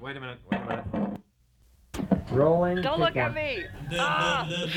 [0.00, 0.38] Wait a minute.
[0.48, 0.84] Wait a minute.
[2.30, 2.82] Rolling.
[2.82, 3.64] Don't look at me!
[3.98, 4.46] Ah!
[4.46, 4.76] Is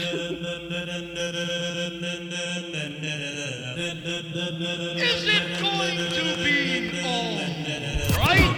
[5.27, 7.37] it going to be all
[8.17, 8.57] right?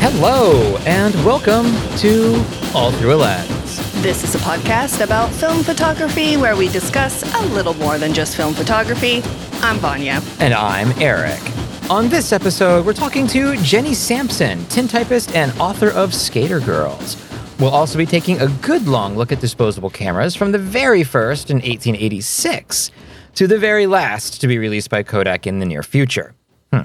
[0.00, 1.64] Hello, and welcome
[1.96, 2.44] to
[2.74, 3.61] All Through a Lens.
[4.02, 8.36] This is a podcast about film photography where we discuss a little more than just
[8.36, 9.22] film photography.
[9.62, 10.20] I'm Vanya.
[10.40, 11.38] And I'm Eric.
[11.88, 17.16] On this episode, we're talking to Jenny Sampson, tintypist and author of Skater Girls.
[17.60, 21.48] We'll also be taking a good long look at disposable cameras from the very first
[21.48, 22.90] in 1886
[23.36, 26.34] to the very last to be released by Kodak in the near future.
[26.72, 26.82] Hmm.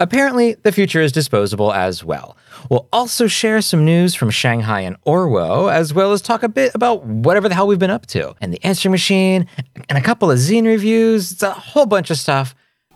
[0.00, 2.36] Apparently, the future is disposable as well.
[2.70, 6.74] We'll also share some news from Shanghai and Orwo, as well as talk a bit
[6.74, 9.46] about whatever the hell we've been up to, and the answer machine,
[9.88, 11.32] and a couple of zine reviews.
[11.32, 12.54] It's a whole bunch of stuff.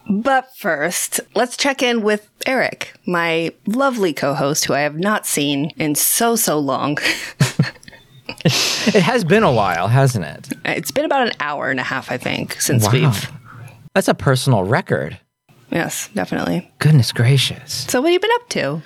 [0.09, 5.27] But first, let's check in with Eric, my lovely co host who I have not
[5.27, 6.99] seen in so, so long.
[8.43, 10.49] It has been a while, hasn't it?
[10.65, 12.93] it's been about an hour and a half, I think, since Wow.
[12.93, 13.31] we've.
[13.95, 15.19] That's a personal record.
[15.71, 16.71] Yes, definitely.
[16.79, 17.87] Goodness gracious.
[17.89, 18.83] So, what have you been up to?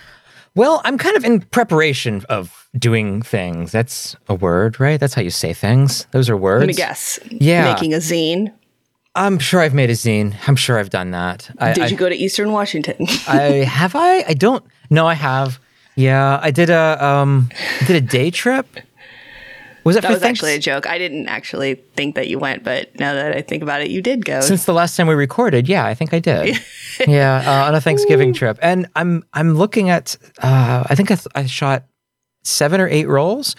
[0.56, 3.72] Well, I'm kind of in preparation of doing things.
[3.72, 5.00] That's a word, right?
[5.00, 6.06] That's how you say things.
[6.12, 6.60] Those are words.
[6.60, 7.18] Let me guess.
[7.28, 7.72] Yeah.
[7.72, 8.52] Making a zine.
[9.16, 10.36] I'm sure I've made a zine.
[10.46, 11.50] I'm sure I've done that.
[11.58, 12.96] I, Did I, you go to Eastern Washington?
[13.28, 14.24] I have I?
[14.28, 14.64] I don't.
[14.90, 15.58] No, I have.
[15.96, 18.66] Yeah, I did a um, I did a day trip.
[19.84, 20.86] Was it that was thanks- actually a joke.
[20.86, 24.00] I didn't actually think that you went, but now that I think about it, you
[24.00, 24.40] did go.
[24.40, 25.68] since the last time we recorded?
[25.68, 26.58] Yeah, I think I did.
[27.06, 30.16] yeah, uh, on a Thanksgiving trip, and I'm I'm looking at.
[30.42, 31.84] Uh, I think I, th- I shot
[32.42, 33.56] seven or eight rolls,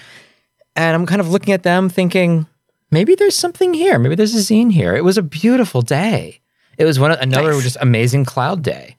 [0.75, 2.47] and I'm kind of looking at them, thinking
[2.91, 3.99] maybe there's something here.
[3.99, 4.95] Maybe there's a zine here.
[4.95, 6.41] It was a beautiful day.
[6.77, 7.63] It was one of, another Nice.
[7.63, 8.97] just amazing cloud day.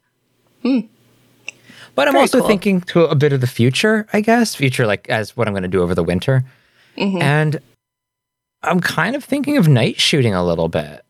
[0.63, 0.81] Hmm.
[1.95, 2.49] But I'm Very also cool.
[2.49, 4.55] thinking to a bit of the future, I guess.
[4.55, 6.45] Future, like as what I'm going to do over the winter,
[6.97, 7.23] Mm-hmm.
[7.23, 7.61] and
[8.63, 11.05] I'm kind of thinking of night shooting a little bit.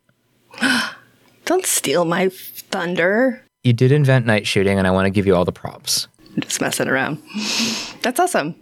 [1.45, 3.43] Don't steal my thunder.
[3.63, 6.09] You did invent night shooting, and I want to give you all the props.
[6.35, 7.23] I'm just messing around.
[8.03, 8.55] That's awesome.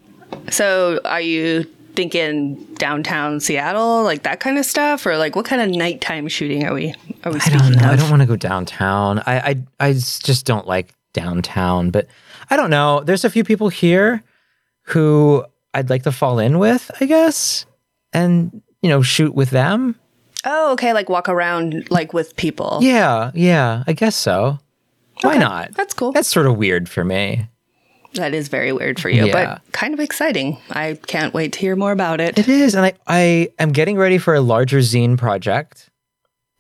[0.51, 1.65] So, are you
[1.95, 6.65] thinking downtown Seattle, like that kind of stuff, or like what kind of nighttime shooting
[6.65, 6.95] are we?
[7.25, 7.89] Are we I don't know.
[7.89, 9.21] I don't want to go downtown.
[9.21, 9.39] I,
[9.81, 11.91] I I just don't like downtown.
[11.91, 12.07] But
[12.51, 13.01] I don't know.
[13.01, 14.23] There's a few people here
[14.83, 17.67] who I'd like to fall in with, I guess,
[18.13, 19.97] and you know, shoot with them.
[20.45, 20.93] oh, okay.
[20.93, 22.79] Like walk around like with people.
[22.83, 23.83] Yeah, yeah.
[23.87, 24.59] I guess so.
[25.23, 25.73] Why Okay, not?
[25.75, 26.13] That's cool.
[26.13, 27.49] That's sort of weird for me.
[28.15, 29.33] that is very weird for you, Yeah.
[29.63, 30.59] but kind of exciting.
[30.71, 32.39] I can't wait to hear more about it.
[32.39, 35.91] It is, and I I am getting ready for a larger zine project,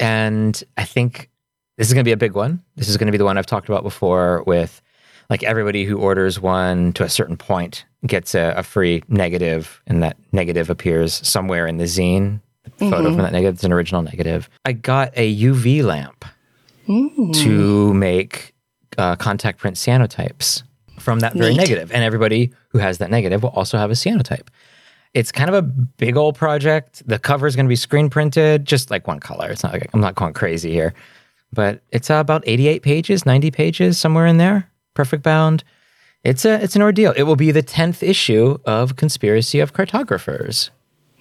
[0.00, 1.30] and I think
[1.76, 2.62] this is going to be a big one.
[2.76, 4.80] This is going to be the one I've talked about before with
[5.30, 10.02] like everybody who orders one to a certain point gets a, a free negative, and
[10.02, 12.40] that negative appears somewhere in the zine.
[12.78, 14.48] The photo from that negative is an original negative.
[14.64, 16.24] I got a UV lamp
[16.86, 18.54] to make
[18.98, 20.62] uh, contact print cyanotypes
[20.98, 24.48] from that very negative, and everybody who has that negative will also have a cyanotype.
[25.12, 27.02] It's kind of a big old project.
[27.06, 29.50] The cover is going to be screen printed, just like one color.
[29.50, 30.92] It's not like I'm not going crazy here,
[31.52, 34.68] but it's uh, about 88 pages, 90 pages, somewhere in there.
[34.94, 35.62] Perfect bound.
[36.24, 37.12] It's a it's an ordeal.
[37.16, 40.70] It will be the 10th issue of Conspiracy of Cartographers.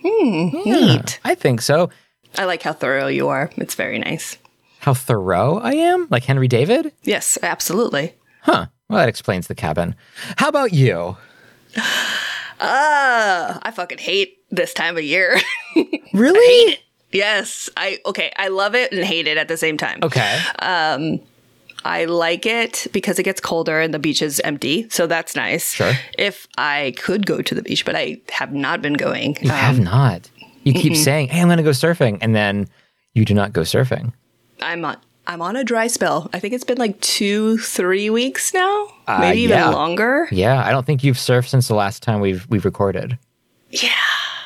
[0.04, 1.20] Neat.
[1.24, 1.90] I think so.
[2.38, 3.52] I like how thorough you are.
[3.58, 4.38] It's very nice.
[4.80, 6.92] How thorough I am, like Henry David.
[7.04, 8.16] Yes, absolutely.
[8.42, 8.68] Huh.
[8.90, 9.96] Well, that explains the cabin.
[10.38, 11.18] How about you?
[12.60, 15.38] Uh, I fucking hate this time of year.
[16.14, 16.78] Really?
[17.12, 18.32] yes, I okay.
[18.38, 20.00] I love it and hate it at the same time.
[20.04, 20.40] Okay.
[21.86, 25.74] I like it because it gets colder and the beach is empty, so that's nice.
[25.74, 25.94] Sure.
[26.18, 29.38] If I could go to the beach, but I have not been going.
[29.42, 30.30] You have not.
[30.64, 32.68] You keep saying, "Hey, I'm going to go surfing," and then
[33.14, 34.14] you do not go surfing.
[34.62, 34.98] I'm on.
[35.28, 36.30] I'm on a dry spell.
[36.34, 39.70] I think it's been like two, three weeks now, Uh, maybe even yeah.
[39.70, 40.28] longer.
[40.32, 43.18] Yeah, I don't think you've surfed since the last time we've we've recorded.
[43.70, 43.90] Yeah,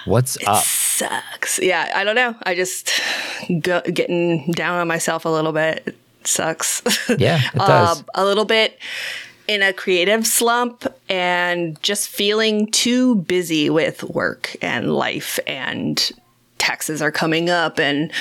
[0.06, 0.64] What's up?
[0.64, 1.60] sucks.
[1.60, 2.36] Yeah, I don't know.
[2.44, 2.92] I just
[3.62, 5.96] go, getting down on myself a little bit.
[6.28, 6.82] Sucks.
[7.18, 8.00] Yeah, it does.
[8.00, 8.78] Um, a little bit
[9.48, 16.12] in a creative slump and just feeling too busy with work and life and
[16.58, 18.12] taxes are coming up and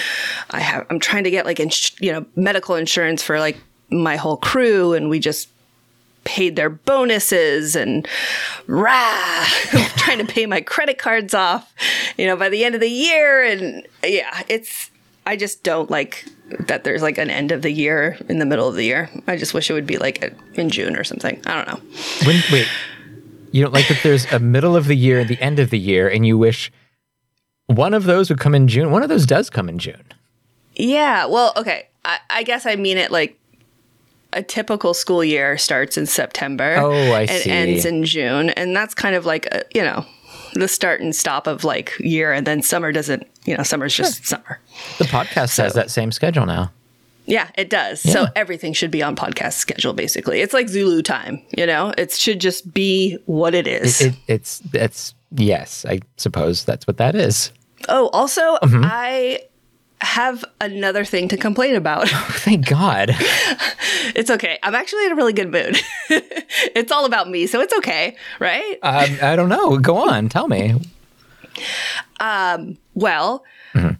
[0.50, 3.58] I have I'm trying to get like ins- you know medical insurance for like
[3.91, 5.49] my whole crew and we just
[6.23, 8.06] paid their bonuses and
[8.69, 9.44] rah
[9.97, 11.73] trying to pay my credit cards off
[12.17, 14.91] you know by the end of the year and yeah it's
[15.26, 16.25] I just don't like
[16.61, 19.11] that there's like an end of the year in the middle of the year.
[19.27, 21.41] I just wish it would be like in June or something.
[21.47, 21.81] I don't know.
[22.27, 22.69] When, wait,
[23.53, 25.79] you don't like that there's a middle of the year and the end of the
[25.79, 26.71] year, and you wish
[27.67, 28.91] one of those would come in June.
[28.91, 30.05] One of those does come in June.
[30.75, 31.27] Yeah.
[31.27, 31.89] Well, okay.
[32.05, 33.39] I, I guess I mean it like
[34.33, 36.77] a typical school year starts in September.
[36.79, 37.51] Oh, I and see.
[37.51, 40.07] ends in June, and that's kind of like a, you know
[40.56, 43.26] the start and stop of like year, and then summer doesn't.
[43.44, 44.61] You know, summer's just summer.
[44.99, 46.73] The podcast has that same schedule now.
[47.29, 48.00] Yeah, it does.
[48.00, 49.93] So everything should be on podcast schedule.
[49.93, 51.43] Basically, it's like Zulu time.
[51.56, 54.00] You know, it should just be what it is.
[54.00, 57.50] It, it's it's yes, I suppose that's what that is.
[57.88, 58.82] oh, also, Mm-hmm.
[58.85, 59.41] I
[60.01, 62.09] have another thing to complain about.
[62.11, 63.11] Thank God.
[64.15, 64.59] it's okay.
[64.63, 65.79] I'm actually in a really good mood.
[66.11, 68.79] it's all about me, so it's okay, right?
[68.83, 69.79] um, I don't know.
[69.79, 70.29] Go on.
[70.29, 70.75] Tell me.
[72.21, 73.45] Um, Well,
[73.75, 73.95] Mm-hmm.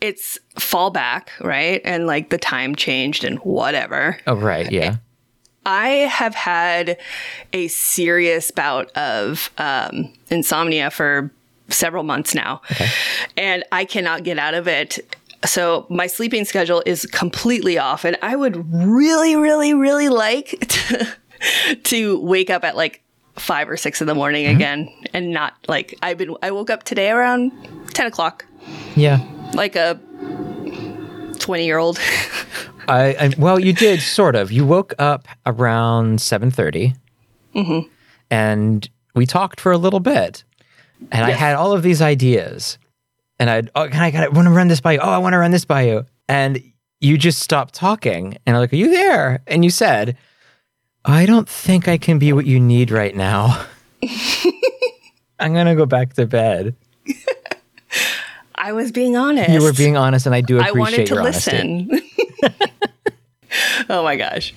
[0.00, 1.80] it's fall back, right?
[1.84, 4.18] And like the time changed and whatever.
[4.26, 4.70] Oh right.
[4.70, 4.96] Yeah.
[5.66, 6.96] I have had
[7.52, 11.30] a serious bout of um, insomnia for
[11.68, 12.60] several months now,
[13.36, 14.98] and I cannot get out of it.
[15.44, 21.08] So my sleeping schedule is completely off, and I would really, really, really like to,
[21.84, 23.02] to wake up at like
[23.36, 26.36] five or six in the morning again, and not like I've been.
[26.42, 27.50] I woke up today around
[27.94, 28.44] ten o'clock,
[28.94, 29.18] Yeah.
[29.54, 29.98] like a
[31.38, 31.98] twenty-year-old.
[32.88, 34.50] I, I well, you did sort of.
[34.52, 37.80] You woke up around seven Mm-hmm.
[38.30, 40.42] and we talked for a little bit,
[41.10, 42.78] and I had all of these ideas,
[43.38, 45.00] and I oh, can I got I want to run this by you.
[45.00, 46.62] Oh, I want to run this by you, and
[47.00, 50.16] you just stopped talking, and I'm like, "Are you there?" And you said,
[51.04, 53.66] "I don't think I can be what you need right now."
[55.38, 56.76] I'm gonna go back to bed.
[58.54, 59.50] I was being honest.
[59.50, 61.90] You were being honest, and I do I wanted to listen.
[63.90, 64.54] oh my gosh.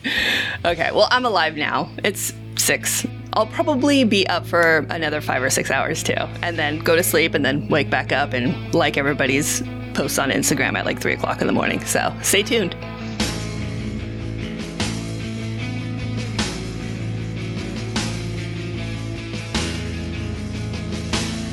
[0.63, 1.89] Okay, well, I'm alive now.
[2.03, 3.05] It's six.
[3.35, 7.03] I'll probably be up for another five or six hours too, and then go to
[7.03, 9.61] sleep and then wake back up and like everybody's
[9.93, 11.83] posts on Instagram at like three o'clock in the morning.
[11.83, 12.75] So stay tuned.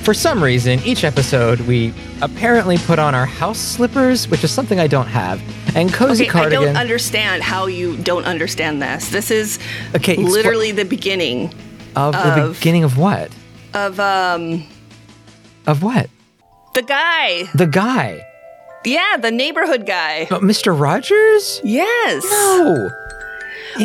[0.05, 1.93] For some reason, each episode we
[2.23, 5.43] apparently put on our house slippers, which is something I don't have,
[5.77, 9.09] and cozy Okay, I don't understand how you don't understand this.
[9.11, 9.59] This is
[9.97, 11.53] Okay, literally the beginning
[11.97, 13.31] of the beginning of what?
[13.75, 14.65] of um
[15.67, 16.09] Of what?
[16.75, 17.45] the guy.
[17.55, 18.25] The guy,
[18.85, 20.27] Yeah, the neighborhood guy.
[20.31, 20.79] but Mr.
[20.79, 21.61] Rogers?
[21.65, 22.25] Yes.
[22.31, 22.91] No.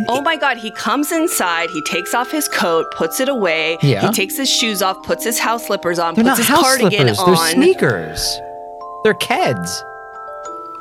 [0.09, 4.01] Oh my god, he comes inside, he takes off his coat, puts it away, Yeah.
[4.07, 6.62] he takes his shoes off, puts his house slippers on, they're puts not his house
[6.62, 7.19] cardigan slippers.
[7.19, 7.25] on.
[7.45, 8.39] They're sneakers.
[9.03, 9.81] They're Keds.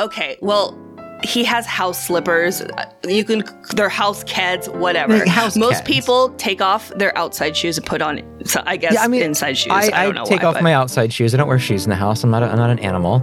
[0.01, 0.77] Okay, well,
[1.25, 2.63] he has house slippers.
[3.07, 3.43] You can
[3.75, 5.19] they're house keds, whatever.
[5.19, 8.95] Like house Most people take off their outside shoes and put on so I guess
[8.95, 9.73] Yeah, I mean, inside shoes.
[9.73, 11.35] I, I, don't know take why, off but- my outside shoes.
[11.35, 12.23] I don't wear shoes in the house.
[12.23, 12.43] I'm not.
[12.43, 13.23] A, I'm not an animal.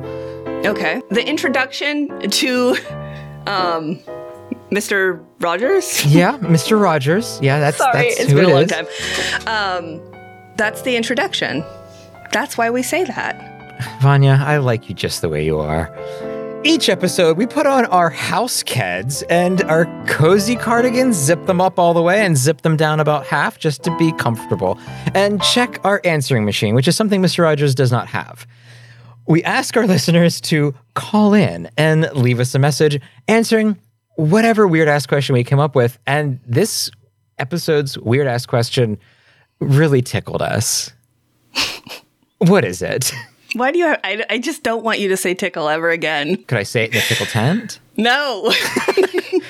[0.66, 1.02] Okay.
[1.10, 2.76] The introduction to
[3.48, 4.00] um
[4.72, 5.24] Mr.
[5.40, 6.04] Rogers?
[6.08, 6.82] Yeah, Mr.
[6.82, 7.40] Rogers.
[7.42, 8.72] Yeah, that's Sorry, that's it's who been it a long is.
[8.72, 8.88] time.
[9.48, 10.02] Um
[10.58, 11.64] that's the introduction.
[12.32, 13.50] That's why we say that.
[14.02, 15.88] Vanya, I like you just the way you are.
[16.66, 21.78] Each episode, we put on our house keds and our cozy cardigans, zip them up
[21.78, 24.80] all the way and zip them down about half just to be comfortable,
[25.14, 27.44] and check our answering machine, which is something Mr.
[27.44, 28.48] Rogers does not have.
[29.28, 33.78] We ask our listeners to call in and leave us a message answering
[34.16, 36.00] whatever weird ass question we came up with.
[36.08, 36.90] And this
[37.40, 38.98] episode's weird ass question
[39.60, 40.94] really tickled us.
[42.38, 43.12] what is it?
[43.54, 46.38] Why do you have, I, I just don't want you to say tickle ever again.
[46.46, 47.80] Could I say it in the tickle tent?
[47.98, 48.44] No.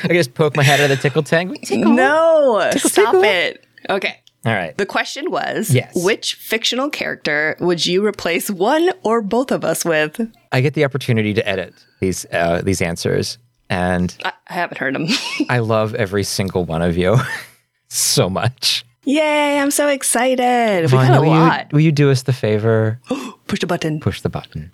[0.04, 1.70] I just poke my head out of the tickle tank.
[1.72, 2.70] no.
[2.76, 3.24] Stop tickle.
[3.24, 3.66] it.
[3.90, 4.20] Okay.
[4.46, 4.78] All right.
[4.78, 5.94] The question was Yes.
[5.96, 10.20] which fictional character would you replace one or both of us with?
[10.52, 13.38] I get the opportunity to edit these uh, these answers,
[13.70, 15.08] and I, I haven't heard them.
[15.50, 17.16] I love every single one of you
[17.88, 18.84] so much.
[19.06, 20.86] Yay, I'm so excited.
[20.86, 21.68] We got a will lot.
[21.72, 23.02] You, will you do us the favor?
[23.48, 24.00] Push the button.
[24.00, 24.72] Push the button.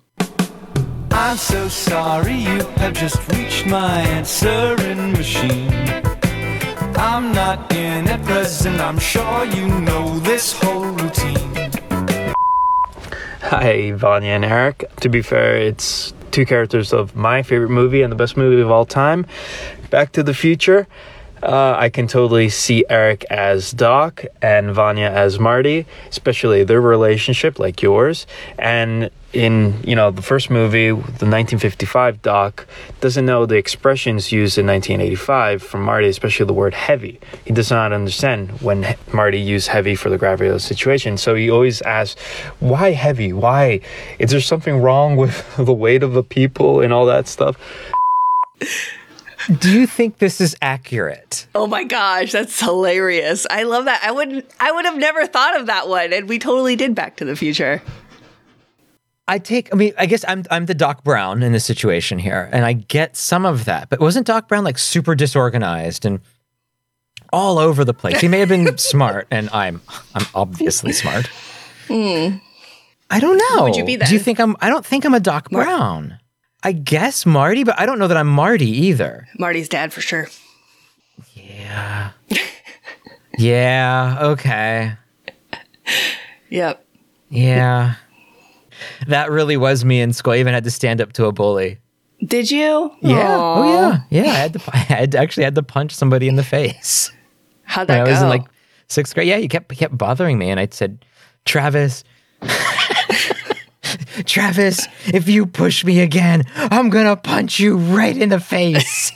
[1.12, 5.74] I'm so sorry you have just reached my answering machine.
[6.95, 11.71] I'm not in at present, I'm sure you know this whole routine.
[13.41, 14.91] Hi, Vanya and Eric.
[14.98, 18.69] To be fair, it's two characters of my favorite movie and the best movie of
[18.69, 19.25] all time,
[19.89, 20.88] Back to the Future.
[21.41, 27.60] Uh, I can totally see Eric as Doc and Vanya as Marty, especially their relationship,
[27.60, 28.27] like yours.
[28.58, 32.67] And in you know the first movie, the 1955 Doc
[33.00, 37.19] doesn't know the expressions used in 1985 from Marty, especially the word heavy.
[37.46, 41.17] He does not understand when he- Marty used heavy for the gravity of the situation.
[41.17, 42.19] So he always asks,
[42.60, 43.31] "Why heavy?
[43.31, 43.81] Why?
[44.17, 47.55] Is there something wrong with the weight of the people and all that stuff?"
[49.60, 51.48] Do you think this is accurate?
[51.55, 53.48] Oh my gosh, that's hilarious.
[53.50, 54.01] I love that.
[54.03, 57.17] I would I would have never thought of that one and we totally did Back
[57.17, 57.81] to the Future.
[59.29, 59.72] I take.
[59.72, 62.74] I mean, I guess I'm I'm the Doc Brown in this situation here, and I
[62.74, 63.88] get some of that.
[63.89, 66.19] But wasn't Doc Brown like super disorganized and
[67.31, 68.19] all over the place?
[68.19, 69.81] He may have been smart, and I'm
[70.15, 71.27] I'm obviously smart.
[71.88, 72.38] Hmm.
[73.12, 73.65] I don't know.
[73.65, 74.08] would you be that?
[74.08, 74.55] Do you think I'm?
[74.62, 76.17] I don't think I'm a Doc Brown.
[76.63, 79.28] I guess Marty, but I don't know that I'm Marty either.
[79.38, 80.28] Marty's dad for sure.
[81.34, 82.12] Yeah.
[83.38, 84.18] yeah.
[84.22, 84.94] Okay.
[86.50, 86.86] Yep.
[87.30, 87.96] Yeah.
[89.08, 90.34] that really was me in school.
[90.34, 91.80] I even had to stand up to a bully.
[92.24, 92.92] Did you?
[93.01, 93.38] Yeah.
[93.38, 93.60] Oh, Aw.
[93.60, 94.00] Oh yeah.
[94.10, 94.32] Yeah.
[94.32, 94.62] I had to.
[94.74, 97.12] I had actually had to punch somebody in the face
[97.63, 98.12] How'd when that I go?
[98.12, 98.44] was in like
[98.88, 99.28] sixth grade.
[99.28, 99.38] Yeah.
[99.38, 101.06] He kept he kept bothering me, and I said,
[101.46, 102.04] Travis.
[104.26, 109.12] Travis, if you push me again, I'm gonna punch you right in the face.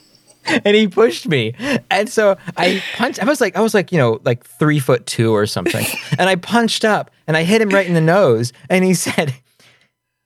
[0.46, 1.54] and he pushed me,
[1.90, 3.22] and so I punched.
[3.22, 5.86] I was like, I was like, you know, like three foot two or something,
[6.18, 9.34] and I punched up, and I hit him right in the nose, and he said,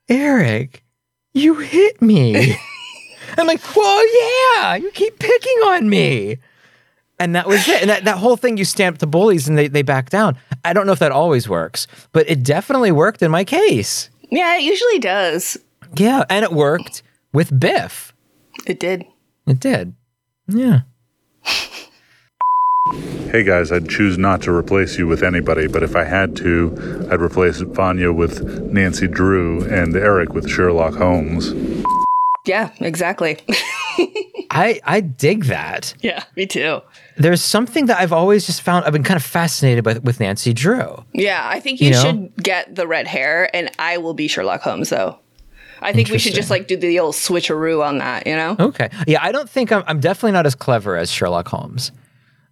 [0.09, 0.85] "Eric,
[1.33, 2.57] you hit me."
[3.39, 6.39] I'm like, well, yeah, you keep picking on me.
[7.19, 7.81] And that was it.
[7.81, 10.37] And that, that whole thing, you stamp the bullies and they, they back down.
[10.65, 14.11] I don't know if that always works, but it definitely worked in my case.
[14.35, 15.57] Yeah, it usually does.
[15.97, 16.25] Yeah.
[16.29, 18.13] And it worked with Biff.
[18.67, 19.05] It did.
[19.47, 19.95] It did.
[20.49, 20.81] Yeah.
[23.35, 27.09] Hey guys, I'd choose not to replace you with anybody, but if I had to,
[27.11, 31.53] I'd replace Vanya with Nancy Drew and Eric with Sherlock Holmes.
[32.45, 33.41] Yeah, exactly.
[34.51, 35.95] I, I dig that.
[36.01, 36.81] yeah, me too.
[37.17, 40.53] There's something that I've always just found, I've been kind of fascinated by with Nancy
[40.53, 41.05] Drew.
[41.13, 42.03] Yeah, I think you, You know?
[42.03, 45.19] should get the red hair, and I will be Sherlock Holmes, though.
[45.81, 48.57] I think we should just like do the old switcheroo on that, you know?
[48.59, 48.89] Okay.
[49.07, 51.93] Yeah, I don't think I'm, I'm definitely not as clever as Sherlock Holmes.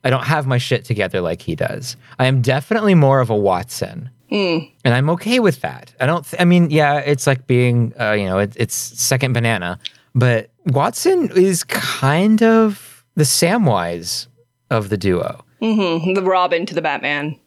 [0.05, 1.97] I don't have my shit together like he does.
[2.19, 4.11] I am definitely more of a Watson.
[4.31, 5.95] And I'm okay with that.
[6.01, 9.35] I don't, th- I mean, yeah, it's like being, uh, you know, it, it's second
[9.35, 9.79] banana,
[10.15, 14.27] but Watson is kind of the Samwise
[14.71, 15.45] of the duo.
[15.61, 17.39] The Robin to the Batman.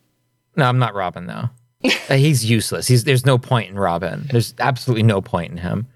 [0.56, 1.50] No, I'm not Robin though.
[2.10, 2.88] Uh, he's useless.
[2.88, 4.28] He's, there's no point in Robin.
[4.32, 5.88] There's absolutely no point in him.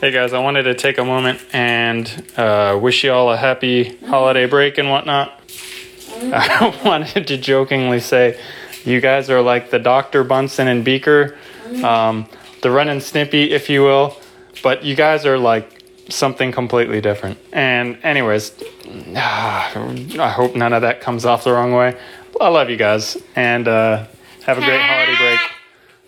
[0.00, 3.96] Hey guys, I wanted to take a moment and uh, wish you all a happy
[4.06, 5.40] holiday break and whatnot.
[6.22, 8.38] I wanted to jokingly say,
[8.84, 10.24] you guys are like the Dr.
[10.24, 11.36] Bunsen and Beaker,
[11.82, 12.28] um,
[12.62, 14.16] the Ren and Stimpy, if you will,
[14.62, 15.77] but you guys are like
[16.08, 17.38] something completely different.
[17.52, 18.52] And, anyways,
[19.16, 21.98] I hope none of that comes off the wrong way.
[22.40, 24.06] I love you guys and uh,
[24.44, 25.40] have a great holiday break.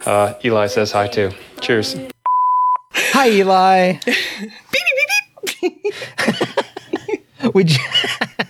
[0.07, 1.31] Uh, Eli says hi too.
[1.61, 1.97] Cheers.
[2.93, 3.93] Hi, Eli.
[4.05, 4.17] beep,
[5.61, 5.95] beep, beep,
[7.55, 7.79] would you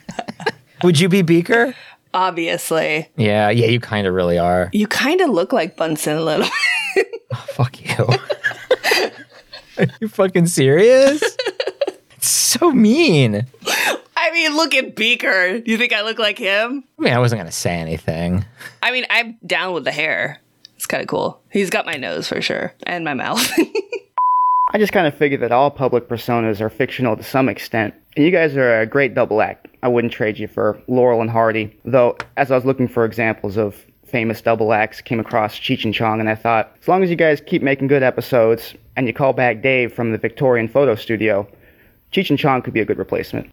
[0.82, 1.74] would you be Beaker?
[2.12, 3.08] Obviously.
[3.16, 4.68] Yeah, yeah, you kind of really are.
[4.72, 6.48] You kind of look like Bunsen a little.
[7.46, 8.06] Fuck you.
[9.80, 11.22] Are you fucking serious?
[12.20, 13.46] It's so mean.
[14.14, 15.58] I mean, look at Beaker.
[15.60, 16.84] Do You think I look like him?
[16.98, 18.44] I mean, I wasn't gonna say anything.
[18.82, 20.38] I mean, I'm down with the hair.
[20.76, 21.40] It's kind of cool.
[21.50, 23.50] He's got my nose for sure, and my mouth.
[24.72, 27.94] I just kind of figured that all public personas are fictional to some extent.
[28.16, 29.68] And you guys are a great double act.
[29.82, 31.74] I wouldn't trade you for Laurel and Hardy.
[31.86, 35.94] Though, as I was looking for examples of famous double acts, came across Cheech and
[35.94, 39.12] Chong, and I thought, as long as you guys keep making good episodes and you
[39.12, 41.46] call back Dave from the Victorian photo studio,
[42.12, 43.50] Cheech and Chong could be a good replacement.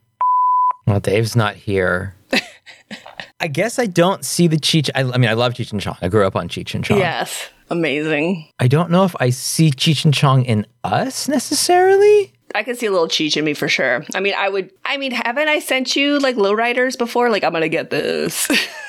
[0.86, 2.16] Well, Dave's not here.
[3.40, 4.90] I guess I don't see the Cheech.
[4.96, 5.98] I, I mean, I love Cheech and Chong.
[6.02, 6.98] I grew up on Cheech and Chong.
[6.98, 7.50] yes.
[7.70, 8.48] Amazing.
[8.60, 12.32] I don't know if I see Cheech and Chong in us necessarily.
[12.56, 14.06] I can see a little Cheech in me for sure.
[14.16, 14.72] I mean, I would.
[14.86, 17.30] I mean, haven't I sent you like lowriders before?
[17.30, 18.50] Like, I'm gonna get this.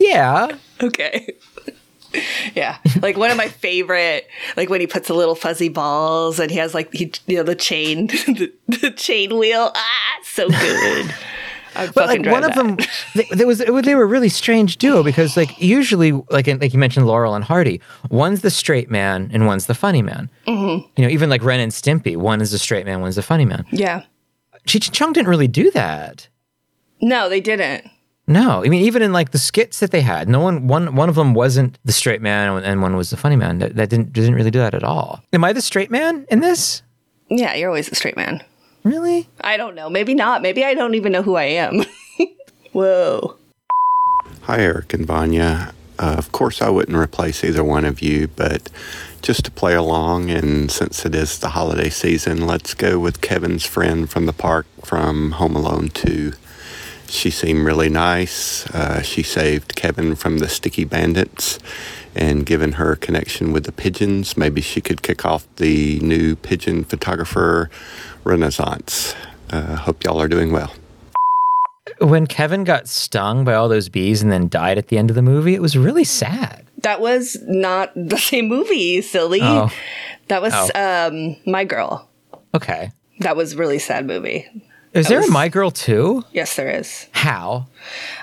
[0.00, 0.56] Yeah.
[0.82, 1.34] okay.
[2.54, 6.50] yeah, like one of my favorite, like when he puts the little fuzzy balls and
[6.50, 9.70] he has like he, you know, the chain, the, the chain wheel.
[9.74, 11.14] Ah, so good.
[11.72, 12.76] But like one drive of them,
[13.14, 16.72] they, there was they were a really strange duo because like usually like in, like
[16.72, 17.80] you mentioned Laurel and Hardy,
[18.10, 20.28] one's the straight man and one's the funny man.
[20.48, 20.84] Mm-hmm.
[20.96, 23.44] You know, even like Ren and Stimpy, one is the straight man, one's the funny
[23.44, 23.64] man.
[23.70, 24.02] Yeah.
[24.66, 26.26] Cheech and Chong didn't really do that.
[27.00, 27.88] No, they didn't.
[28.30, 31.08] No, I mean even in like the skits that they had, no one one one
[31.08, 33.58] of them wasn't the straight man and one was the funny man.
[33.58, 35.20] That, that didn't didn't really do that at all.
[35.32, 36.82] Am I the straight man in this?
[37.28, 38.40] Yeah, you're always the straight man.
[38.84, 39.28] Really?
[39.40, 39.90] I don't know.
[39.90, 40.42] Maybe not.
[40.42, 41.84] Maybe I don't even know who I am.
[42.72, 43.36] Whoa.
[44.42, 45.74] Hi, Eric and Vanya.
[45.98, 48.70] Uh, of course, I wouldn't replace either one of you, but
[49.22, 53.66] just to play along, and since it is the holiday season, let's go with Kevin's
[53.66, 56.32] friend from the park from Home Alone 2.
[57.10, 58.66] She seemed really nice.
[58.70, 61.58] Uh, she saved Kevin from the sticky bandits,
[62.14, 66.84] and given her connection with the pigeons, maybe she could kick off the new pigeon
[66.84, 67.68] photographer
[68.24, 69.14] renaissance.
[69.50, 70.72] Uh, hope y'all are doing well.
[71.98, 75.16] When Kevin got stung by all those bees and then died at the end of
[75.16, 76.64] the movie, it was really sad.
[76.82, 79.40] That was not the same movie, silly.
[79.42, 79.70] Oh.
[80.28, 81.08] That was Oh.
[81.08, 82.08] um My Girl.
[82.54, 82.92] Okay.
[83.18, 84.46] That was really sad movie.
[84.92, 86.24] Is That there was- a My Girl too?
[86.32, 87.06] Yes, there is.
[87.12, 87.66] How?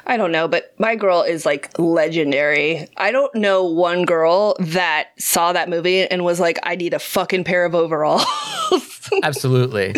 [0.05, 2.87] I don't know, but My Girl is like legendary.
[2.97, 6.99] I don't know one girl that saw that movie and was like, I need a
[6.99, 8.25] fucking pair of overalls.
[9.23, 9.95] Absolutely.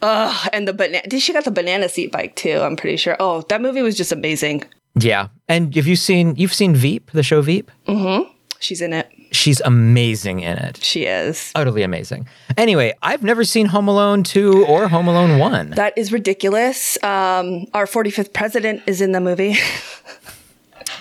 [0.00, 1.06] Ugh, and the banana.
[1.06, 2.58] Did she got the banana seat bike too?
[2.60, 3.16] I'm pretty sure.
[3.20, 4.64] Oh, that movie was just amazing.
[4.98, 5.28] Yeah.
[5.48, 7.70] And have you seen you've seen Veep, the show Veep?
[7.86, 8.30] Mm-hmm.
[8.60, 9.10] She's in it.
[9.30, 10.78] She's amazing in it.
[10.78, 11.52] She is.
[11.54, 12.26] Utterly amazing.
[12.56, 15.70] Anyway, I've never seen Home Alone 2 or Home Alone 1.
[15.70, 16.96] That is ridiculous.
[17.04, 19.56] Um, our 45th president is in the movie.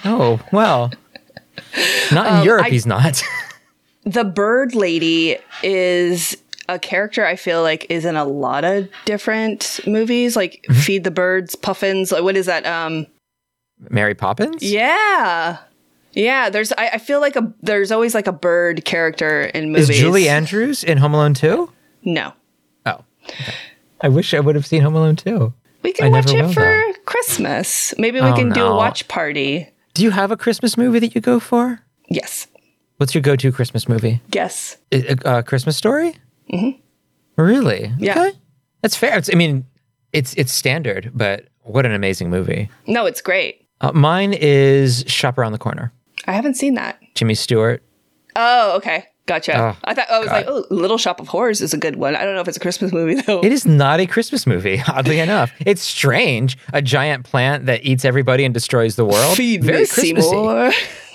[0.05, 0.91] Oh, well.
[2.11, 3.23] Not in Um, Europe, I- he's not.
[4.03, 6.37] the bird lady is
[6.69, 10.81] a character I feel like is in a lot of different movies, like Mm-hmm.
[10.81, 12.11] Feed the Birds, Puffins.
[12.11, 12.65] Like, what is that?
[12.65, 13.07] Um,
[13.89, 14.61] Mary Poppins?
[14.63, 15.57] yeah,
[16.17, 16.49] yeah.
[16.49, 19.89] There's I, I feel like a there's always like a bird character in movies.
[19.89, 21.71] Is Julie Andrews in Home Alone 2?
[22.03, 22.33] No,
[22.85, 23.03] Oh.
[23.23, 23.53] okay.
[24.01, 25.53] I wish I would have seen Home Alone 2.
[25.83, 26.93] we can I watch it will, for though.
[27.05, 27.93] Christmas.
[27.97, 29.69] Maybe we Oh, can do a watch party.
[29.93, 31.79] Do you have a Christmas movie that you go for?
[32.09, 32.47] Yes.
[32.97, 34.21] What's your go-to Christmas movie?
[34.31, 34.77] Yes.
[34.91, 36.15] A, a, a Christmas Story?
[36.53, 36.79] Mhm.
[37.37, 37.91] Really?
[37.99, 38.11] Yeah.
[38.27, 38.37] Okay.
[38.81, 39.17] That's fair.
[39.17, 39.65] It's, I mean,
[40.13, 42.69] it's it's standard, but what an amazing movie.
[42.87, 43.67] No, it's great.
[43.81, 45.91] Uh, mine is Shop Around the Corner.
[46.27, 46.99] I haven't seen that.
[47.15, 47.81] Jimmy Stewart.
[48.35, 49.05] Oh, okay.
[49.27, 49.59] Gotcha.
[49.59, 50.35] Oh, I thought I was God.
[50.35, 52.15] like, oh, Little Shop of Horrors is a good one.
[52.15, 53.41] I don't know if it's a Christmas movie though.
[53.41, 55.51] It is not a Christmas movie, oddly enough.
[55.59, 56.57] It's strange.
[56.71, 59.35] A giant plant that eats everybody and destroys the world.
[59.35, 60.29] Feed Very me, Christmassy.
[60.29, 60.71] Seymour.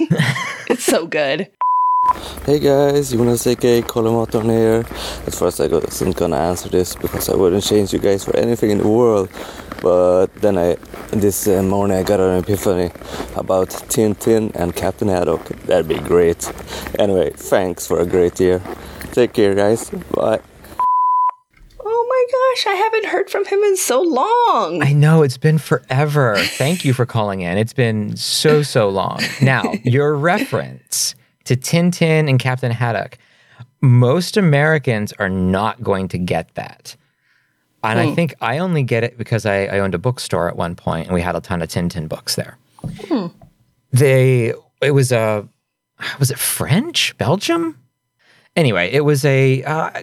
[0.68, 1.48] it's so good.
[2.44, 4.80] Hey guys, you wanna say gay aka Collimaton here.
[5.26, 8.72] At first I wasn't gonna answer this because I wouldn't change you guys for anything
[8.72, 9.30] in the world.
[9.82, 10.76] But then I,
[11.10, 12.92] this uh, morning I got an epiphany
[13.34, 15.44] about Tintin and Captain Haddock.
[15.66, 16.50] That'd be great.
[17.00, 18.62] Anyway, thanks for a great year.
[19.10, 19.90] Take care guys.
[19.90, 20.40] Bye.
[21.80, 24.82] Oh my gosh, I haven't heard from him in so long.
[24.82, 26.36] I know it's been forever.
[26.38, 27.58] Thank you for calling in.
[27.58, 29.18] It's been so so long.
[29.42, 33.18] Now, your reference to Tintin and Captain Haddock.
[33.80, 36.94] Most Americans are not going to get that.
[37.84, 38.14] And I Hmm.
[38.14, 41.14] think I only get it because I, I owned a bookstore at one point and
[41.14, 42.56] we had a ton of Tintin books there.
[43.08, 43.26] Hmm.
[43.92, 45.46] They it was a
[46.18, 47.16] was it French?
[47.18, 47.78] Belgium?
[48.56, 50.02] Anyway, it was a uh,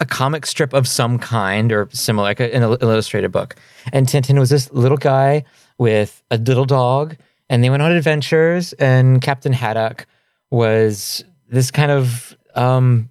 [0.00, 3.56] a comic strip of some kind or similar, like an illustrated book.
[3.92, 5.44] And Tintin was this little guy
[5.78, 7.16] with a little dog,
[7.48, 8.72] and they went on adventures.
[8.74, 10.06] And Captain Haddock
[10.50, 13.10] was this kind of, um,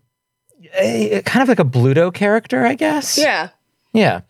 [0.78, 3.18] a, kind of like a Bluto character, I guess.
[3.18, 3.50] Yeah.
[3.96, 4.22] Yeah.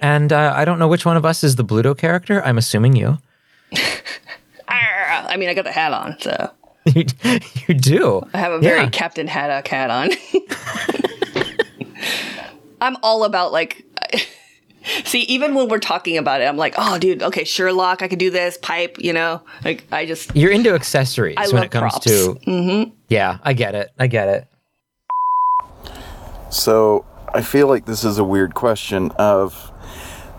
[0.00, 2.42] And uh, I don't know which one of us is the Bluto character.
[2.44, 3.18] I'm assuming you.
[5.30, 6.50] I mean, I got the hat on, so
[6.86, 7.04] you,
[7.68, 8.22] you do.
[8.34, 8.90] I have a very Yeah.
[8.90, 10.10] Captain Haddock hat on.
[12.80, 13.84] I'm all about like.
[15.04, 18.18] See, even when we're talking about it, I'm like, oh, dude, okay, Sherlock, I could
[18.18, 19.42] do this, pipe, you know?
[19.62, 20.34] Like, I just.
[20.34, 22.06] You're into accessories I when it comes props.
[22.06, 22.38] to.
[22.46, 22.90] Mm-hmm.
[23.08, 23.90] Yeah, I get it.
[23.98, 24.46] I get it.
[26.50, 29.70] So I feel like this is a weird question of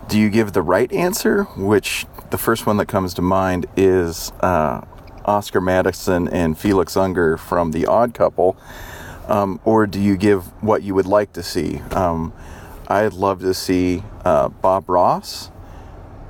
[0.08, 4.30] do you give the right answer, which the first one that comes to mind is
[4.40, 4.82] uh,
[5.24, 8.58] Oscar Madison and Felix Unger from The Odd Couple,
[9.26, 11.78] um, or do you give what you would like to see?
[11.92, 12.34] Um,
[12.88, 15.50] I'd love to see uh, Bob Ross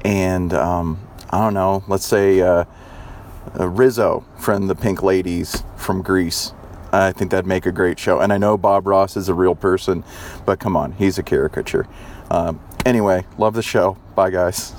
[0.04, 2.66] and um, I don't know, let's say uh,
[3.58, 6.52] uh, Rizzo from the Pink Ladies from Grease.
[6.92, 8.20] I think that'd make a great show.
[8.20, 10.04] And I know Bob Ross is a real person,
[10.44, 11.86] but come on, he's a caricature.
[12.30, 13.96] Um, anyway, love the show.
[14.14, 14.74] Bye, guys.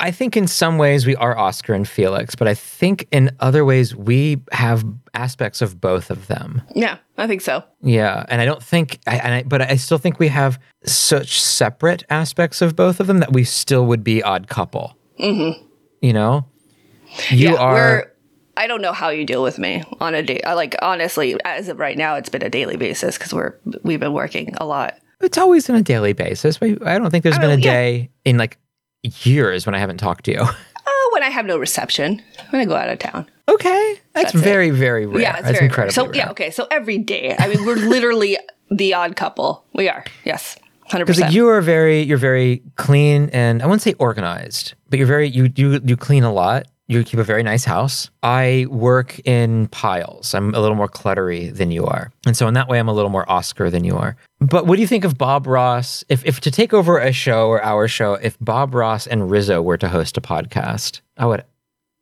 [0.00, 3.64] I think in some ways we are Oscar and Felix, but I think in other
[3.64, 6.60] ways we have aspects of both of them.
[6.74, 7.62] Yeah, I think so.
[7.82, 11.40] Yeah, and I don't think, I, and I, but I still think we have such
[11.40, 14.96] separate aspects of both of them that we still would be odd couple.
[15.20, 15.64] Mm-hmm.
[16.00, 16.46] You know,
[17.30, 18.11] you yeah, are.
[18.56, 20.40] I don't know how you deal with me on a day.
[20.44, 24.12] Like honestly, as of right now, it's been a daily basis because we're we've been
[24.12, 24.98] working a lot.
[25.20, 26.58] It's always on a daily basis.
[26.60, 27.72] I don't think there's I been a yeah.
[27.72, 28.58] day in like
[29.02, 30.40] years when I haven't talked to you.
[30.40, 33.26] Oh, when I have no reception, when I go out of town.
[33.48, 34.38] Okay, that's, That's it.
[34.38, 35.20] very, very rare.
[35.20, 36.06] Yeah, it's that's very incredibly rare.
[36.06, 36.16] So rare.
[36.16, 36.50] yeah, okay.
[36.50, 38.38] So every day, I mean, we're literally
[38.70, 39.64] the odd couple.
[39.74, 40.04] We are.
[40.24, 40.56] Yes,
[40.92, 45.28] Because you are very, you're very clean, and I wouldn't say organized, but you're very,
[45.28, 46.66] you you you clean a lot.
[46.92, 48.10] You keep a very nice house.
[48.22, 50.34] I work in piles.
[50.34, 52.92] I'm a little more cluttery than you are, and so in that way, I'm a
[52.92, 54.16] little more Oscar than you are.
[54.40, 56.04] But what do you think of Bob Ross?
[56.08, 59.62] If if to take over a show or our show, if Bob Ross and Rizzo
[59.62, 61.44] were to host a podcast, I would,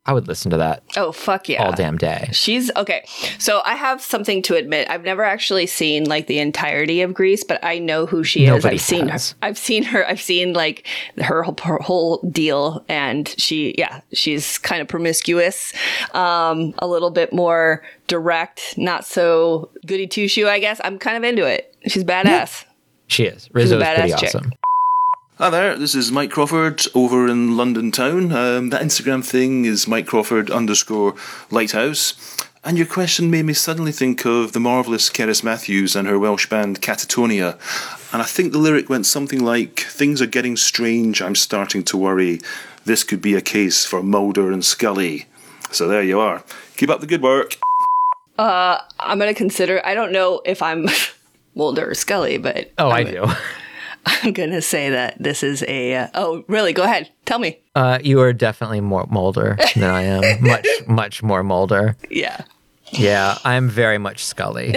[0.07, 1.63] I would listen to that Oh fuck yeah!
[1.63, 2.31] all damn day.
[2.33, 3.05] She's okay.
[3.39, 4.89] So I have something to admit.
[4.89, 8.65] I've never actually seen like the entirety of Grease, but I know who she is.
[8.65, 9.19] I've seen her.
[9.43, 10.07] I've seen her.
[10.09, 10.87] I've seen like
[11.19, 15.73] her whole, her whole deal, and she, yeah, she's kind of promiscuous,
[16.15, 20.49] um, a little bit more direct, not so goody two shoe.
[20.49, 21.77] I guess I'm kind of into it.
[21.87, 22.65] She's badass.
[23.07, 23.49] She is.
[23.53, 24.35] Rizzo is badass pretty chick.
[24.35, 24.53] awesome.
[25.41, 28.31] Hi there, this is Mike Crawford over in London town.
[28.31, 31.15] Um, that Instagram thing is Mike Crawford underscore
[31.51, 32.13] lighthouse.
[32.63, 36.47] And your question made me suddenly think of the marvellous Cerys Matthews and her Welsh
[36.51, 37.55] band Catatonia.
[38.13, 41.97] And I think the lyric went something like Things are getting strange, I'm starting to
[41.97, 42.43] worry.
[42.85, 45.25] This could be a case for Mulder and Scully.
[45.71, 46.45] So there you are.
[46.77, 47.57] Keep up the good work.
[48.39, 49.81] Uh, I'm gonna consider.
[49.87, 50.87] I don't know if I'm
[51.55, 53.27] Mulder or Scully, but Oh, I I'm, do.
[54.07, 55.95] I'm gonna say that this is a.
[55.95, 56.73] Uh, oh, really?
[56.73, 57.11] Go ahead.
[57.25, 57.59] Tell me.
[57.75, 60.43] Uh, you are definitely more Mulder than I am.
[60.47, 61.97] much, much more Mulder.
[62.11, 62.45] Yeah.
[62.93, 64.75] Yeah, I'm very much Scully.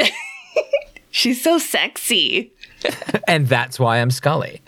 [1.11, 2.53] She's so sexy.
[3.27, 4.61] and that's why I'm Scully.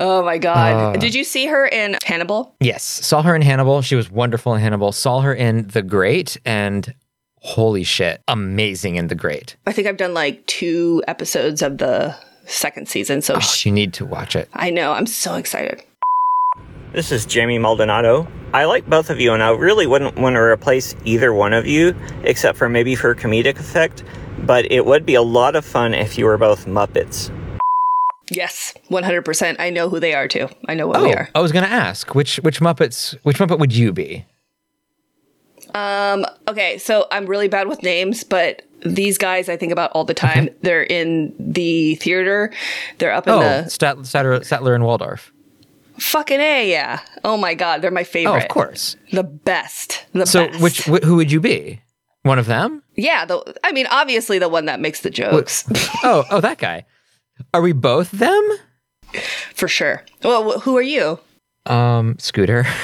[0.00, 0.96] Oh my god.
[0.96, 0.98] Uh.
[0.98, 2.54] Did you see her in Hannibal?
[2.58, 3.82] Yes, saw her in Hannibal.
[3.82, 4.92] She was wonderful in Hannibal.
[4.92, 6.94] Saw her in The Great, and
[7.40, 9.56] holy shit, amazing and The Great.
[9.66, 12.14] I think I've done like two episodes of the
[12.46, 14.48] second season, so Oh, sh- you need to watch it.
[14.54, 14.92] I know.
[14.92, 15.82] I'm so excited.
[16.92, 18.26] This is Jamie Maldonado.
[18.52, 21.66] I like both of you, and I really wouldn't want to replace either one of
[21.66, 24.02] you, except for maybe for comedic effect.
[24.40, 27.30] But it would be a lot of fun if you were both Muppets.
[28.32, 29.56] Yes, 100%.
[29.58, 30.48] I know who they are too.
[30.68, 31.28] I know what Oh, we are.
[31.34, 34.24] I was gonna ask which which Muppets which Muppet would you be?
[35.74, 40.04] Um, okay, so I'm really bad with names, but these guys I think about all
[40.04, 40.48] the time.
[40.62, 42.52] They're in the theater.
[42.98, 45.32] They're up in oh, the Stat- Statler, Statler and Waldorf.
[45.98, 47.00] fucking A, yeah.
[47.24, 48.32] Oh my god, they're my favorite.
[48.32, 48.96] Oh, of course.
[49.12, 50.06] The best.
[50.12, 50.60] The so best.
[50.62, 51.80] which wh- who would you be?
[52.22, 52.82] One of them?
[52.96, 55.64] Yeah, the I mean obviously the one that makes the jokes.
[56.04, 56.84] oh, oh, that guy.
[57.54, 58.48] Are we both them?
[59.54, 60.04] For sure.
[60.22, 61.18] Well, wh- who are you?
[61.66, 62.66] Um, Scooter.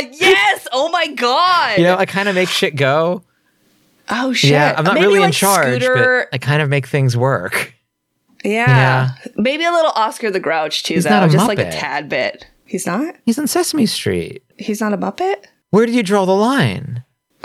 [0.12, 0.66] yes!
[0.72, 1.78] Oh my god.
[1.78, 3.22] You know, I kind of make shit go.
[4.08, 4.50] oh shit.
[4.50, 7.74] Yeah, I'm not Maybe really in charge, Scooter, but I kind of make things work.
[8.44, 9.10] yeah.
[9.36, 11.10] Maybe a little Oscar the Grouch too, He's though.
[11.10, 11.70] not a Just like a Muppet.
[11.72, 12.46] tad bit.
[12.64, 13.14] He's not?
[13.24, 14.42] He's on Sesame Street.
[14.58, 15.44] He's not a Muppet?
[15.70, 17.04] Where did you draw the line?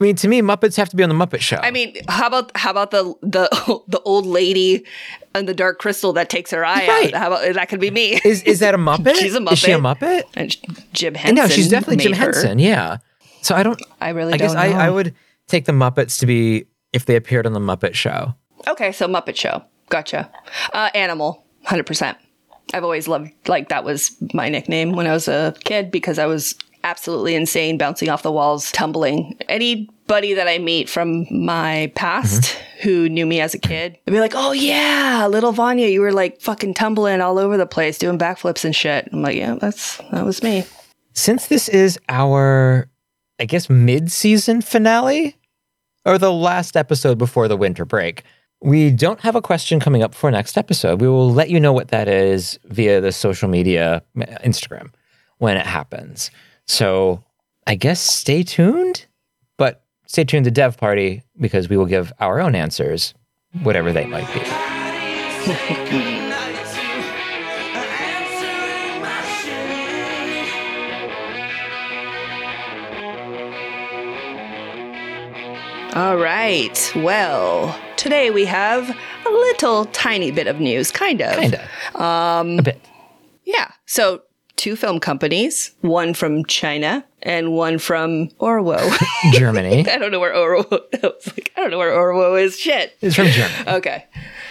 [0.00, 1.58] I mean, to me, Muppets have to be on the Muppet Show.
[1.62, 3.48] I mean, how about how about the the
[3.88, 4.84] the old lady
[5.34, 7.12] and the dark crystal that takes her eye Right.
[7.14, 7.20] out?
[7.20, 8.18] How about that could be me?
[8.24, 9.14] is is that a Muppet?
[9.16, 9.52] She's a Muppet.
[9.52, 10.22] Is she a Muppet?
[10.34, 10.56] And
[10.94, 11.34] Jim Henson.
[11.36, 12.24] no, she's definitely Jim her.
[12.26, 12.58] Henson.
[12.58, 12.98] Yeah.
[13.42, 13.80] So I don't.
[14.00, 14.68] I really I guess I.
[14.68, 15.14] I would
[15.48, 18.34] take the Muppets to be if they appeared on the Muppet Show.
[18.68, 19.62] Okay, so Muppet Show.
[19.90, 20.30] Gotcha.
[20.72, 22.16] Uh, animal, hundred percent.
[22.72, 26.26] I've always loved like that was my nickname when I was a kid because I
[26.26, 29.36] was absolutely insane, bouncing off the walls, tumbling.
[29.48, 32.88] Anybody that I meet from my past Mm-hmm.
[32.88, 36.12] who knew me as a kid, they'd be like, "Oh yeah, little Vanya, you were
[36.12, 39.98] like fucking tumbling all over the place, doing backflips and shit." I'm like, "Yeah, that's
[40.12, 40.64] that was me."
[41.12, 42.88] Since this is our,
[43.38, 45.36] I guess, mid-season finale,
[46.06, 48.22] or the last episode before the winter break,
[48.62, 51.00] we don't have a question coming up for next episode.
[51.00, 54.92] We will let you know what that is via the social media, Instagram,
[55.38, 56.30] when it happens.
[56.70, 57.24] So
[57.66, 59.06] I guess stay tuned,
[59.58, 63.12] but stay tuned to Dev Party because we will give our own answers,
[63.64, 64.40] whatever they might be.
[75.96, 76.92] All right.
[76.94, 81.34] Well, today we have a little tiny bit of news, kind of.
[81.34, 81.68] Kinda.
[81.96, 82.80] Um, a bit.
[83.44, 83.72] Yeah.
[83.86, 84.22] So
[84.60, 88.78] two film companies, one from China and one from Orwo.
[89.32, 89.88] Germany.
[89.90, 90.70] I don't know where Orwo.
[90.70, 92.58] I like, I don't know where Orwo is.
[92.58, 92.94] Shit.
[93.00, 93.64] It's from Germany.
[93.80, 94.04] Okay.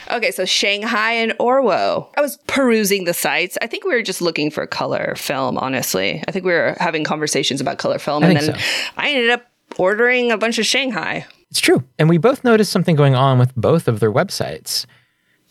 [0.10, 2.08] Okay, so Shanghai and Orwo.
[2.18, 3.60] I was perusing the sites.
[3.62, 6.24] I think we were just looking for color film, honestly.
[6.28, 8.24] I think we were having conversations about color film.
[8.24, 8.56] And then so.
[8.98, 9.46] I ended up
[9.78, 11.28] ordering a bunch of Shanghai.
[11.52, 11.84] It's true.
[12.00, 14.88] And we both noticed something going on with both of their websites.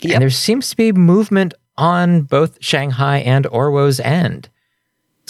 [0.02, 4.50] And there seems to be movement on both Shanghai and Orwo's end.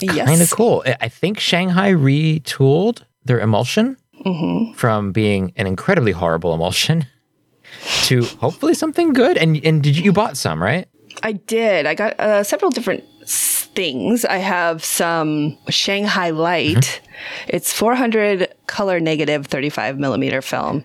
[0.00, 0.26] Yes.
[0.26, 0.82] Kind of cool.
[1.00, 4.74] I- think Shanghai retooled their emulsion Mhm.
[4.74, 7.06] from being an incredibly horrible emulsion
[8.04, 9.36] to hopefully something good.
[9.36, 10.88] And and did you, you bought some, right?
[11.22, 11.86] I did.
[11.86, 14.24] I got uh, several different things.
[14.24, 17.00] I have some Shanghai Light.
[17.48, 20.84] It's 400 color negative 35 millimeter film.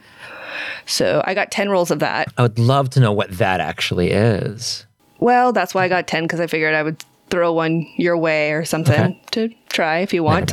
[0.86, 2.28] So I got 10 rolls of that.
[2.38, 4.86] I would love to know what that actually is.
[5.20, 8.52] Well, that's why I got 10 because I figured I would throw one your way
[8.52, 9.22] or something Okay.
[9.32, 10.52] to try if you want.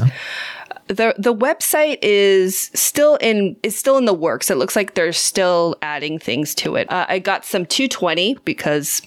[0.87, 4.51] The the website is still in is still in the works.
[4.51, 6.91] It looks like they're still adding things to it.
[6.91, 9.01] Uh, I got some 220 because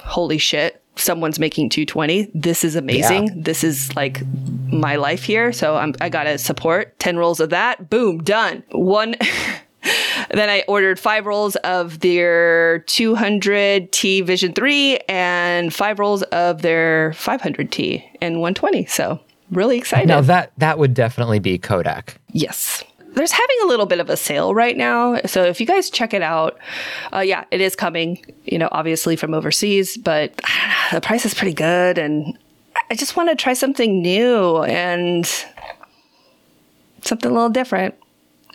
[0.00, 2.30] holy shit, someone's making 220.
[2.34, 3.28] This is amazing.
[3.28, 3.34] Yeah.
[3.36, 4.22] This is like
[4.70, 5.50] my life here.
[5.52, 7.88] So I'm I got to support 10 rolls of that.
[7.88, 8.62] Boom, done.
[8.72, 9.14] One
[10.38, 17.10] then I ordered five rolls of their 200T Vision 3 and five rolls of their
[17.12, 18.86] 500T and 120.
[18.86, 20.08] So really excited.
[20.08, 22.18] Now that that would definitely be Kodak.
[22.32, 22.84] Yes.
[23.12, 25.20] There's having a little bit of a sale right now.
[25.26, 26.58] So if you guys check it out,
[27.12, 30.36] uh, yeah, it is coming, you know, obviously from overseas, but
[30.92, 31.98] the price is pretty good.
[31.98, 32.38] And
[32.88, 35.26] I just want to try something new and
[37.02, 37.96] something a little different.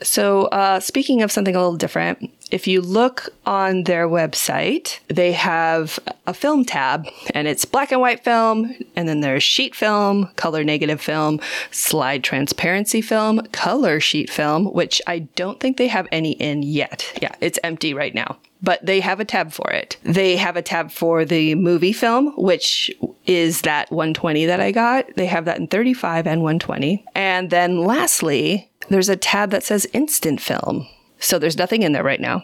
[0.04, 5.32] So, uh, speaking of something a little different, if you look on their website, they
[5.32, 10.30] have a film tab and it's black and white film, and then there's sheet film,
[10.36, 11.40] color negative film,
[11.72, 17.18] slide transparency film, color sheet film, which I don't think they have any in yet.
[17.22, 18.38] Yeah, it's empty right now.
[18.62, 19.98] But they have a tab for it.
[20.04, 22.92] They have a tab for the movie film, which
[23.26, 25.06] is that 120 that I got.
[25.16, 27.06] They have that in 35 and 120.
[27.14, 30.88] And then lastly, there's a tab that says instant film.
[31.20, 32.44] So there's nothing in there right now,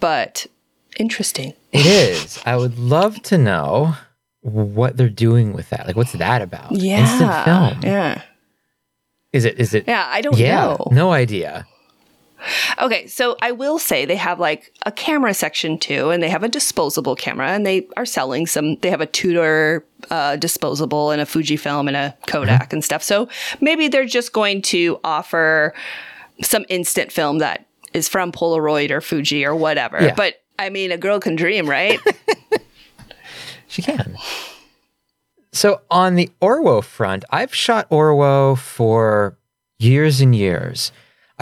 [0.00, 0.46] but
[0.98, 1.54] interesting.
[1.72, 2.40] It is.
[2.44, 3.94] I would love to know
[4.40, 5.86] what they're doing with that.
[5.86, 6.72] Like, what's that about?
[6.72, 7.00] Yeah.
[7.00, 7.82] Instant film.
[7.82, 8.22] Yeah.
[9.32, 9.58] Is it?
[9.58, 9.88] Is it?
[9.88, 10.88] Yeah, I don't yeah, know.
[10.90, 11.66] No idea.
[12.80, 16.42] Okay, so I will say they have like a camera section too, and they have
[16.42, 18.76] a disposable camera, and they are selling some.
[18.76, 23.02] They have a Tudor uh, disposable and a Fujifilm and a Kodak and stuff.
[23.02, 23.28] So
[23.60, 25.74] maybe they're just going to offer
[26.42, 30.02] some instant film that is from Polaroid or Fuji or whatever.
[30.02, 30.14] Yeah.
[30.14, 32.00] But I mean, a girl can dream, right?
[33.72, 34.18] She can.
[35.50, 39.38] So on the Orwo front, I've shot Orwo for
[39.78, 40.92] years and years.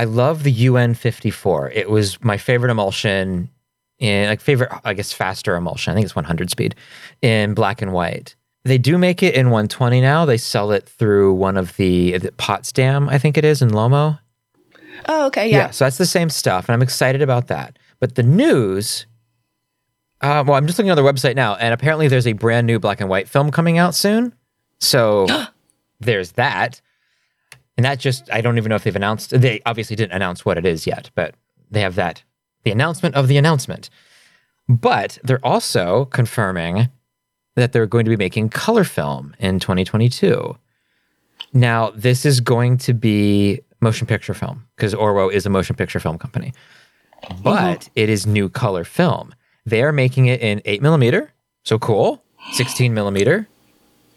[0.01, 1.73] I love the UN54.
[1.75, 3.51] It was my favorite emulsion
[3.99, 5.91] in like favorite, I guess, faster emulsion.
[5.91, 6.75] I think it's 100 speed
[7.21, 8.35] in black and white.
[8.65, 10.25] They do make it in 120 now.
[10.25, 14.19] They sell it through one of the, the Potsdam, I think it is in Lomo.
[15.07, 15.69] oh, okay, yeah.
[15.69, 17.79] so that's the same stuff, and I'm excited about that.
[17.99, 19.05] But the news,
[20.23, 22.79] uh, well, I'm just looking on their website now, and apparently there's a brand new
[22.79, 24.35] black and white film coming out soon.
[24.79, 25.27] So
[26.01, 26.81] there's that.
[27.81, 30.59] And that just, I don't even know if they've announced, they obviously didn't announce what
[30.59, 31.35] it is yet, but
[31.71, 32.23] they have that,
[32.63, 33.89] the announcement of the announcement.
[34.69, 36.91] But they're also confirming
[37.57, 40.59] that they're going to be making color film in 2022.
[41.55, 46.01] Now, this is going to be motion picture film because Orwo is a motion picture
[46.01, 46.53] film company,
[47.43, 49.35] but it is new color film.
[49.65, 51.33] They are making it in 8 millimeter,
[51.65, 53.49] so cool, 16 millimeter,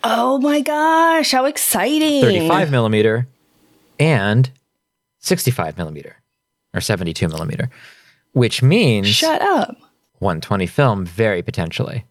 [0.03, 2.21] Oh my gosh, how exciting!
[2.21, 3.25] 35 millimeter,
[3.99, 4.49] and
[5.19, 6.17] 65 millimeter
[6.73, 7.69] or 72 millimeter,
[8.33, 9.75] which means Shut up.
[10.19, 12.05] 120 film very potentially.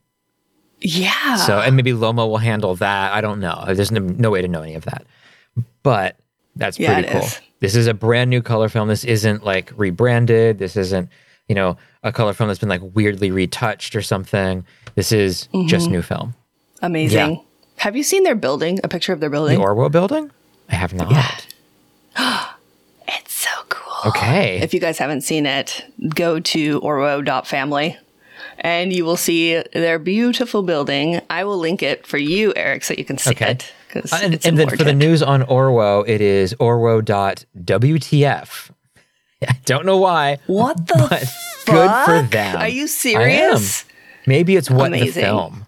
[0.81, 1.37] Yeah.
[1.37, 3.13] So, and maybe Lomo will handle that.
[3.13, 3.65] I don't know.
[3.67, 5.05] There's no, no way to know any of that.
[5.83, 6.17] But
[6.57, 7.23] that's Yeah, pretty cool.
[7.23, 7.41] is.
[7.61, 8.89] This is a brand new color film.
[8.89, 10.59] This isn't like rebranded.
[10.59, 11.09] This isn't,
[11.49, 14.65] you know, a color film that's been like weirdly retouched or something.
[14.97, 15.93] This is just Mhm.
[15.93, 16.35] new film.
[16.83, 17.35] Amazing.
[17.37, 17.41] Yeah.
[17.77, 18.81] Have you seen their building?
[18.83, 19.59] A picture of their building?
[19.61, 20.31] The Orwo building?
[20.69, 21.47] I have not.
[23.09, 24.11] it's so cool.
[24.11, 24.61] Okay.
[24.61, 27.97] If you guys haven't seen it, go to orwo.family
[28.59, 31.21] and you will see their beautiful building.
[31.31, 33.53] I will link it for you, Eric, so you can see Okay.
[33.53, 33.73] it.
[33.95, 37.51] Uh, and and then for the news on Orwo, it is orwo.wtf.
[39.49, 40.39] I don't know why.
[40.47, 41.21] What the but
[41.67, 42.31] good for fuck?
[42.31, 42.57] them.
[42.57, 43.85] Are you serious?
[44.27, 45.67] Maybe it's what the film.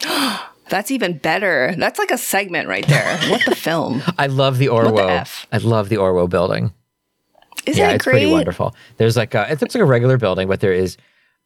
[0.68, 1.74] That's even better.
[1.76, 3.18] That's like a segment right there.
[3.30, 4.02] what the film?
[4.18, 5.46] I love the What the F?
[5.52, 6.72] I love the Orwo building.
[7.66, 8.12] Isn't yeah, it it's great?
[8.14, 8.74] pretty wonderful.
[8.98, 10.96] There's like a, it looks like a regular building, but there is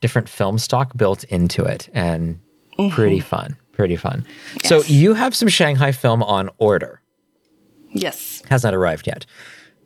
[0.00, 2.40] different film stock built into it, and
[2.78, 2.94] Mm-hmm.
[2.94, 3.56] pretty fun.
[3.72, 4.24] Pretty fun.
[4.62, 7.00] So you have some Shanghai film on order.
[7.90, 8.40] Yes.
[8.48, 9.26] Has not arrived yet,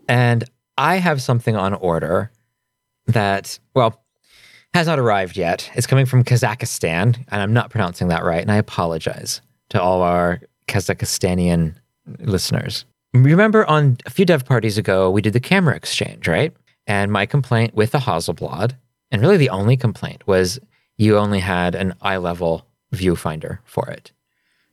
[0.08, 0.44] and
[0.76, 2.30] I have something on order
[3.06, 4.01] that well
[4.74, 5.70] has not arrived yet.
[5.74, 10.02] It's coming from Kazakhstan, and I'm not pronouncing that right, and I apologize to all
[10.02, 11.74] our Kazakhstanian
[12.20, 12.84] listeners.
[13.14, 16.54] Remember on a few dev parties ago, we did the camera exchange, right?
[16.86, 18.72] And my complaint with the Hasselblad,
[19.10, 20.58] and really the only complaint, was
[20.96, 24.12] you only had an eye level viewfinder for it,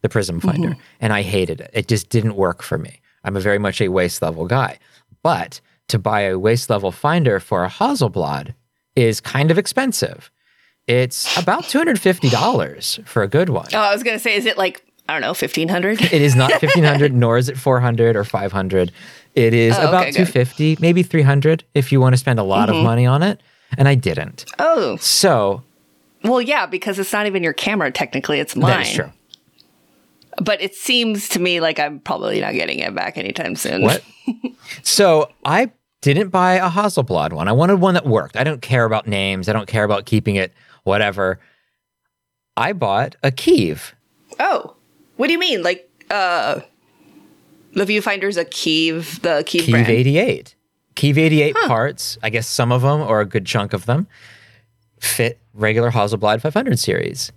[0.02, 0.50] the Prism mm-hmm.
[0.50, 0.78] Finder.
[1.02, 1.72] And I hated it.
[1.74, 3.02] It just didn't work for me.
[3.24, 4.80] I'm a very much a waist level guy.
[5.24, 5.60] But
[5.90, 8.54] to buy a waist level finder for a Hasselblad
[8.96, 10.32] is kind of expensive.
[10.88, 13.68] It's about $250 for a good one.
[13.74, 16.02] Oh, I was gonna say, is it like I don't know, fifteen hundred?
[16.02, 18.92] It is not 1500 nor is it 400 or 500.
[19.36, 20.26] It is Oh, about okay, good.
[20.34, 22.78] 250, maybe 300 if you want to spend a lot Mhm.
[22.80, 23.42] of money on it.
[23.78, 24.46] And I didn't.
[24.60, 25.64] Oh, So
[26.24, 27.92] well, yeah, because it's not even your camera.
[27.92, 28.72] Technically, it's mine.
[28.72, 29.12] that is true.
[30.42, 33.82] But it seems to me like I'm probably not getting it back anytime soon.
[33.84, 34.04] What?
[34.84, 35.72] so I
[36.02, 37.48] didn't buy a Hasselblad one.
[37.48, 38.38] I wanted one that worked.
[38.38, 39.50] I don't care about names.
[39.50, 41.40] I don't care about keeping it whatever.
[42.56, 43.96] I bought a Kiev.
[44.40, 44.76] Oh,
[45.18, 45.62] what do you mean?
[45.64, 46.62] Like, uh,
[47.74, 49.90] the viewfinder's a Kiev, the Kiev, Kiev brand.
[49.90, 50.56] 88.
[50.96, 54.08] Kiev 88 parts, I guess some of them or a good chunk of them
[55.00, 57.32] fit regular Hasselblad 500 series,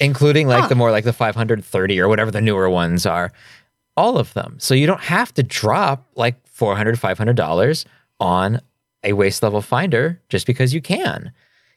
[0.00, 0.68] including like Huh.
[0.68, 3.32] the more like the 530 or whatever the newer ones are.
[3.96, 4.56] All of them.
[4.58, 7.84] So you don't have to drop like 400 $500
[8.20, 8.60] on
[9.02, 11.32] a waste level finder just because you can.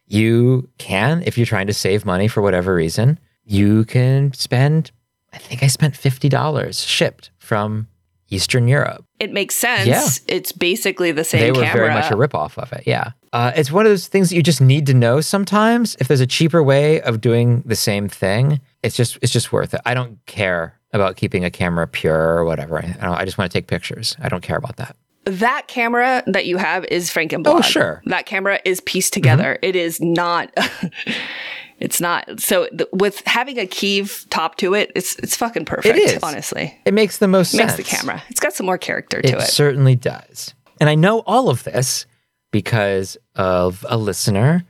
[0.07, 4.91] You can, if you're trying to save money for whatever reason, you can spend,
[5.31, 7.87] I think I spent $50 shipped from
[8.29, 9.05] Eastern Europe.
[9.21, 9.87] It makes sense.
[9.87, 10.05] Yeah.
[10.27, 11.85] It's basically the same they were camera.
[11.87, 12.83] very much a ripoff of it.
[12.85, 13.11] Yeah.
[13.31, 15.95] Uh, it's one of those things that you just need to know sometimes.
[16.01, 19.73] If there's a cheaper way of doing the same thing, it's just it's just worth
[19.73, 19.79] it.
[19.85, 22.77] I don't care about keeping a camera pure or whatever.
[22.77, 24.15] I, I, don't, I just want to take pictures.
[24.21, 24.95] I don't care about that.
[25.25, 27.47] that camera that you have is Frankenblad.
[27.47, 27.97] Oh, sure.
[28.01, 28.09] Mm-hmm.
[28.11, 29.59] That camera is pieced together.
[29.61, 30.51] It is not.
[31.79, 32.39] it's not.
[32.39, 35.97] So th- with having a Kiev top to it, it's it's fucking perfect.
[35.97, 36.19] is.
[36.23, 36.77] honestly.
[36.85, 37.89] It makes the most Makes sense.
[37.89, 38.23] the camera.
[38.29, 39.41] It's got some more character to It it.
[39.47, 40.53] certainly does.
[40.79, 42.05] And I know all of this
[42.51, 44.63] because of a listener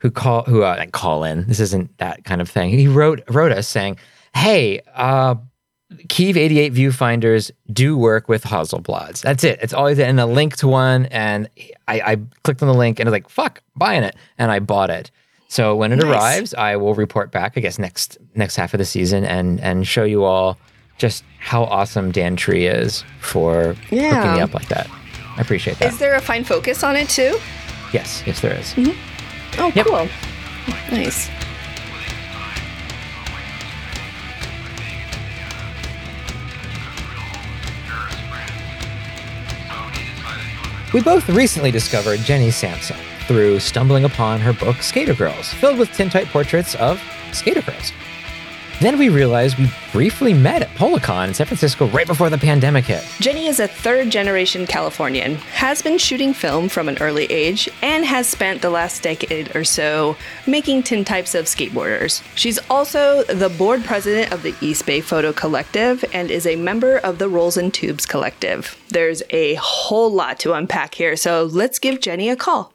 [0.00, 1.46] who call who uh, call in.
[1.46, 2.70] This isn't that kind of thing.
[2.70, 3.98] He wrote wrote us saying,
[4.34, 5.34] "Hey, uh,
[6.08, 9.22] Kiev 88 viewfinders do work with Hasselblads.
[9.22, 9.58] That's it.
[9.60, 11.48] It's always in a link to one, and
[11.88, 14.60] I, I clicked on the link and I was like, "Fuck, buying it," and I
[14.60, 15.10] bought it.
[15.48, 16.06] So when it Nice.
[16.06, 17.54] arrives, I will report back.
[17.56, 20.58] I guess next next half of the season and and show you all
[20.96, 24.88] just how awesome Dan Tree is for hooking me up like that.
[25.36, 25.92] I appreciate that.
[25.92, 27.36] Is there a fine focus on it too?
[27.92, 28.74] yes, yes, there is.
[28.74, 29.60] Mm-hmm.
[29.60, 29.86] Oh, Yep.
[29.86, 30.08] cool.
[30.96, 31.28] Nice.
[40.92, 42.96] We both recently discovered Jenny Sampson
[43.28, 47.00] through stumbling upon her book Skater Girls, filled with tintype portraits of
[47.30, 47.92] skater girls.
[48.80, 52.86] Then we realized we briefly met at Polacon in San Francisco right before the pandemic
[52.86, 53.04] hit.
[53.20, 58.06] Jenny is a third generation Californian, has been shooting film from an early age, and
[58.06, 60.16] has spent the last decade or so
[60.46, 62.22] making tin types of skateboarders.
[62.36, 66.96] She's also the board president of the East Bay Photo Collective and is a member
[66.96, 68.78] of the Rolls and Tubes Collective.
[68.88, 72.72] There's a whole lot to unpack here, so let's give Jenny a call.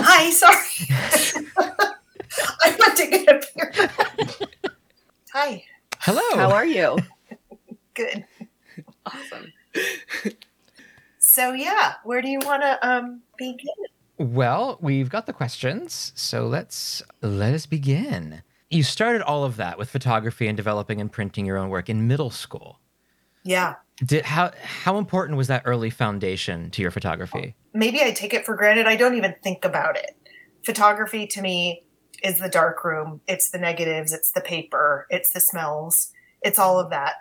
[0.00, 0.56] Hi, sorry.
[2.60, 3.90] I went to get a beer.
[5.32, 5.64] Hi.
[5.98, 6.22] Hello.
[6.34, 6.98] How are you?
[7.94, 8.24] Good.
[9.06, 9.52] Awesome.
[11.18, 13.74] So yeah, where do you want to um begin?
[14.18, 18.42] Well, we've got the questions, so let's let us begin.
[18.70, 22.06] You started all of that with photography and developing and printing your own work in
[22.06, 22.80] middle school.
[23.44, 23.74] Yeah.
[24.04, 27.54] Did how how important was that early foundation to your photography?
[27.74, 28.86] Maybe I take it for granted.
[28.86, 30.16] I don't even think about it.
[30.64, 31.82] Photography to me
[32.22, 33.20] is the dark room.
[33.26, 34.12] It's the negatives.
[34.12, 35.06] It's the paper.
[35.10, 36.12] It's the smells.
[36.42, 37.14] It's all of that.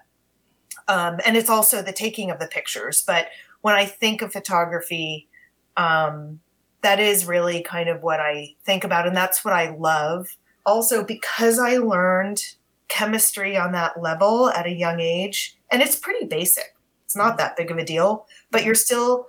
[0.87, 3.01] Um, and it's also the taking of the pictures.
[3.01, 3.27] But
[3.61, 5.27] when I think of photography,
[5.75, 6.39] um,
[6.81, 9.07] that is really kind of what I think about.
[9.07, 10.37] And that's what I love.
[10.65, 12.55] Also, because I learned
[12.87, 16.75] chemistry on that level at a young age, and it's pretty basic.
[17.05, 19.27] It's not that big of a deal, but you're still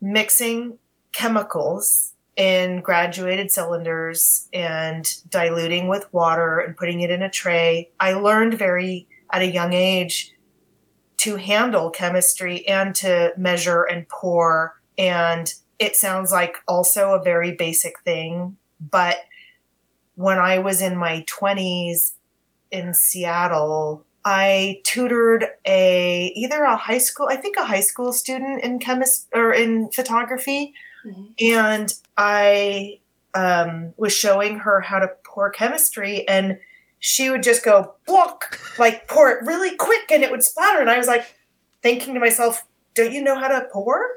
[0.00, 0.78] mixing
[1.12, 7.90] chemicals in graduated cylinders and diluting with water and putting it in a tray.
[7.98, 10.32] I learned very at a young age
[11.18, 14.80] to handle chemistry and to measure and pour.
[14.96, 19.18] And it sounds like also a very basic thing, but
[20.14, 22.12] when I was in my 20s
[22.70, 28.62] in Seattle, I tutored a either a high school, I think a high school student
[28.62, 30.74] in chemist or in photography,
[31.40, 32.98] and I
[33.34, 36.58] um, was showing her how to pour chemistry, and
[36.98, 40.90] she would just go block, like pour it really quick, and it would splatter, and
[40.90, 41.34] I was like
[41.82, 44.16] thinking to myself, "Don't you know how to pour?"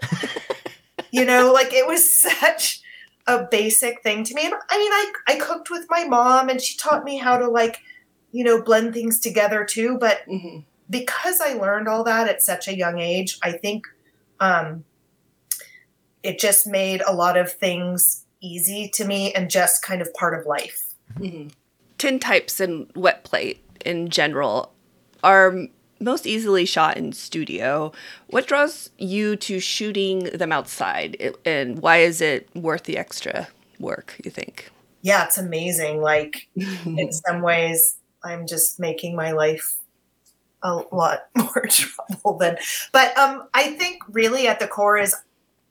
[1.11, 2.81] you know, like it was such
[3.27, 4.45] a basic thing to me.
[4.45, 7.47] And I mean, I I cooked with my mom, and she taught me how to
[7.47, 7.79] like
[8.31, 9.97] you know, blend things together too.
[9.99, 10.25] But
[10.89, 13.87] because I learned all that at such a young age, I think
[14.39, 14.83] um,
[16.23, 20.37] it just made a lot of things easy to me and just kind of part
[20.37, 20.93] of life.
[21.97, 24.73] Tin types and wet plate in general
[25.23, 25.67] are
[25.99, 27.91] most easily shot in studio.
[28.27, 33.47] What draws you to shooting them outside, and why is it worth the extra
[33.79, 34.19] work?
[34.23, 34.71] You think?
[35.01, 36.01] Yeah, it's amazing.
[36.01, 39.77] Like in some ways, I'm just making my life
[40.63, 42.57] a lot more trouble than.
[42.91, 45.15] But um, I think really at the core is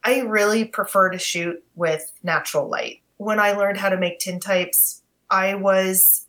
[0.04, 3.00] I really prefer to shoot with natural light.
[3.18, 6.26] When I learned how to make tintypes, I was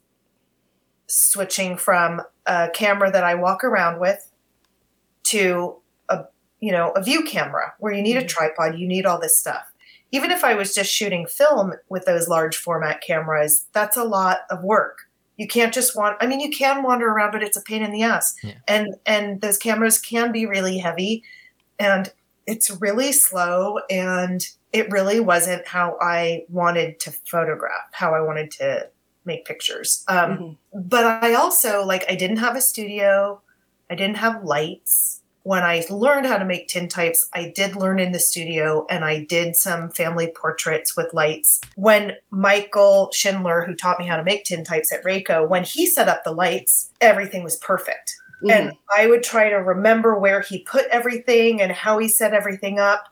[1.07, 4.30] switching from a camera that I walk around with
[5.24, 5.76] to
[6.09, 6.26] a
[6.59, 9.72] you know a view camera where you need a tripod, you need all this stuff.
[10.11, 14.39] Even if I was just shooting film with those large format cameras, that's a lot
[14.49, 15.09] of work.
[15.41, 17.91] You can't just want I mean you can wander around but it's a pain in
[17.91, 18.35] the ass.
[18.67, 21.23] And and those cameras can be really heavy
[21.79, 22.03] and
[22.45, 24.39] it's really slow and
[24.73, 28.87] it really wasn't how I wanted to photograph, how I wanted to
[29.25, 30.03] make pictures.
[30.07, 33.41] Um, But I also, like, I didn't have a studio,
[33.89, 35.20] I didn't have lights.
[35.43, 39.23] When I learned how to make tintypes, I did learn in the studio and I
[39.23, 41.61] did some family portraits with lights.
[41.75, 46.07] When Michael Shindler, who taught me how to make tintypes at RayKo, when he set
[46.07, 48.15] up the lights, everything was perfect.
[48.43, 48.51] Mm-hmm.
[48.51, 52.79] And I would try to remember where he put everything and how he set everything
[52.79, 53.05] up.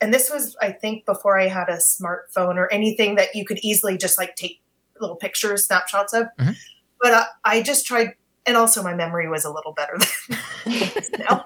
[0.00, 3.58] And this was, I think, before I had a smartphone or anything that you could
[3.62, 4.60] easily just like take
[5.00, 6.26] little pictures, snapshots of.
[6.38, 6.52] Mm-hmm.
[7.00, 8.14] But I, I just tried,
[8.46, 9.98] and also my memory was a little better
[10.64, 10.80] than
[11.18, 11.44] now.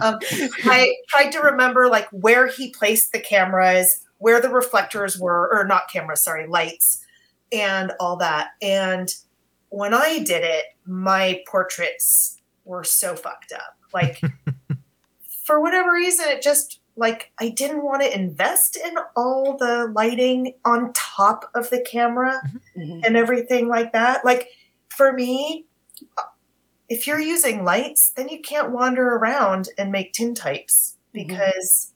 [0.00, 0.18] um,
[0.64, 5.66] I tried to remember like where he placed the cameras, where the reflectors were, or
[5.66, 7.04] not cameras, sorry, lights,
[7.52, 8.50] and all that.
[8.62, 9.14] And
[9.68, 13.76] when I did it, my portraits were so fucked up.
[13.92, 14.20] Like,
[15.44, 20.54] for whatever reason, it just like I didn't want to invest in all the lighting
[20.64, 22.40] on top of the camera
[22.74, 24.24] and everything like that.
[24.24, 24.48] Like,
[24.88, 25.66] for me,
[26.88, 31.26] if you're using lights, then you can't wander around and make tintypes mm-hmm.
[31.26, 31.92] because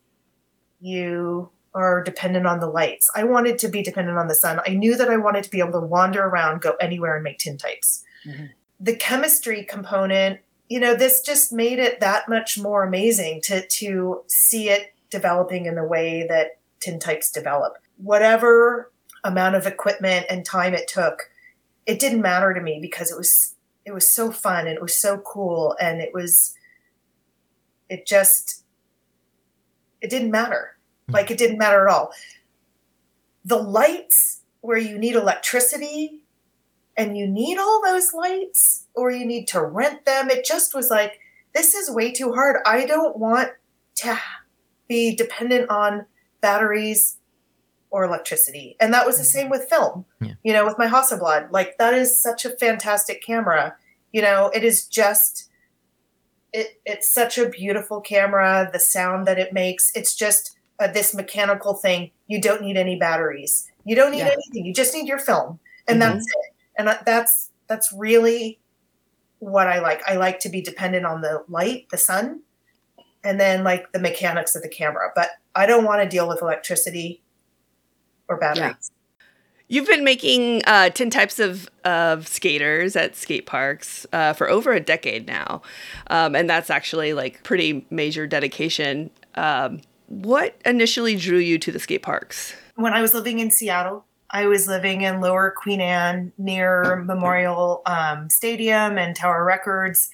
[0.81, 3.11] you are dependent on the lights.
[3.15, 4.61] I wanted to be dependent on the sun.
[4.67, 7.39] I knew that I wanted to be able to wander around, go anywhere, and make
[7.39, 8.03] tintypes.
[8.27, 8.47] Mm-hmm.
[8.81, 14.23] The chemistry component, you know, this just made it that much more amazing to to
[14.27, 17.75] see it developing in the way that tintypes develop.
[17.97, 18.91] Whatever
[19.25, 21.31] amount of equipment and time it took,
[21.87, 23.55] it didn't matter to me because it was
[23.89, 26.55] it was so fun and it was so cool and it was
[27.89, 28.65] it just
[30.01, 30.77] it didn't matter.
[31.07, 31.15] Hmm.
[31.15, 32.13] Like it didn't matter at all.
[33.45, 36.23] The lights where you need electricity
[36.97, 40.91] and you need all those lights or you need to rent them it just was
[40.91, 41.21] like
[41.55, 42.59] this is way too hard.
[42.67, 43.51] I don't want
[43.97, 44.19] to
[44.87, 46.05] be dependent on
[46.41, 47.18] batteries
[47.91, 48.77] or electricity.
[48.81, 50.05] And that was the same with film
[50.43, 53.77] you know with my hasselblad like that is such a fantastic camera.
[54.13, 55.49] You know it is just
[56.53, 59.91] it it's such a beautiful camera the sound that it makes.
[59.95, 62.11] It's just uh, this mechanical thing.
[62.27, 63.71] You don't need any batteries.
[63.85, 64.33] You don't need Yeah.
[64.33, 64.65] anything.
[64.67, 65.59] You just need your film.
[65.87, 66.01] And Mhm.
[66.15, 66.55] that's it.
[66.77, 68.59] And that- that's that's really
[69.41, 70.03] what i like.
[70.09, 72.41] I like to be dependent on the light the sun
[73.25, 75.11] and then like the mechanics of the camera.
[75.15, 77.21] But i don't want to deal with electricity
[78.29, 78.91] or batteries
[79.71, 84.73] You've been making uh, tin types of, of skaters at skate parks uh, for over
[84.73, 85.61] a decade now.
[86.09, 89.11] Um, and that's actually like pretty major dedication.
[89.35, 92.55] Um, what initially drew you to the skate parks?
[92.79, 97.83] when I was living in Seattle, I was living in Lower Queen Anne near Memorial
[97.87, 100.11] um, Stadium and Tower Records.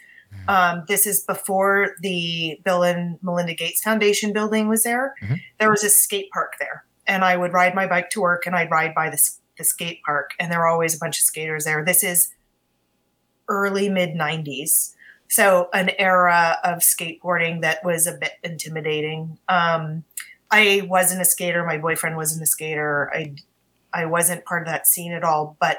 [0.48, 5.14] Um, this is before the Bill and Melinda Gates Foundation building was there.
[5.22, 5.40] Mhm.
[5.60, 8.54] There was a skate park there, and I would ride my bike to work, and
[8.54, 11.64] I'd ride by this the skate park, and there were always a bunch of skaters
[11.64, 11.84] there.
[11.84, 12.32] This is
[13.48, 14.94] early mid '90s,
[15.28, 19.38] so an era of skateboarding that was a bit intimidating.
[19.48, 20.04] Um,
[20.50, 21.64] I wasn't a skater.
[21.64, 23.10] My boyfriend wasn't a skater.
[23.14, 23.34] I
[23.92, 25.78] I wasn't part of that scene at all, but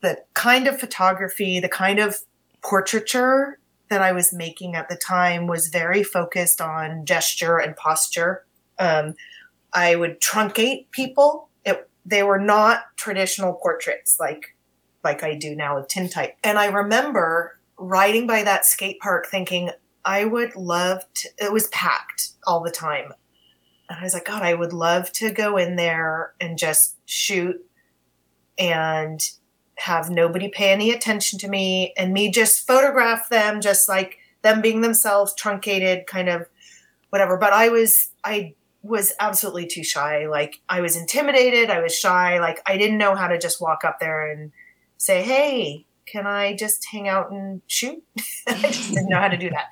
[0.00, 2.18] the kind of photography, the kind of
[2.62, 3.58] portraiture
[3.88, 8.44] that I was making at the time was very focused on gesture and posture.
[8.78, 9.14] Um,
[9.72, 11.48] I would truncate people.
[11.64, 14.56] It, they were not traditional portraits like
[15.04, 16.36] like I do now with tintype.
[16.44, 19.70] And I remember riding by that skate park thinking
[20.04, 23.12] I would love to it was packed all the time.
[23.88, 27.56] And I was like, God, I would love to go in there and just shoot
[28.58, 29.20] and
[29.76, 34.60] have nobody pay any attention to me and me just photograph them just like them
[34.60, 36.46] being themselves truncated kind of
[37.10, 41.96] whatever but i was i was absolutely too shy like i was intimidated i was
[41.96, 44.52] shy like i didn't know how to just walk up there and
[44.96, 48.02] say hey can i just hang out and shoot
[48.48, 49.66] i just didn't know how to do that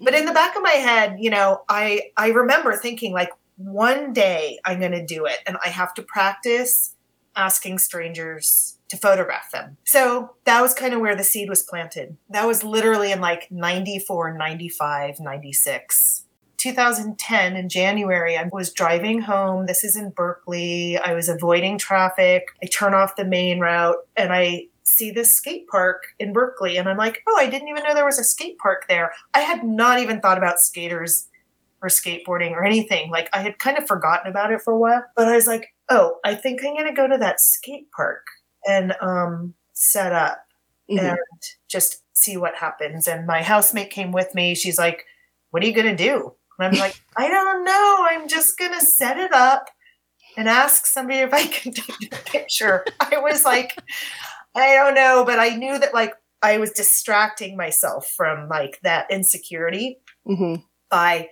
[0.00, 4.12] but in the back of my head you know i i remember thinking like one
[4.12, 6.94] day i'm going to do it and i have to practice
[7.36, 9.76] asking strangers to photograph them.
[9.84, 12.16] So that was kind of where the seed was planted.
[12.30, 16.23] That was literally in like 94, 95, 96.
[16.64, 19.66] 2010 in January, I was driving home.
[19.66, 20.96] This is in Berkeley.
[20.98, 22.46] I was avoiding traffic.
[22.62, 26.78] I turn off the main route and I see this skate park in Berkeley.
[26.78, 29.12] And I'm like, oh, I didn't even know there was a skate park there.
[29.34, 31.28] I had not even thought about skaters
[31.82, 33.10] or skateboarding or anything.
[33.10, 35.68] Like I had kind of forgotten about it for a while, but I was like,
[35.90, 38.26] oh, I think I'm going to go to that skate park
[38.66, 40.40] and um, set up
[40.90, 41.10] Mhm.
[41.10, 41.18] and
[41.68, 43.06] just see what happens.
[43.06, 44.54] And my housemate came with me.
[44.54, 45.04] She's like,
[45.50, 46.34] what are you going to do?
[46.58, 48.06] And I'm like, I don't know.
[48.08, 49.68] I'm just going to set it up
[50.36, 52.84] and ask somebody if I can take a picture.
[53.00, 53.78] I was like,
[54.54, 59.10] I don't know, but I knew that like I was distracting myself from like that
[59.10, 59.98] insecurity
[60.90, 61.28] by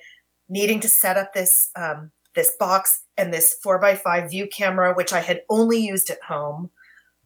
[0.48, 4.94] needing to set up this um, this box and this four by five view camera,
[4.94, 6.70] which I had only used at home.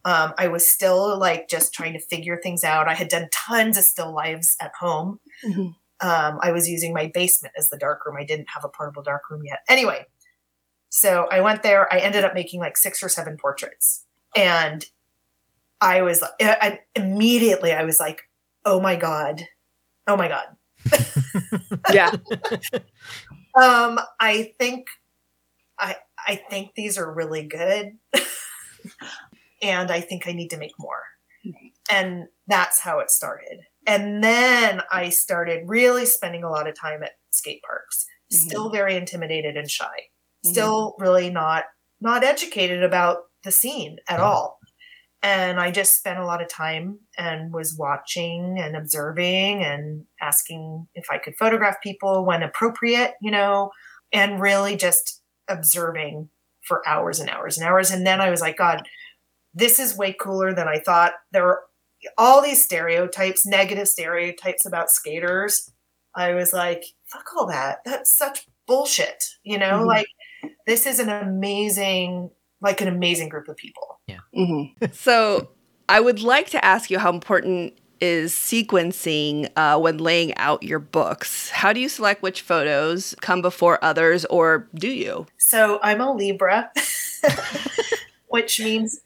[0.05, 2.87] Um, I was still like just trying to figure things out.
[2.87, 5.19] I had done tons of still lives at home.
[6.01, 8.17] Um, I was using my basement as the dark room.
[8.19, 9.59] I didn't have a portable dark room yet.
[9.67, 10.05] Anyway,
[10.89, 11.91] so I went there.
[11.93, 14.85] I ended up making like six or seven portraits, and
[15.81, 16.29] I was I,
[16.61, 18.21] I- immediately I was like,
[18.65, 19.43] "Oh my god,
[20.07, 20.45] oh my god."
[21.93, 22.11] yeah.
[23.59, 24.85] Um, I think
[25.79, 25.95] I
[26.27, 27.93] I think these are really good,
[29.61, 31.03] and I think I need to make more.
[31.91, 33.61] And that's how it started.
[33.87, 38.05] And then I started really spending a lot of time at skate parks.
[38.31, 38.47] Mm-hmm.
[38.47, 39.85] Still very intimidated and shy.
[39.85, 40.51] Mm-hmm.
[40.51, 41.63] Still really not
[41.99, 44.59] not educated about the scene at all.
[45.23, 50.87] And I just spent a lot of time and was watching and observing and asking
[50.93, 53.71] if I could photograph people when appropriate, you know,
[54.13, 56.29] and really just observing
[56.67, 57.89] for hours and hours and hours.
[57.89, 58.87] And then I was like, God,
[59.53, 61.13] this is way cooler than I thought.
[61.31, 61.61] There were
[62.17, 65.71] all these stereotypes, negative stereotypes about skaters.
[66.15, 67.79] I was like, fuck all that.
[67.85, 69.83] That's such bullshit, you know?
[69.83, 69.87] Mhm.
[69.87, 70.07] Like,
[70.65, 72.31] this is an amazing,
[72.61, 73.99] like, an amazing group of people.
[74.07, 74.19] Yeah.
[74.93, 75.49] So
[75.89, 80.79] I would like to ask you how important is sequencing uh, when laying out your
[80.79, 81.49] books.
[81.49, 85.25] How do you select which photos come before others, or do you?
[85.37, 86.71] So I'm a Libra,
[88.27, 88.99] which means,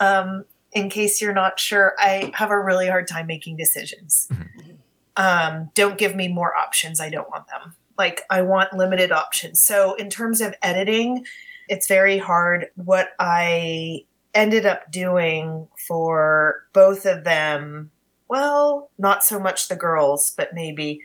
[0.00, 4.28] um, in case you're not sure, I have a really hard time making decisions.
[5.16, 7.00] Um, don't give me more options.
[7.00, 7.74] I don't want them.
[7.96, 9.60] Like, I want limited options.
[9.60, 11.26] So, in terms of editing,
[11.68, 12.66] it's very hard.
[12.76, 14.04] What I
[14.34, 17.90] ended up doing for both of them,
[18.28, 21.00] well, not so much the girls, but maybe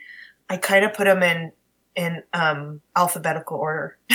[0.50, 1.52] I kind of put them in
[1.96, 3.98] in um, alphabetical order.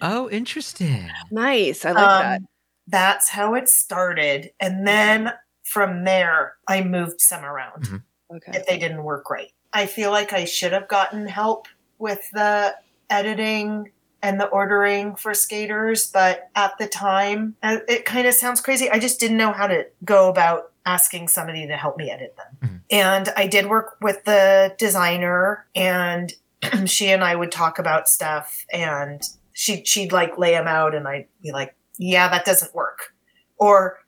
[0.00, 1.10] Oh, interesting.
[1.30, 1.84] Nice.
[1.84, 2.42] I like Um, that.
[2.86, 4.50] That's how it started.
[4.60, 5.32] And then
[5.64, 8.02] from there, I moved some around
[8.34, 8.52] Okay.
[8.58, 9.52] if they didn't work right.
[9.72, 11.68] I feel like I should have gotten help
[11.98, 12.74] with the
[13.10, 13.90] editing
[14.22, 18.88] and the ordering for skaters, but at the time, uh, it kind of sounds crazy.
[18.90, 22.82] I just didn't know how to go about asking somebody to help me edit them.
[22.90, 26.32] And I did work with the designer and
[26.86, 29.22] she and I would talk about stuff and
[29.52, 33.14] she she'd like lay them out and I'd be like, "Yeah, that doesn't work."
[33.58, 33.98] Or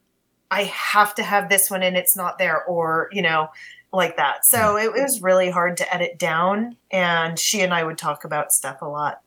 [0.51, 3.49] I have to have this one and it's not there, or, you know,
[3.93, 4.45] like that.
[4.45, 6.77] So it, it was really hard to edit down.
[6.91, 9.21] And she and I would talk about stuff a lot.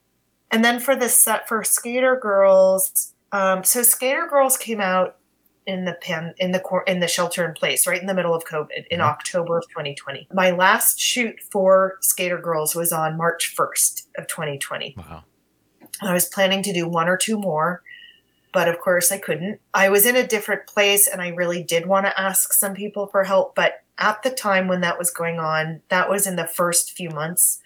[0.51, 5.18] And then for the set for Skater Girls, um, so Skater Girls came out
[5.65, 8.34] in the pen in the cor- in the shelter in place right in the middle
[8.34, 13.53] of covid in october of 2020 my last shoot for skater girls was on march
[13.53, 15.26] 1st of 2020 wow
[16.01, 17.84] i was planning to do one or two more
[18.54, 19.60] but of course i couldn't.
[19.74, 23.08] I was in a different place and i really did want to ask some people
[23.08, 26.48] for help but at the time when that was going on that was in the
[26.48, 27.60] first few months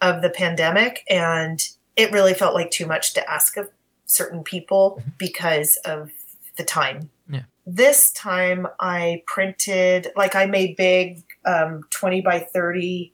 [0.00, 3.68] of the pandemic and it really felt like too much to ask of
[4.06, 6.10] certain people because of
[6.56, 7.10] the time.
[7.28, 7.42] Yeah.
[7.66, 13.12] this time I printed, like I made big um, 20 by 30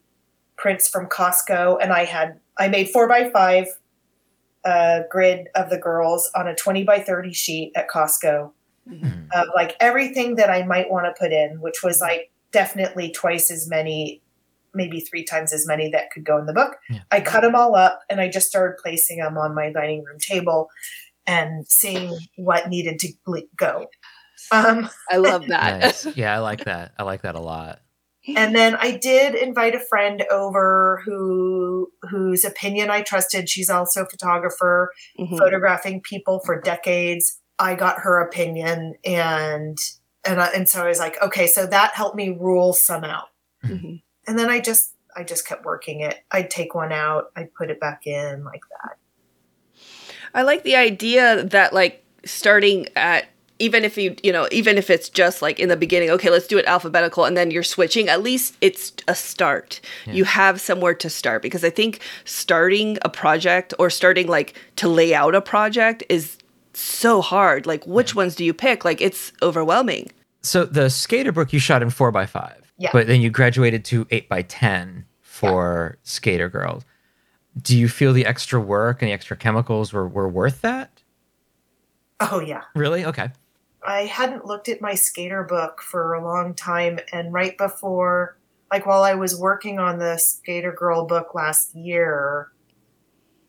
[0.57, 3.67] prints from Costco, and I had, I made four by five
[4.65, 8.51] uh, grid of the girls on a 20 by 30 sheet at Costco
[9.33, 13.51] of like everything that I might want to put in, which was like definitely twice
[13.51, 14.21] as many,
[14.73, 16.77] maybe three times as many that could go in the book.
[17.11, 20.17] I cut them all up and I just started placing them on my dining room
[20.19, 20.69] table
[21.27, 23.13] and seeing what needed to
[23.55, 23.87] go.
[24.51, 25.81] Um, I love that.
[25.81, 26.05] Nice.
[26.15, 26.93] Yeah, I like that.
[26.97, 27.81] I like that a lot.
[28.35, 33.49] And then I did invite a friend over who whose opinion I trusted.
[33.49, 35.37] She's also a photographer, Mhm.
[35.37, 37.39] photographing people for decades.
[37.57, 39.77] I got her opinion, and
[40.25, 43.29] and I, and so I was like, okay, so that helped me rule some out.
[43.63, 44.01] Mhm.
[44.27, 46.19] And then I just I just kept working it.
[46.31, 48.97] I'd take one out, I'd put it back in like that.
[50.33, 53.25] I like the idea that like starting at
[53.59, 56.47] even if you you know even if it's just like in the beginning okay let's
[56.47, 60.93] do it alphabetical and then you're switching at least it's a start you have somewhere
[60.93, 65.41] to start because i think starting a project or starting like to lay out a
[65.41, 66.37] project is
[66.73, 70.09] so hard like which ones do you pick like it's overwhelming
[70.41, 72.91] So the skater book you shot in four by five, Yeah.
[72.93, 76.85] but then you graduated to eight by ten for Skater Girls.
[77.61, 81.01] Do you feel the extra work and the extra chemicals were, were worth that?
[82.21, 82.61] Oh yeah.
[82.75, 83.03] Really?
[83.03, 83.31] Okay.
[83.85, 86.99] I hadn't looked at my skater book for a long time.
[87.13, 88.37] And right before,
[88.71, 92.51] like while I was working on the Skater Girl book last year,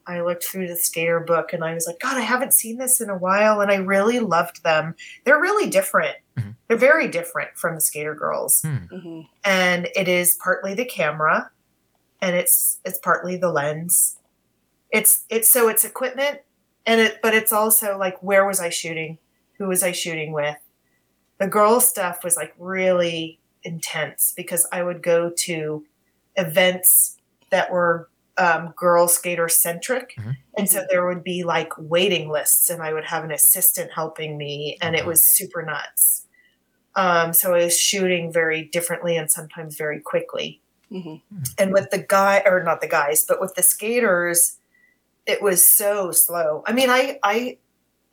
[0.06, 3.00] I looked through the skater book and I was like, God, I haven't seen this
[3.00, 3.60] in a while.
[3.60, 4.94] And I really loved them.
[5.24, 6.16] They're really different.
[6.36, 6.50] Mm-hmm.
[6.66, 8.62] They're very different from the Skater Girls.
[8.62, 8.76] Hmm.
[8.92, 9.20] Mm-hmm.
[9.44, 11.50] And it is partly the camera
[12.20, 14.16] and it's it's partly the lens.
[14.90, 16.40] It's it's so it's equipment
[16.86, 19.18] and it but it's also like where was I shooting?
[19.60, 20.56] Who was I shooting with?
[21.38, 25.84] The girl stuff was like really intense because I would go to
[26.36, 27.18] events
[27.50, 28.08] that were
[28.38, 30.16] um, girl skater centric.
[30.56, 34.38] And so there would be like waiting lists, and I would have an assistant helping
[34.38, 36.26] me, and it was super nuts.
[36.96, 40.60] Um, so I was shooting very differently and sometimes very quickly.
[41.58, 44.56] And with the guy, or not the guys, but with the skaters,
[45.26, 46.64] it was so slow.
[46.66, 47.58] I mean, I I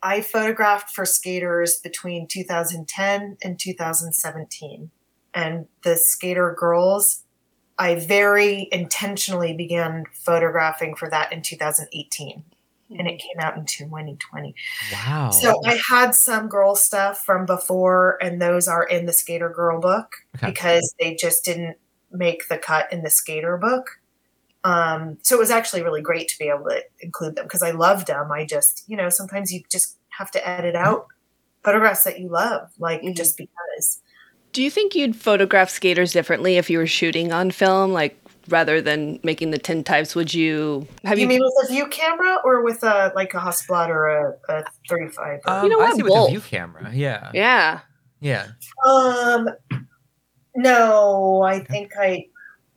[0.02, 4.90] I photographed for skaters between 2010 and 2017,
[5.34, 7.22] and the skater girls.
[7.80, 12.44] I very intentionally began photographing for that in 2018,
[12.90, 13.16] and it mm-hmm.
[13.16, 14.54] came out in 2020.
[14.92, 15.30] Wow.
[15.30, 19.80] So I had some girl stuff from before, and those are in the Skater Girl
[19.80, 20.50] book Okay.
[20.50, 21.76] because they just didn't
[22.10, 23.97] make the cut in the Skater book.
[24.68, 27.70] Um, so it was actually really great to be able to include them because I
[27.70, 28.30] loved them.
[28.30, 31.06] I just, you know, sometimes you just have to edit out
[31.64, 34.00] photographs that you love, like just because.
[34.52, 38.80] do you think you'd photograph skaters differently if you were shooting on film like rather
[38.80, 42.62] than making the tintypes would you have you, you, mean with a view camera or
[42.62, 45.40] with a like a Hasselblad or a, a 35?
[45.46, 46.90] or- Um, I see with a view camera.
[46.92, 47.30] Yeah.
[47.34, 47.80] yeah
[48.20, 48.46] Yeah.
[48.86, 49.48] Um,
[50.54, 52.26] no, I think I,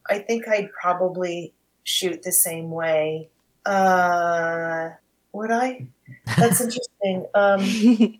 [0.09, 1.53] I think I'd probably
[1.84, 3.29] shoot the same way.
[3.65, 4.89] Uh,
[5.34, 5.88] would I?
[6.38, 7.25] That's interesting.
[7.34, 8.19] Um,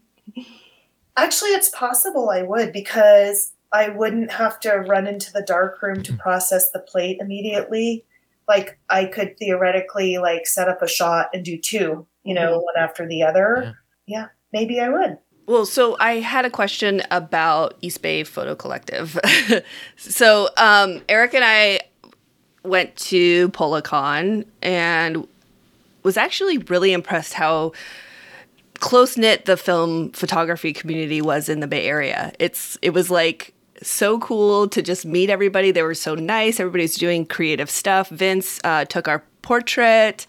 [1.18, 6.03] actually, it's possible I would because I wouldn't have to run into the dark room
[6.03, 8.05] to process the plate immediately.
[8.47, 12.64] Like I could theoretically like set up a shot and do two, you know, Mhm.
[12.64, 13.78] one after the other.
[14.07, 15.18] yeah, maybe I would.
[15.47, 19.20] Well, so I had a question about East Bay Photo Collective.
[19.95, 21.80] so um, Eric and I
[22.64, 25.28] went to Polacon and
[26.03, 27.74] was actually really impressed how
[28.80, 32.32] close knit the film photography community was in the Bay Area.
[32.39, 35.72] It's it was like so cool to just meet everybody.
[35.72, 36.59] They were so nice.
[36.59, 38.09] Everybody's doing creative stuff.
[38.09, 40.28] Vince uh, took our portrait,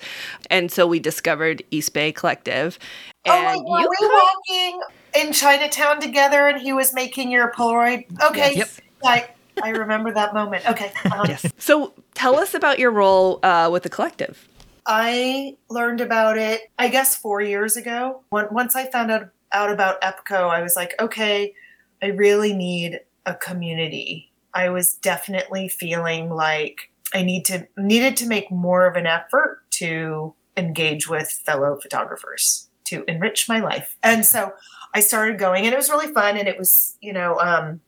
[0.50, 2.78] and so we discovered East Bay Collective.
[3.26, 4.80] Oh And my you God, we walking?
[5.14, 8.04] in Chinatown together and he was making your Polaroid.
[8.30, 8.54] Okay.
[8.56, 8.70] Yep.
[9.04, 9.28] I,
[9.62, 10.68] I remember that moment.
[10.68, 10.92] Okay.
[11.12, 11.44] Um, yes.
[11.58, 14.48] So tell us about your role uh, with the collective.
[14.86, 18.22] I learned about it, I guess, four years ago.
[18.30, 21.54] Once I found out, out about EPCO, I was like, okay,
[22.02, 24.32] I really need a community.
[24.54, 29.62] I was definitely feeling like I need to needed to make more of an effort
[29.72, 33.96] to engage with fellow photographers to enrich my life.
[34.02, 34.52] And so
[34.94, 37.80] I started going and it was really fun and it was, you know, um,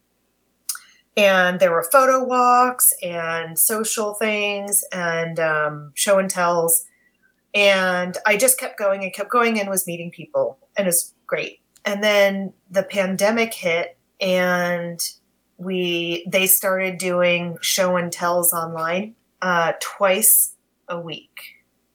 [1.17, 6.87] and there were photo walks and social things and um, show and tells.
[7.55, 11.15] And i just kept going and kept going and was meeting people and it was
[11.27, 11.61] great.
[11.85, 14.99] And then the pandemic hit and
[15.57, 20.55] we they started doing show and tells online uh, twice
[20.89, 21.39] a week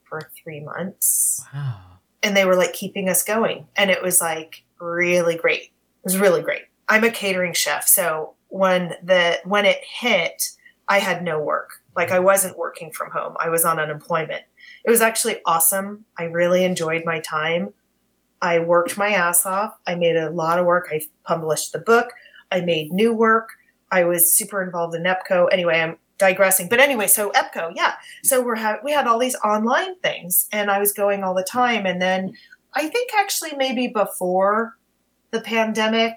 [0.04, 1.44] for three months.
[1.52, 1.76] Wow.
[2.22, 5.62] and they were like keeping us going and it was like really great.
[5.62, 6.62] It was really great.
[6.88, 10.50] I'm a catering chef so when the when it hit
[10.88, 11.70] i had no work.
[11.96, 13.36] Like i wasn't working from home.
[13.40, 14.42] I was on unemployment.
[14.84, 16.04] It was actually awesome.
[16.18, 17.72] I really enjoyed my time.
[18.42, 19.74] I worked my ass off.
[19.86, 20.88] I made a lot of work.
[20.90, 22.08] I published the book.
[22.50, 23.50] I made new work.
[23.92, 25.48] I was super involved in epco.
[25.52, 26.68] Anyway i'm digressing.
[26.68, 27.94] But anyway so epco yeah.
[28.24, 31.44] So we're ha- we had all these online things and i was going all the
[31.44, 31.86] time.
[31.86, 32.34] And then
[32.74, 34.76] i think actually maybe before
[35.30, 36.14] the pandemic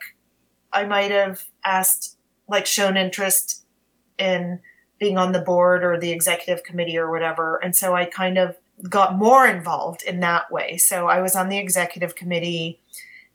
[0.71, 2.12] i might have asked
[2.47, 3.65] like shown interest
[4.17, 4.59] in
[4.99, 8.57] being on the board or the executive committee or whatever and so i kind of
[8.89, 12.79] got more involved in that way so i was on the executive committee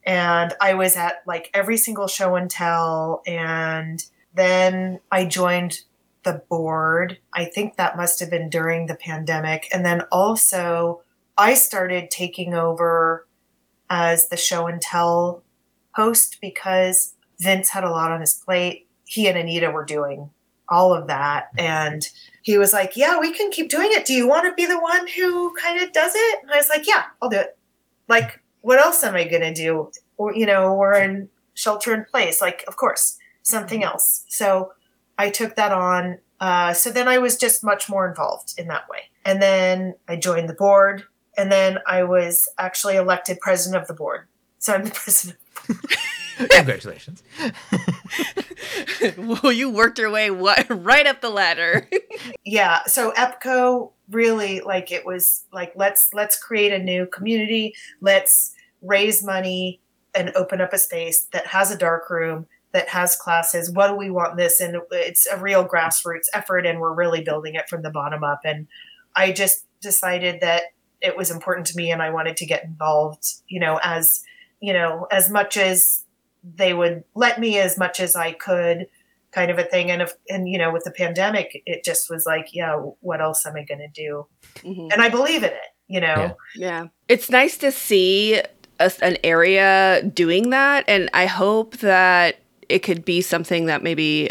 [0.04, 4.04] and i was at like every single show and tell and
[4.34, 5.80] then i joined
[6.24, 7.18] the board.
[7.32, 9.68] I think that must have been during the pandemic.
[9.72, 11.02] And then also,
[11.36, 13.26] I started taking over
[13.88, 15.42] as the show and tell
[15.92, 18.87] host because Vince had a lot on his plate.
[19.08, 20.30] He and Anita were doing
[20.68, 21.48] all of that.
[21.56, 22.06] And
[22.42, 24.04] he was like, Yeah, we can keep doing it.
[24.04, 26.42] Do you want to be the one who kind of does it?
[26.42, 27.58] And I was like, Yeah, I'll do it.
[28.06, 29.90] Like, what else am I going to do?
[30.16, 32.40] Or, you know, we're in shelter in place.
[32.40, 34.24] Like, of course, something else.
[34.28, 34.72] So,
[35.18, 36.18] I took that on.
[36.40, 39.10] Uh, so then I was just much more involved in that way.
[39.24, 41.02] And then I joined the board.
[41.36, 44.26] And then I was actually elected president of the board.
[44.58, 45.38] So I'm the president.
[46.50, 47.22] Congratulations.
[49.16, 51.88] well, you worked your way wa- right up the ladder.
[52.44, 52.82] yeah.
[52.86, 57.74] So EPCO really like it was like let's let's create a new community.
[58.00, 59.80] Let's raise money
[60.14, 63.70] and open up a space that has a dark room that has classes.
[63.70, 64.60] What do we want this?
[64.60, 68.40] And it's a real grassroots effort, and we're really building it from the bottom up.
[68.44, 68.68] And
[69.16, 70.64] I just decided that
[71.00, 73.24] it was important to me, and I wanted to get involved.
[73.48, 74.22] You know, as
[74.60, 76.04] you know, as much as
[76.56, 78.88] they would let me, as much as I could,
[79.32, 79.90] kind of a thing.
[79.90, 83.44] And if and you know, with the pandemic, it just was like, yeah, what else
[83.46, 84.26] am I going to do?
[84.58, 84.92] Mhm.
[84.92, 85.72] And I believe in it.
[85.88, 86.36] You know.
[86.54, 86.88] Yeah.
[87.08, 88.42] It's nice to see
[88.78, 90.84] a, an area doing that.
[90.86, 94.30] And I hope that it could be something that maybe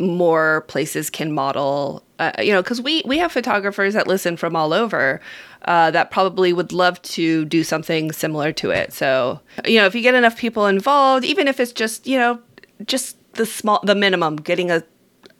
[0.00, 2.02] more places can model.
[2.22, 5.20] Uh, you know, because we, we have photographers that listen from all over
[5.64, 8.92] uh, that probably would love to do something similar to it.
[8.92, 12.38] So, you know, if you get enough people involved, even if it's just, you know,
[12.86, 14.84] just the small, the minimum, getting a,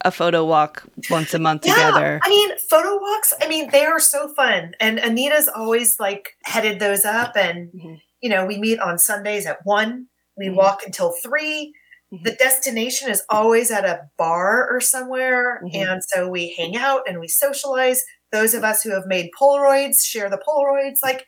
[0.01, 2.19] a photo walk once a month together.
[2.21, 4.73] I mean, photo walks, I mean, they are so fun.
[4.81, 7.37] And Anita's always like headed those up.
[7.37, 7.93] And, Mm-hmm.
[8.19, 10.07] you know, we meet on Sundays at one,
[10.37, 10.55] we Mhm.
[10.55, 11.73] walk until 3
[12.13, 12.23] Mm-hmm.
[12.23, 15.61] The destination is always at a bar or somewhere.
[15.65, 15.75] Mhm.
[15.75, 18.03] And so we hang out and we socialize.
[18.31, 20.99] Those of us who have made Polaroids share the Polaroids.
[21.03, 21.25] Like,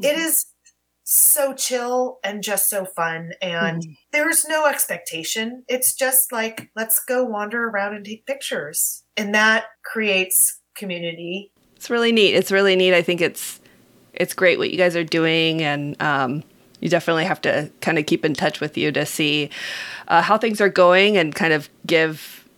[0.00, 0.20] it Mm-hmm.
[0.20, 0.46] is
[1.04, 3.32] so chill and just so fun.
[3.42, 3.92] And Mm-hmm.
[4.12, 5.64] there's no expectation.
[5.68, 9.02] It's just like, let's go wander around and take pictures.
[9.16, 11.52] And that creates community.
[11.76, 12.34] It's really neat.
[12.34, 12.94] It's really neat.
[12.94, 13.60] I think it's
[14.12, 16.42] it's great what you guys are doing, and um,
[16.80, 19.50] you definitely have to kind of keep in touch with you to see
[20.08, 22.48] uh, how things are going and kind of give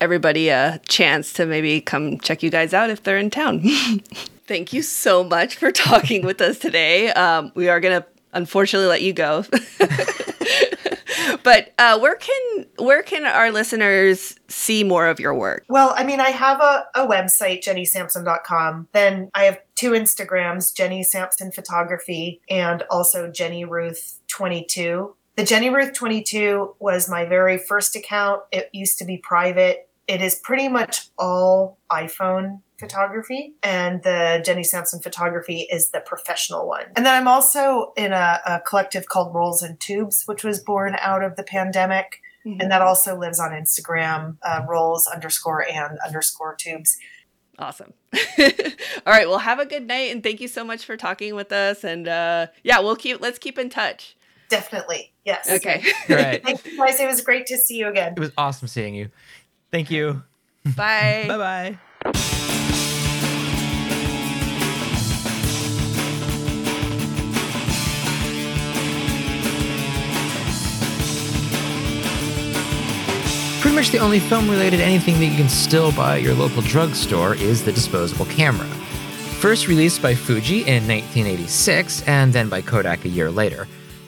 [0.00, 3.60] everybody a chance to maybe come check you guys out if they're in town.
[4.46, 7.10] Thank you so much for talking with us today.
[7.10, 9.44] Um, we are gonna unfortunately let you go.
[11.42, 15.64] but uh, where can where can our listeners see more of your work?
[15.68, 18.88] Well, I mean, I have a, a website, jennysampson.com.
[18.92, 25.14] Then I have two Instagrams, Jenny Sampson Photography and also Jenny Ruth 22.
[25.36, 28.42] The Jenny Ruth 22 was my very first account.
[28.52, 34.64] It used to be private it is pretty much all iPhone photography, and the Jenny
[34.64, 36.84] Sampson photography is the professional one.
[36.96, 40.96] And then I'm also in a, a collective called Rolls and Tubes, which was born
[41.00, 42.20] out of the pandemic.
[42.46, 46.98] And that also lives on Instagram, uh, rolls underscore and underscore tubes.
[47.58, 47.92] Awesome.
[48.38, 49.28] All right.
[49.28, 51.84] Well, have a good night, and thank you so much for talking with us.
[51.84, 53.20] And uh, yeah, we'll keep.
[53.20, 54.16] Let's keep in touch.
[54.48, 55.12] Definitely.
[55.24, 55.50] Yes.
[55.50, 55.82] Okay.
[56.08, 56.42] Right.
[56.44, 57.00] Thank you guys.
[57.00, 58.12] It was great to see you again.
[58.16, 59.10] It was awesome seeing you.
[59.70, 60.22] Thank you.
[60.76, 61.24] Bye.
[61.28, 61.78] bye bye.
[73.74, 76.62] Pretty much the only film related anything that you can still buy at your local
[76.62, 78.68] drugstore is the disposable camera.
[79.40, 83.66] First released by Fuji in 1986 and then by Kodak a year later.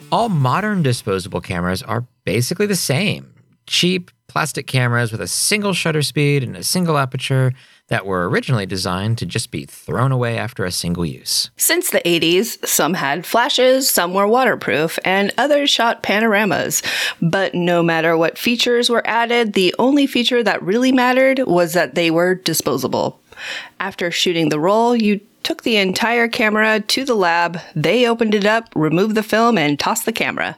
[0.09, 3.33] All modern disposable cameras are basically the same
[3.65, 7.51] cheap plastic cameras with a single shutter speed and a single aperture
[7.87, 11.49] that were originally designed to just be thrown away after a single use.
[11.57, 16.83] Since the 80s, some had flashes, some were waterproof, and others shot panoramas.
[17.21, 21.95] But no matter what features were added, the only feature that really mattered was that
[21.95, 23.21] they were disposable.
[23.79, 28.45] After shooting the roll, you took the entire camera to the lab, they opened it
[28.45, 30.57] up, removed the film, and tossed the camera.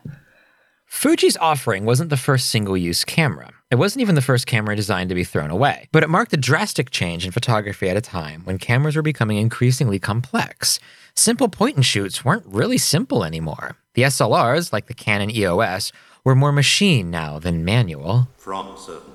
[0.88, 3.52] Fuji's offering wasn't the first single use camera.
[3.72, 6.38] It wasn't even the first camera designed to be thrown away, but it marked a
[6.38, 10.80] drastic change in photography at a time when cameras were becoming increasingly complex.
[11.16, 13.78] Simple point and shoots weren't really simple anymore.
[13.94, 15.92] The SLRs, like the Canon EOS,
[16.24, 18.28] were more machine now than manual.
[18.38, 19.09] From certain.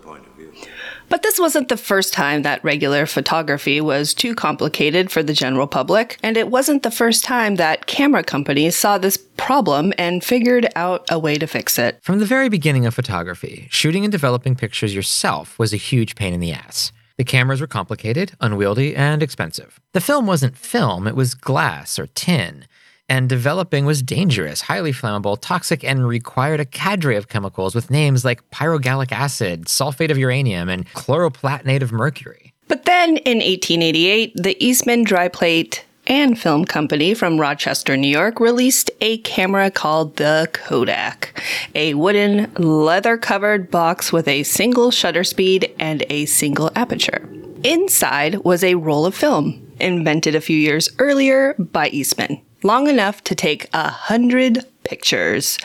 [1.08, 5.66] But this wasn't the first time that regular photography was too complicated for the general
[5.66, 10.68] public, and it wasn't the first time that camera companies saw this problem and figured
[10.76, 11.98] out a way to fix it.
[12.02, 16.32] From the very beginning of photography, shooting and developing pictures yourself was a huge pain
[16.32, 16.92] in the ass.
[17.16, 19.78] The cameras were complicated, unwieldy, and expensive.
[19.92, 22.66] The film wasn't film, it was glass or tin.
[23.08, 28.24] And developing was dangerous, highly flammable, toxic, and required a cadre of chemicals with names
[28.24, 32.54] like pyrogallic acid, sulfate of uranium, and chloroplatinate of mercury.
[32.66, 38.40] But then in 1888, the Eastman Dry Plate and Film Company from Rochester, New York
[38.40, 41.42] released a camera called the Kodak,
[41.74, 47.28] a wooden, leather covered box with a single shutter speed and a single aperture.
[47.62, 53.22] Inside was a roll of film, invented a few years earlier by Eastman, long enough
[53.24, 55.58] to take a hundred pictures.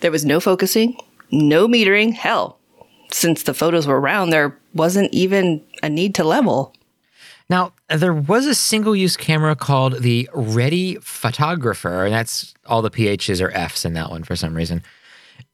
[0.00, 2.58] There was no focusing, no metering, hell,
[3.10, 6.74] since the photos were round, there wasn't even a need to level.
[7.50, 12.90] Now, there was a single use camera called the Ready Photographer, and that's all the
[12.90, 14.82] PHs or Fs in that one for some reason.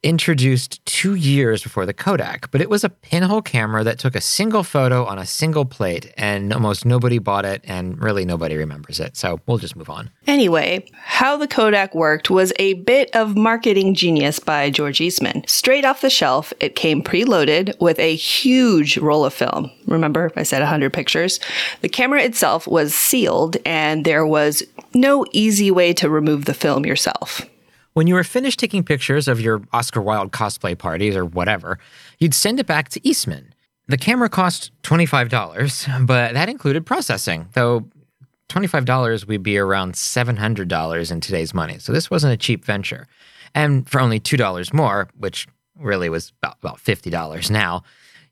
[0.05, 4.21] Introduced two years before the Kodak, but it was a pinhole camera that took a
[4.21, 8.99] single photo on a single plate, and almost nobody bought it, and really nobody remembers
[8.99, 9.17] it.
[9.17, 10.11] So we'll just move on.
[10.27, 15.43] Anyway, how the Kodak worked was a bit of marketing genius by George Eastman.
[15.47, 19.71] Straight off the shelf, it came preloaded with a huge roll of film.
[19.87, 21.39] Remember, I said 100 pictures?
[21.81, 24.61] The camera itself was sealed, and there was
[24.93, 27.41] no easy way to remove the film yourself.
[27.95, 31.79] When you were finished taking pictures of your Oscar Wilde cosplay parties or whatever,
[32.19, 33.53] you'd send it back to Eastman.
[33.87, 37.85] The camera cost $25, but that included processing, though
[38.49, 41.79] $25 would be around $700 in today's money.
[41.79, 43.07] So this wasn't a cheap venture.
[43.53, 45.47] And for only $2 more, which
[45.79, 47.83] really was about, about $50 now,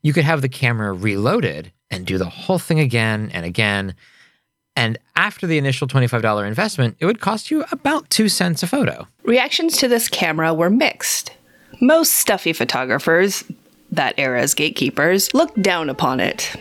[0.02, 3.94] you could have the camera reloaded and do the whole thing again and again.
[4.76, 9.06] And after the initial $25 investment, it would cost you about two cents a photo.
[9.22, 11.32] Reactions to this camera were mixed.
[11.80, 13.44] Most stuffy photographers,
[13.92, 16.56] that era's gatekeepers, looked down upon it.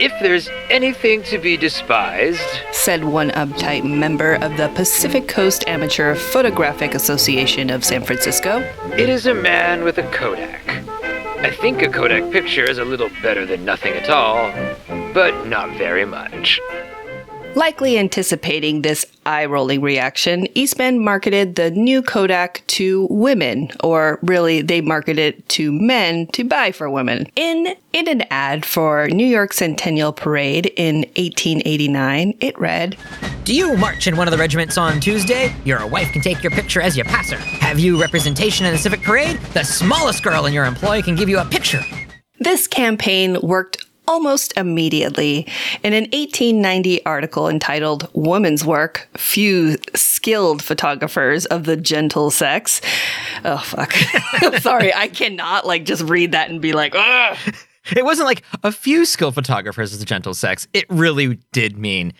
[0.00, 2.40] If there's anything to be despised,
[2.72, 8.60] said one uptight member of the Pacific Coast Amateur Photographic Association of San Francisco,
[8.94, 11.09] it is a man with a Kodak.
[11.42, 14.52] I think a Kodak picture is a little better than nothing at all,
[15.14, 16.60] but not very much.
[17.56, 24.62] Likely anticipating this eye rolling reaction, Eastman marketed the new Kodak to women, or really,
[24.62, 27.26] they marketed it to men to buy for women.
[27.34, 32.96] In, in an ad for New York Centennial Parade in 1889, it read
[33.42, 35.52] Do you march in one of the regiments on Tuesday?
[35.64, 37.36] Your wife can take your picture as you pass her.
[37.36, 39.38] Have you representation in the civic parade?
[39.54, 41.82] The smallest girl in your employ can give you a picture.
[42.38, 45.46] This campaign worked almost immediately.
[45.82, 52.80] In an 1890 article entitled Woman's Work Few Skilled Photographers of the Gentle Sex.
[53.44, 53.92] Oh, fuck.
[54.60, 57.36] Sorry, I cannot like just read that and be like, Ugh!
[57.96, 60.68] It wasn't like a few skilled photographers of the gentle sex.
[60.74, 62.12] It really did mean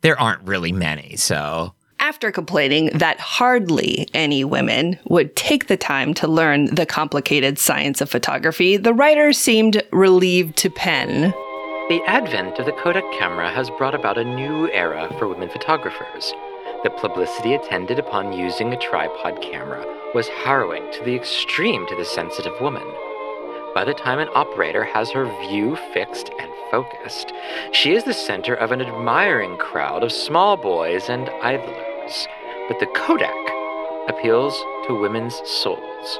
[0.00, 1.16] there aren't really many.
[1.16, 7.60] So After complaining that hardly any women would take the time to learn the complicated
[7.60, 11.30] science of photography, the writer seemed relieved to pen.
[11.88, 16.34] The advent of the Kodak camera has brought about a new era for women photographers.
[16.82, 22.04] The publicity attended upon using a tripod camera was harrowing to the extreme to the
[22.04, 22.82] sensitive woman.
[23.76, 27.32] By the time an operator has her view fixed and focused,
[27.70, 31.91] she is the center of an admiring crowd of small boys and idlers.
[32.68, 33.30] But the Kodak
[34.08, 34.54] appeals
[34.86, 36.18] to women's souls,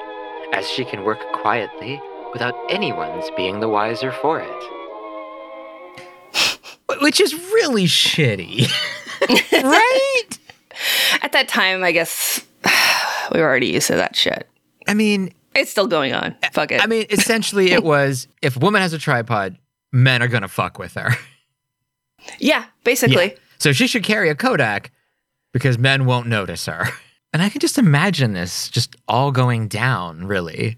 [0.53, 2.01] as she can work quietly
[2.33, 4.65] without anyone's being the wiser for it.
[7.03, 8.71] Which is really shitty.
[9.63, 10.29] right?
[11.23, 12.45] At that time, I guess
[13.33, 14.49] we were already used to that shit.
[14.87, 16.37] I mean, it's still going on.
[16.53, 16.81] Fuck it.
[16.81, 19.57] I mean, essentially, it was if a woman has a tripod,
[19.91, 21.11] men are going to fuck with her.
[22.39, 23.33] Yeah, basically.
[23.33, 23.39] Yeah.
[23.59, 24.93] So she should carry a Kodak
[25.53, 26.87] because men won't notice her.
[27.35, 30.77] And I can just imagine this just all going down, really.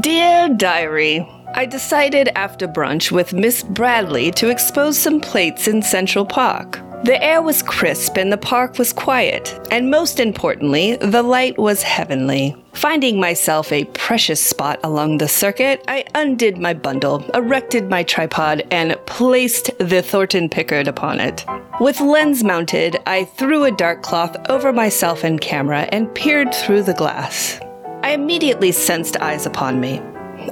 [0.00, 1.24] Dear Diary,
[1.54, 6.80] I decided after brunch with Miss Bradley to expose some plates in Central Park.
[7.04, 11.82] The air was crisp and the park was quiet, and most importantly, the light was
[11.82, 12.56] heavenly.
[12.72, 18.66] Finding myself a precious spot along the circuit, I undid my bundle, erected my tripod,
[18.70, 21.44] and placed the Thornton Pickard upon it.
[21.78, 26.84] With lens mounted, I threw a dark cloth over myself and camera and peered through
[26.84, 27.60] the glass.
[28.02, 30.00] I immediately sensed eyes upon me.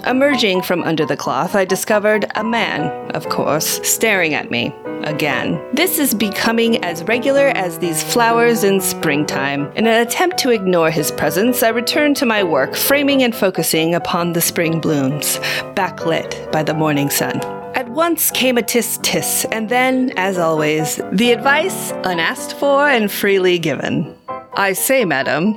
[0.07, 4.75] Emerging from under the cloth, I discovered a man, of course, staring at me.
[5.05, 5.61] Again.
[5.73, 9.67] This is becoming as regular as these flowers in springtime.
[9.75, 13.97] In an attempt to ignore his presence, I returned to my work, framing and focusing
[13.97, 15.39] upon the spring blooms,
[15.75, 17.41] backlit by the morning sun.
[17.75, 23.11] At once came a tis tis, and then, as always, the advice unasked for and
[23.11, 24.17] freely given.
[24.55, 25.55] I say, madam,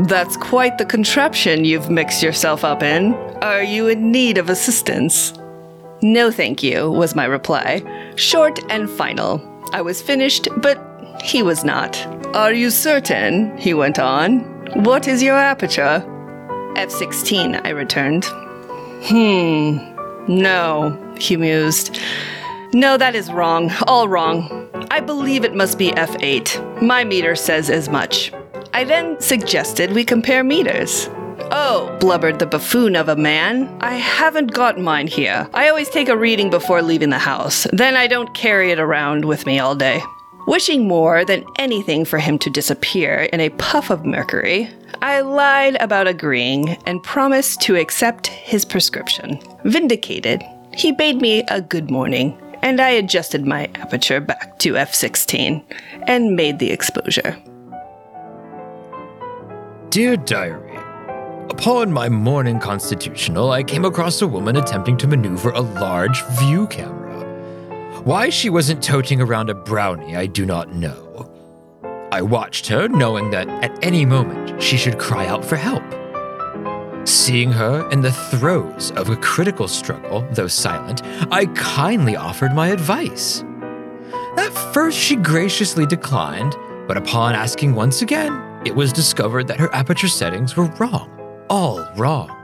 [0.00, 3.14] that's quite the contraption you've mixed yourself up in.
[3.42, 5.32] Are you in need of assistance?
[6.02, 7.82] No, thank you, was my reply.
[8.16, 9.40] Short and final.
[9.72, 10.78] I was finished, but
[11.22, 12.04] he was not.
[12.34, 13.56] Are you certain?
[13.58, 14.40] He went on.
[14.82, 16.02] What is your aperture?
[16.76, 18.24] F16, I returned.
[19.04, 19.78] Hmm.
[20.28, 21.98] No, he mused.
[22.72, 23.70] No, that is wrong.
[23.86, 24.68] All wrong.
[24.90, 26.82] I believe it must be F8.
[26.82, 28.32] My meter says as much.
[28.74, 31.08] I then suggested we compare meters.
[31.50, 33.68] Oh, blubbered the buffoon of a man.
[33.82, 35.48] I haven't got mine here.
[35.52, 37.66] I always take a reading before leaving the house.
[37.72, 40.02] Then I don't carry it around with me all day.
[40.46, 44.70] Wishing more than anything for him to disappear in a puff of mercury,
[45.02, 49.38] I lied about agreeing and promised to accept his prescription.
[49.64, 50.42] Vindicated,
[50.72, 55.62] he bade me a good morning, and I adjusted my aperture back to f16
[56.06, 57.36] and made the exposure.
[59.92, 60.78] Dear Diary,
[61.50, 66.66] Upon my morning constitutional, I came across a woman attempting to maneuver a large view
[66.68, 68.00] camera.
[68.02, 71.30] Why she wasn't toting around a brownie, I do not know.
[72.10, 75.84] I watched her, knowing that at any moment she should cry out for help.
[77.06, 82.68] Seeing her in the throes of a critical struggle, though silent, I kindly offered my
[82.68, 83.44] advice.
[84.38, 86.56] At first, she graciously declined,
[86.88, 91.12] but upon asking once again, it was discovered that her aperture settings were wrong
[91.52, 92.34] all wrong.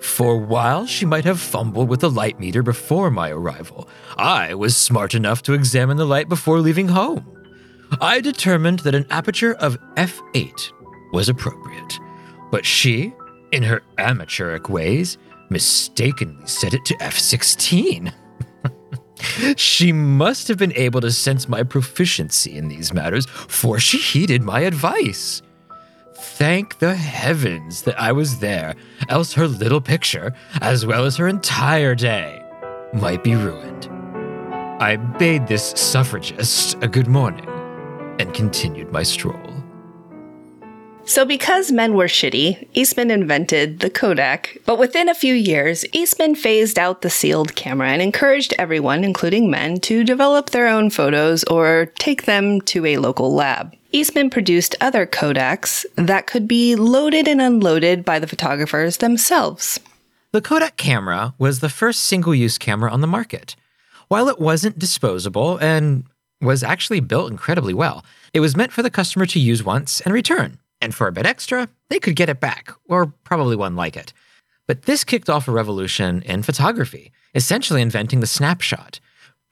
[0.00, 4.76] For while she might have fumbled with the light meter before my arrival, I was
[4.76, 7.24] smart enough to examine the light before leaving home.
[8.00, 10.72] I determined that an aperture of f8
[11.12, 12.00] was appropriate,
[12.50, 13.14] but she,
[13.52, 15.16] in her amateuric ways,
[15.48, 18.12] mistakenly set it to f16.
[19.56, 24.42] She must have been able to sense my proficiency in these matters, for she heeded
[24.42, 25.42] my advice.
[26.14, 28.74] Thank the heavens that I was there,
[29.08, 32.42] else her little picture, as well as her entire day,
[32.92, 33.88] might be ruined.
[34.80, 37.46] I bade this suffragist a good morning
[38.18, 39.51] and continued my stroll.
[41.04, 44.56] So, because men were shitty, Eastman invented the Kodak.
[44.64, 49.50] But within a few years, Eastman phased out the sealed camera and encouraged everyone, including
[49.50, 53.74] men, to develop their own photos or take them to a local lab.
[53.90, 59.80] Eastman produced other Kodaks that could be loaded and unloaded by the photographers themselves.
[60.30, 63.54] The Kodak camera was the first single use camera on the market.
[64.08, 66.04] While it wasn't disposable and
[66.40, 70.14] was actually built incredibly well, it was meant for the customer to use once and
[70.14, 70.58] return.
[70.82, 74.12] And for a bit extra, they could get it back, or probably one like it.
[74.66, 78.98] But this kicked off a revolution in photography, essentially inventing the snapshot.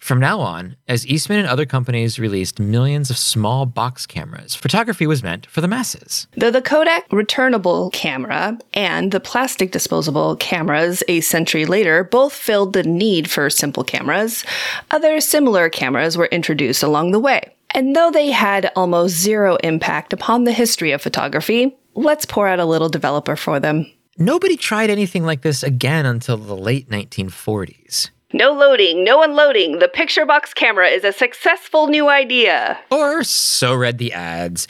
[0.01, 5.07] From now on, as Eastman and other companies released millions of small box cameras, photography
[5.07, 6.27] was meant for the masses.
[6.37, 12.73] Though the Kodak returnable camera and the plastic disposable cameras a century later both filled
[12.73, 14.45] the need for simple cameras,
[14.91, 17.55] other similar cameras were introduced along the way.
[17.75, 22.59] And though they had almost zero impact upon the history of photography, let's pour out
[22.59, 23.91] a little developer for them.
[24.19, 28.11] Nobody tried anything like this again until the late 1940s.
[28.33, 29.79] No loading, no unloading.
[29.79, 32.79] The picture box camera is a successful new idea.
[32.91, 34.69] Or so read the ads.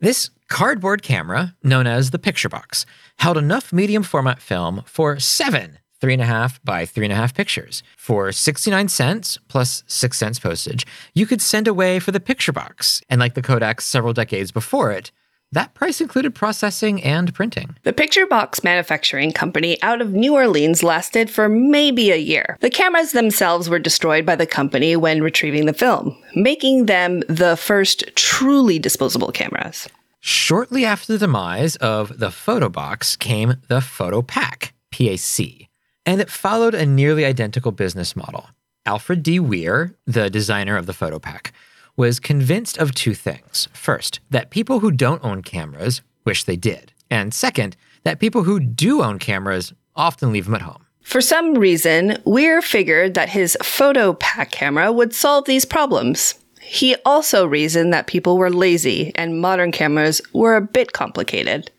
[0.00, 2.86] This cardboard camera, known as the picture box,
[3.18, 7.16] held enough medium format film for seven three and a half by three and a
[7.16, 7.82] half pictures.
[7.96, 13.02] For 69 cents plus six cents postage, you could send away for the picture box.
[13.08, 15.10] And like the Kodak several decades before it,
[15.52, 17.76] that price included processing and printing.
[17.84, 22.58] The Picture Box Manufacturing Company out of New Orleans lasted for maybe a year.
[22.60, 27.56] The cameras themselves were destroyed by the company when retrieving the film, making them the
[27.56, 29.88] first truly disposable cameras.
[30.20, 35.65] Shortly after the demise of the photo box came the photo pack, PAC,
[36.06, 38.48] and it followed a nearly identical business model.
[38.86, 39.40] Alfred D.
[39.40, 41.52] Weir, the designer of the photo pack,
[41.96, 43.68] was convinced of two things.
[43.72, 46.92] First, that people who don't own cameras wish they did.
[47.10, 50.86] And second, that people who do own cameras often leave them at home.
[51.02, 56.34] For some reason, Weir figured that his photo pack camera would solve these problems.
[56.60, 61.70] He also reasoned that people were lazy and modern cameras were a bit complicated.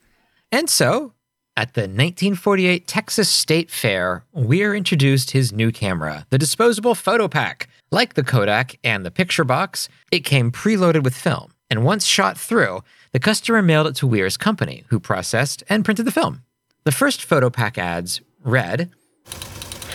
[0.52, 1.14] And so,
[1.58, 7.68] at the 1948 Texas State Fair, Weir introduced his new camera, the disposable photo pack.
[7.92, 12.38] Like the Kodak and the picture box, it came preloaded with film, and once shot
[12.38, 16.44] through, the customer mailed it to Weir's company, who processed and printed the film.
[16.84, 18.92] The first photo pack ads read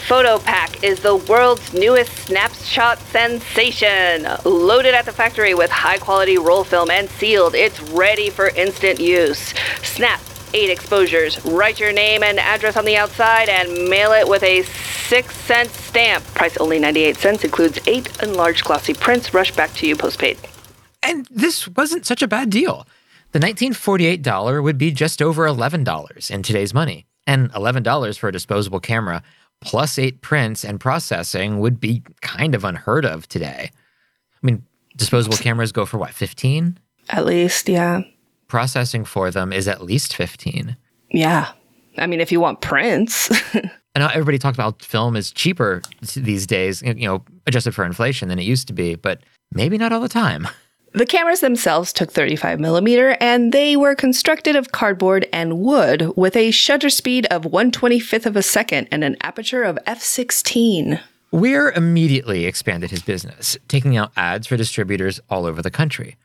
[0.08, 4.26] PhotoPack is the world's newest snapshot sensation.
[4.44, 8.98] Loaded at the factory with high quality roll film and sealed, it's ready for instant
[8.98, 9.54] use.
[9.82, 10.20] Snap
[10.54, 14.62] eight exposures, write your name and address on the outside, and mail it with a
[14.62, 16.24] six cent stamp.
[16.34, 19.34] Price only 98 cents, includes eight enlarged glossy prints.
[19.34, 20.38] Rush back to you postpaid.
[21.02, 22.86] And this wasn't such a bad deal.
[23.32, 27.06] The 1948 dollar would be just over $11 in today's money.
[27.26, 29.22] And $11 for a disposable camera
[29.60, 33.70] plus eight prints and processing would be kind of unheard of today.
[33.70, 34.64] I mean,
[34.96, 36.78] disposable cameras go for what, 15?
[37.08, 38.02] At least, yeah.
[38.52, 40.76] Processing for them is at least 15.
[41.10, 41.52] Yeah.
[41.96, 43.30] I mean, if you want prints.
[43.94, 45.82] And everybody talks about film is cheaper
[46.16, 49.20] these days, you know, adjusted for inflation than it used to be, but
[49.54, 50.48] maybe not all the time.
[50.94, 56.36] The cameras themselves took 35 millimeter, and they were constructed of cardboard and wood with
[56.36, 61.00] a shutter speed of 125th of a second and an aperture of f16.
[61.30, 66.16] Weir immediately expanded his business, taking out ads for distributors all over the country.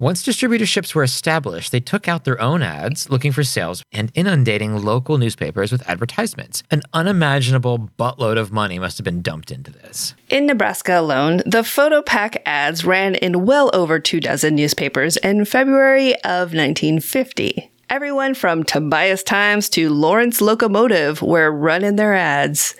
[0.00, 4.82] Once distributorships were established, they took out their own ads looking for sales and inundating
[4.82, 6.62] local newspapers with advertisements.
[6.70, 10.14] An unimaginable buttload of money must have been dumped into this.
[10.30, 16.14] In Nebraska alone, the PhotoPack ads ran in well over two dozen newspapers in February
[16.24, 17.70] of 1950.
[17.90, 22.74] Everyone from Tobias Times to Lawrence Locomotive were running their ads.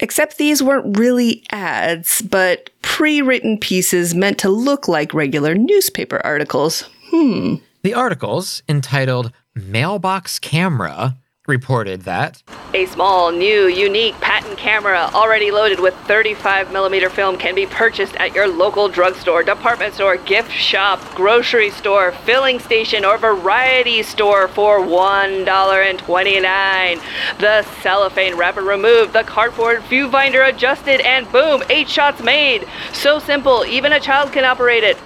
[0.00, 6.20] Except these weren't really ads, but pre written pieces meant to look like regular newspaper
[6.24, 6.88] articles.
[7.10, 7.56] Hmm.
[7.82, 11.16] The articles, entitled Mailbox Camera,
[11.48, 12.42] reported that
[12.74, 18.34] a small, new, unique patent camera already loaded with 35mm film can be purchased at
[18.34, 24.80] your local drugstore, department store, gift shop, grocery store, filling station, or variety store for
[24.80, 27.00] $1.29.
[27.38, 32.68] The cellophane wrapper removed, the cardboard viewfinder adjusted, and boom, eight shots made.
[32.92, 34.98] So simple, even a child can operate it.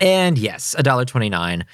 [0.00, 1.64] And yes, $1.29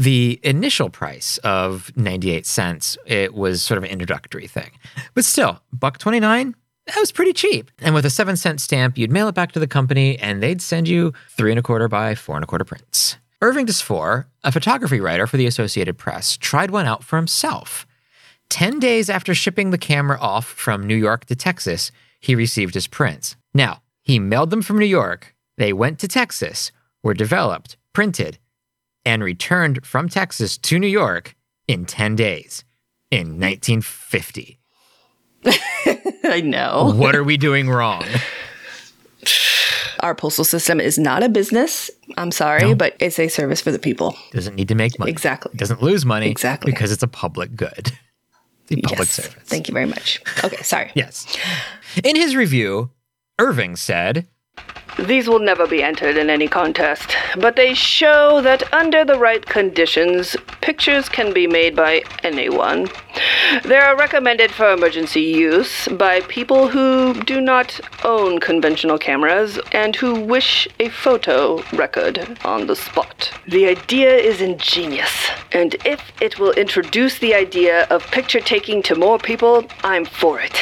[0.00, 4.70] the initial price of 98 cents it was sort of an introductory thing.
[5.14, 6.54] But still buck 29
[6.86, 7.70] that was pretty cheap.
[7.80, 10.62] And with a seven cent stamp you'd mail it back to the company and they'd
[10.62, 13.18] send you three and a quarter by four and a quarter prints.
[13.42, 17.86] Irving Desfor a photography writer for the associated press tried one out for himself.
[18.48, 22.86] 10 days after shipping the camera off from new york to texas he received his
[22.86, 23.36] prints.
[23.52, 25.36] Now he mailed them from new york.
[25.58, 26.72] They went to texas
[27.02, 28.38] were developed printed
[29.10, 31.34] and returned from Texas to New York
[31.66, 32.64] in 10 days
[33.10, 34.58] in 1950.
[36.24, 36.92] I know.
[36.94, 38.04] What are we doing wrong?
[40.00, 41.90] Our postal system is not a business.
[42.16, 42.74] I'm sorry, no.
[42.76, 44.16] but it's a service for the people.
[44.32, 45.10] Doesn't need to make money.
[45.10, 45.52] Exactly.
[45.56, 46.30] Doesn't lose money.
[46.30, 46.70] Exactly.
[46.72, 47.92] Because it's a public good.
[48.68, 49.14] The public Yes.
[49.14, 49.42] service.
[49.46, 50.22] Thank you very much.
[50.44, 50.92] Okay, sorry.
[50.94, 51.26] Yes.
[52.04, 52.90] In his review,
[53.36, 54.28] Irving said,
[54.98, 59.44] These will never be entered in any contest, but they show that under the right
[59.44, 62.88] conditions, pictures can be made by anyone.
[63.64, 69.96] They are recommended for emergency use by people who do not own conventional cameras and
[69.96, 73.32] who wish a photo record on the spot.
[73.48, 78.94] The idea is ingenious, and if it will introduce the idea of picture taking to
[78.94, 80.56] more people, I'm for it.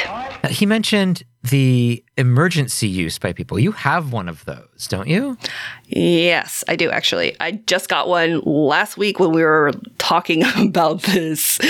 [0.49, 3.59] he mentioned the emergency use by people.
[3.59, 5.39] You have one of those, don't you?
[5.86, 7.36] Yes, I do actually.
[7.40, 11.60] I just got one last week when we were talking about this.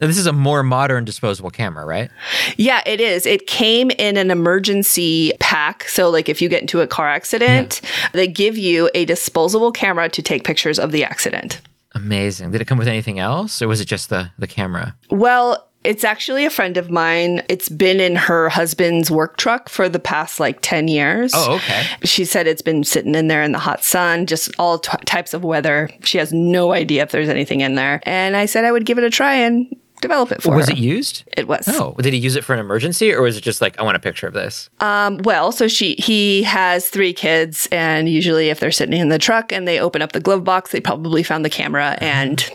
[0.00, 2.10] Now, this is a more modern disposable camera, right?
[2.56, 3.24] Yeah, it is.
[3.26, 5.88] It came in an emergency pack.
[5.88, 7.80] So, like, if you get into a car accident,
[8.12, 11.60] they give you a disposable camera to take pictures of the accident.
[11.94, 12.50] Amazing.
[12.50, 14.96] Did it come with anything else, or was it just the the camera?
[15.10, 17.42] Well, it's actually a friend of mine.
[17.48, 21.32] It's been in her husband's work truck for the past like 10 years.
[21.34, 21.84] Oh, okay.
[22.04, 25.34] She said it's been sitting in there in the hot sun, just all t- types
[25.34, 25.90] of weather.
[26.02, 28.00] She has no idea if there's anything in there.
[28.04, 30.56] And I said I would give it a try and develop it for her.
[30.56, 30.72] was her.
[30.72, 31.24] it used?
[31.36, 31.68] It was.
[31.68, 33.96] Oh, did he use it for an emergency, or was it just like I want
[33.96, 34.68] a picture of this?
[34.80, 39.18] Um, well, so she he has three kids, and usually if they're sitting in the
[39.18, 42.50] truck and they open up the glove box, they probably found the camera and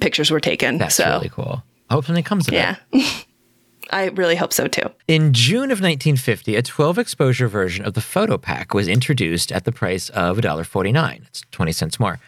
[0.00, 0.78] pictures were taken.
[0.78, 1.62] That's so really cool.
[1.88, 2.56] I hope something comes of it.
[2.56, 2.76] yeah,
[3.90, 4.90] I really hope so too.
[5.06, 9.64] In June of 1950, a 12 exposure version of the photo pack was introduced at
[9.64, 11.26] the price of $1.49.
[11.26, 12.18] It's 20 cents more.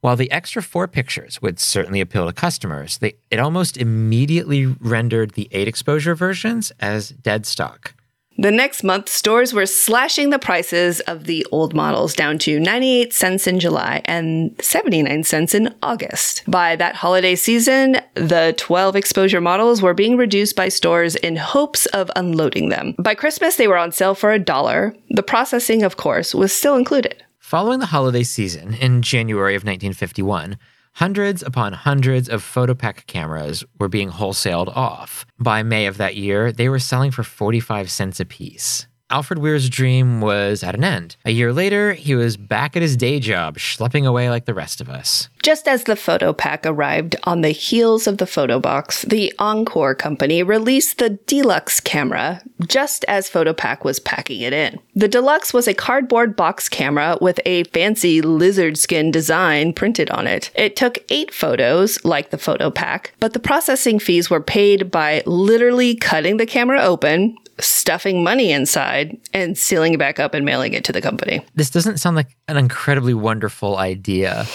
[0.00, 5.30] While the extra four pictures would certainly appeal to customers, they, it almost immediately rendered
[5.32, 7.94] the eight exposure versions as dead stock.
[8.36, 13.12] The next month, stores were slashing the prices of the old models down to 98
[13.12, 16.42] cents in July and 79 cents in August.
[16.48, 21.86] By that holiday season, the 12 exposure models were being reduced by stores in hopes
[21.86, 22.96] of unloading them.
[22.98, 24.96] By Christmas, they were on sale for a dollar.
[25.10, 27.22] The processing, of course, was still included.
[27.38, 30.56] Following the holiday season in January of 1951,
[30.94, 35.24] hundreds upon hundreds of photopack cameras were being wholesaled off.
[35.38, 38.86] By May of that year, they were selling for 45 cents apiece.
[39.10, 41.16] Alfred Weir's dream was at an end.
[41.24, 44.80] A year later, he was back at his day job, schlepping away like the rest
[44.80, 45.28] of us.
[45.42, 49.94] Just as the photo pack arrived on the heels of the photo box, the Encore
[49.94, 54.78] company released the Deluxe camera just as Photopack was packing it in.
[54.94, 60.26] The Deluxe was a cardboard box camera with a fancy lizard skin design printed on
[60.26, 60.50] it.
[60.54, 65.22] It took eight photos, like the photo pack, but the processing fees were paid by
[65.26, 70.72] literally cutting the camera open, stuffing money inside, and sealing it back up and mailing
[70.72, 71.44] it to the company.
[71.54, 74.46] This doesn't sound like an incredibly wonderful idea.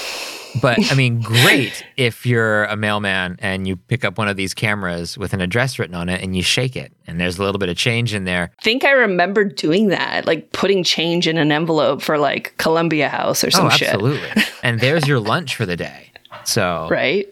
[0.61, 4.53] But I mean, great if you're a mailman and you pick up one of these
[4.53, 7.59] cameras with an address written on it and you shake it and there's a little
[7.59, 8.51] bit of change in there.
[8.61, 13.43] think I remember doing that, like putting change in an envelope for like Columbia House
[13.43, 13.89] or oh, some oh, shit.
[13.89, 14.43] absolutely.
[14.63, 16.11] and there's your lunch for the day.
[16.45, 17.27] So, Right?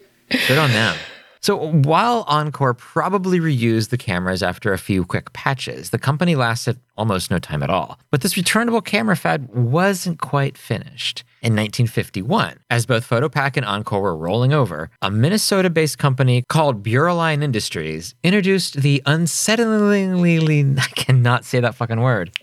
[0.46, 0.96] good on them.
[1.40, 6.78] So, while Encore probably reused the cameras after a few quick patches, the company lasted
[6.96, 7.98] almost no time at all.
[8.10, 11.24] But this returnable camera fad wasn't quite finished.
[11.40, 16.82] In 1951, as both Photopack and Encore were rolling over, a Minnesota based company called
[16.82, 22.32] Bureauline Industries introduced the unsettlingly, I cannot say that fucking word.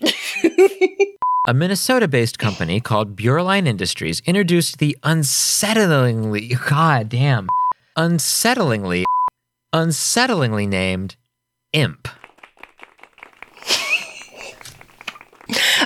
[1.48, 7.46] A Minnesota based company called Bureauline Industries introduced the unsettlingly, god damn,
[7.96, 9.04] unsettlingly,
[9.74, 11.16] unsettlingly named
[11.72, 12.08] IMP.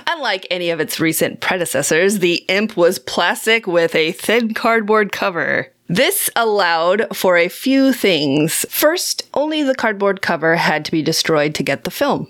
[0.06, 5.72] Unlike any of its recent predecessors, the Imp was plastic with a thin cardboard cover.
[5.88, 8.66] This allowed for a few things.
[8.68, 12.28] First, only the cardboard cover had to be destroyed to get the film.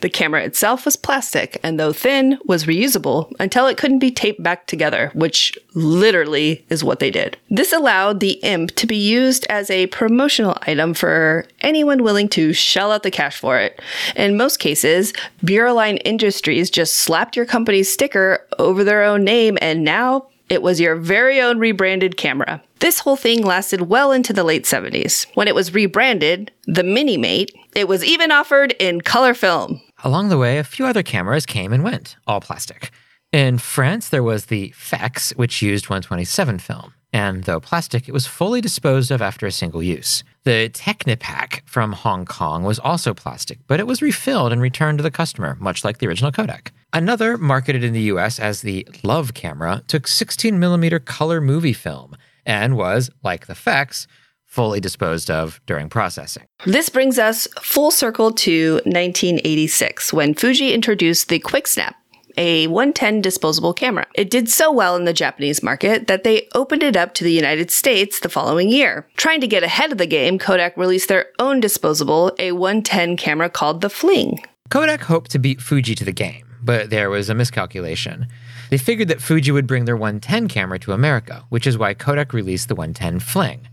[0.00, 4.42] The camera itself was plastic, and though thin, was reusable until it couldn't be taped
[4.42, 7.36] back together, which literally is what they did.
[7.50, 12.52] This allowed the IMP to be used as a promotional item for anyone willing to
[12.52, 13.80] shell out the cash for it.
[14.16, 15.12] In most cases,
[15.44, 20.80] Bureauline Industries just slapped your company's sticker over their own name, and now it was
[20.80, 22.62] your very own rebranded camera.
[22.80, 25.26] This whole thing lasted well into the late 70s.
[25.34, 29.82] When it was rebranded, the Minimate, it was even offered in color film.
[30.04, 32.90] Along the way, a few other cameras came and went, all plastic.
[33.32, 36.94] In France, there was the FEX, which used 127 film.
[37.12, 40.22] And though plastic, it was fully disposed of after a single use.
[40.44, 45.02] The Technipack from Hong Kong was also plastic, but it was refilled and returned to
[45.02, 46.72] the customer, much like the original Kodak.
[46.92, 52.16] Another, marketed in the US as the Love camera, took 16mm color movie film
[52.46, 54.06] and was, like the FEX,
[54.48, 56.44] fully disposed of during processing.
[56.66, 61.94] This brings us full circle to 1986 when Fuji introduced the Quick Snap,
[62.38, 64.06] a 110 disposable camera.
[64.14, 67.32] It did so well in the Japanese market that they opened it up to the
[67.32, 69.06] United States the following year.
[69.16, 73.50] Trying to get ahead of the game, Kodak released their own disposable, a 110 camera
[73.50, 74.40] called the Fling.
[74.70, 78.26] Kodak hoped to beat Fuji to the game, but there was a miscalculation.
[78.70, 82.32] They figured that Fuji would bring their 110 camera to America, which is why Kodak
[82.32, 83.68] released the 110 Fling.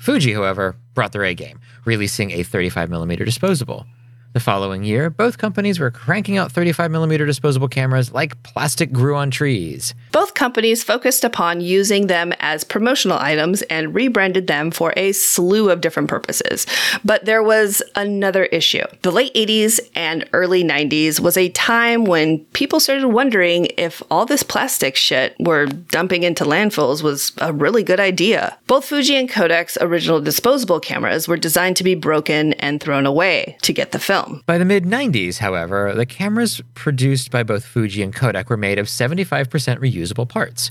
[0.00, 3.84] Fuji, however, brought their A game, releasing a 35mm disposable.
[4.32, 9.32] The following year, both companies were cranking out 35mm disposable cameras like plastic grew on
[9.32, 9.92] trees.
[10.12, 15.68] Both companies focused upon using them as promotional items and rebranded them for a slew
[15.68, 16.64] of different purposes.
[17.04, 18.84] But there was another issue.
[19.02, 24.26] The late 80s and early 90s was a time when people started wondering if all
[24.26, 28.56] this plastic shit we're dumping into landfills was a really good idea.
[28.68, 33.56] Both Fuji and Kodak's original disposable cameras were designed to be broken and thrown away
[33.62, 34.42] to get the film.
[34.46, 38.78] By the mid 90s, however, the cameras produced by both Fuji and Kodak were made
[38.78, 39.46] of 75%
[39.78, 40.70] reusable parts.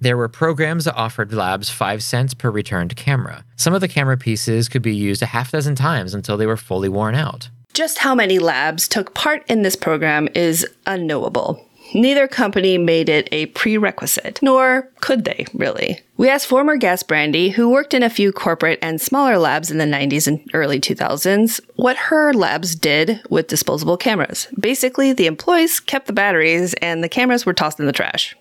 [0.00, 3.44] There were programs that offered labs 5 cents per returned camera.
[3.56, 6.58] Some of the camera pieces could be used a half dozen times until they were
[6.58, 7.48] fully worn out.
[7.72, 11.65] Just how many labs took part in this program is unknowable.
[11.96, 15.98] Neither company made it a prerequisite, nor could they, really.
[16.18, 19.78] We asked former guest Brandy, who worked in a few corporate and smaller labs in
[19.78, 24.46] the 90s and early 2000s, what her labs did with disposable cameras.
[24.60, 28.36] Basically, the employees kept the batteries and the cameras were tossed in the trash.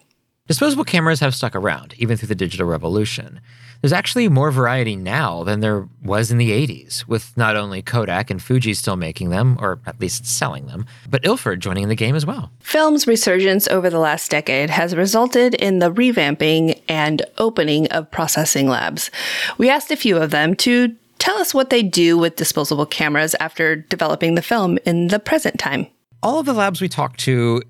[0.49, 3.39] Disposable cameras have stuck around, even through the digital revolution.
[3.81, 8.29] There's actually more variety now than there was in the 80s, with not only Kodak
[8.29, 11.95] and Fuji still making them, or at least selling them, but Ilford joining in the
[11.95, 12.51] game as well.
[12.59, 18.67] Film's resurgence over the last decade has resulted in the revamping and opening of processing
[18.67, 19.11] labs.
[19.57, 23.35] We asked a few of them to tell us what they do with disposable cameras
[23.39, 25.87] after developing the film in the present time.
[26.21, 27.61] All of the labs we talked to,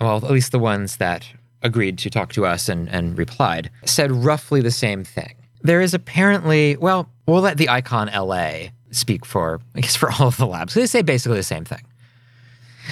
[0.00, 1.26] well, at least the ones that
[1.62, 5.34] agreed to talk to us and, and replied, said roughly the same thing.
[5.62, 10.28] There is apparently, well, we'll let the icon LA speak for, I guess, for all
[10.28, 10.74] of the labs.
[10.74, 11.82] They say basically the same thing.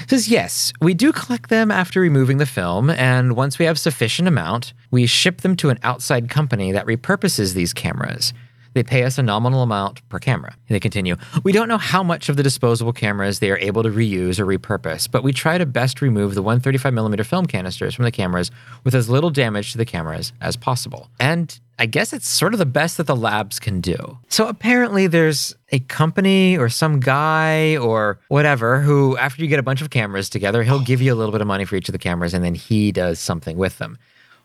[0.03, 3.79] It says, yes, we do collect them after removing the film, and once we have
[3.79, 8.33] sufficient amount, we ship them to an outside company that repurposes these cameras.
[8.75, 10.55] They pay us a nominal amount per camera.
[10.69, 13.83] And they continue, we don't know how much of the disposable cameras they are able
[13.83, 18.05] to reuse or repurpose, but we try to best remove the 135mm film canisters from
[18.05, 18.51] the cameras
[18.85, 21.11] with as little damage to the cameras as possible.
[21.19, 24.19] And I guess it's sort of the best that the labs can do.
[24.29, 29.63] So apparently, there's a company or some guy or whatever who, after you get a
[29.63, 31.93] bunch of cameras together, he'll give you a little bit of money for each of
[31.93, 33.97] the cameras and then he does something with them.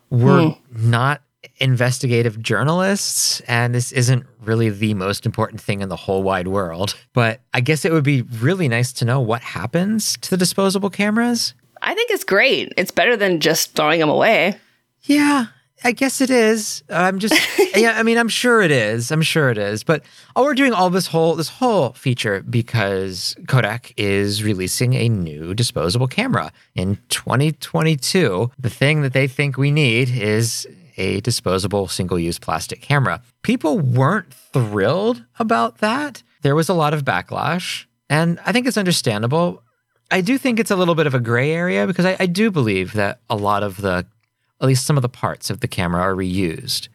[0.10, 0.90] We're Hmm.
[0.90, 1.22] not
[1.58, 6.96] investigative journalists, and this isn't really the most important thing in the whole wide world.
[7.14, 10.90] But I guess it would be really nice to know what happens to the disposable
[10.90, 11.54] cameras.
[11.82, 12.72] I think it's great.
[12.78, 14.58] It's better than just throwing them away.
[15.04, 15.48] Yeah,
[15.84, 16.84] I guess it is.
[16.90, 17.36] I'm just
[17.76, 19.12] yeah, I mean I'm sure it is.
[19.12, 19.84] I'm sure it is.
[19.84, 20.04] But
[20.36, 25.54] oh, we're doing all this whole this whole feature because Kodak is releasing a new
[25.54, 28.52] disposable camera in 2022.
[28.58, 33.22] The thing that they think we need is a disposable single-use plastic camera.
[33.42, 36.22] People weren't thrilled about that.
[36.44, 39.64] There was a lot of backlash, and I think it's understandable.
[40.12, 42.52] I do think it's a little bit of a gray area because I, I do
[42.52, 44.06] believe that a lot of the
[44.64, 46.88] at least some of the parts of the camera are reused.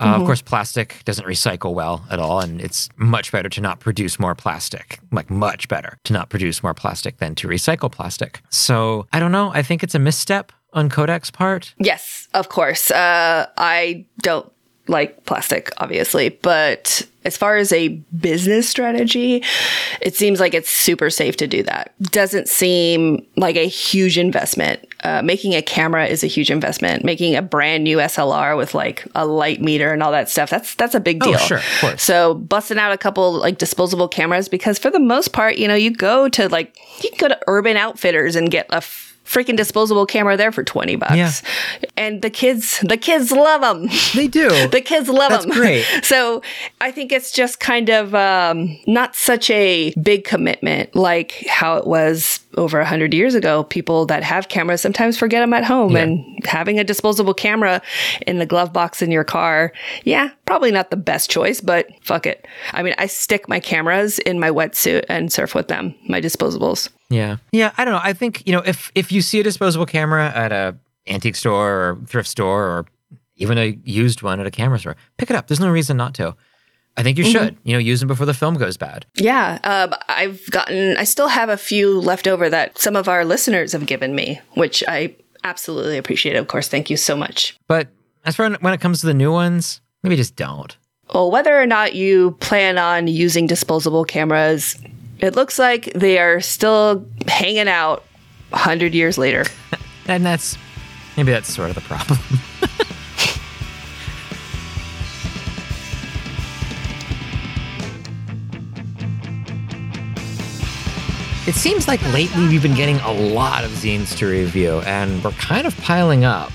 [0.00, 0.26] Uh, Of Mhm.
[0.26, 4.34] course, plastic doesn't recycle well at all, and it's much better to not produce more
[4.34, 5.00] plastic.
[5.10, 8.40] Like, much better to not produce more plastic than to recycle plastic.
[8.48, 9.50] So, I don't know.
[9.52, 11.74] I think it's a misstep on Kodak's part.
[11.78, 12.90] Yes, of course.
[12.92, 14.50] Uh, I don't
[14.88, 17.88] like plastic, obviously, but as far as a
[18.18, 19.44] business strategy,
[20.00, 21.92] it seems like it's super safe to do that.
[22.00, 24.86] Doesn't seem like a huge investment.
[25.04, 27.04] Uh, making a camera is a huge investment.
[27.04, 30.74] Making a brand new SLR with like a light meter and all that stuff, that's
[30.76, 31.34] that's a big deal.
[31.34, 31.46] Oh, deal.
[31.46, 32.02] sure, of course.
[32.02, 35.74] So busting out a couple like disposable cameras because for the most part, you know,
[35.74, 39.56] you go to like you can go to Urban Outfitters and get a f- freaking
[39.56, 41.14] disposable camera there for 20 bucks.
[41.16, 41.30] Yeah.
[41.98, 43.88] And the kids the kids love them.
[44.14, 44.48] They do.
[44.68, 45.54] the kids love That's them.
[45.54, 45.84] great.
[46.08, 46.42] So,
[46.80, 51.86] I think it's just kind of um, not such a big commitment like how it
[51.86, 53.64] was over 100 years ago.
[53.64, 56.04] People that have cameras sometimes forget them at home Yeah.
[56.04, 57.82] and having a disposable camera
[58.26, 59.72] in the glove box in your car,
[60.04, 62.46] yeah, probably not the best choice, but fuck it.
[62.72, 66.88] I mean, I stick my cameras in my wetsuit and surf with them, my disposables.
[67.10, 67.36] Yeah.
[67.52, 68.00] Yeah, I don't know.
[68.02, 70.76] I think, you know, if if you see a disposable camera at a
[71.06, 72.86] antique store or thrift store or
[73.36, 75.46] even a used one at a camera store, pick it up.
[75.46, 76.34] There's no reason not to.
[76.96, 77.32] I think you Mhm.
[77.32, 77.56] should.
[77.62, 79.06] You know, use them before the film goes bad.
[79.14, 83.24] Yeah, uh, I've gotten, I still have a few left over that some of our
[83.24, 85.14] listeners have given me, which I
[85.44, 86.34] absolutely appreciate.
[86.36, 87.56] Of course, thank you so much.
[87.68, 87.86] But
[88.24, 90.76] as for when it comes to the new ones, maybe just don't.
[91.14, 94.76] Well, whether or not you plan on using disposable cameras,
[95.18, 98.04] it looks like they are still hanging out
[98.50, 99.44] 100 years later.
[100.10, 100.56] And that's
[101.18, 102.18] maybe that's sort of the problem.
[111.48, 115.30] It seems like lately we've been getting a lot of zines to review, and we're
[115.30, 116.52] kind of piling up.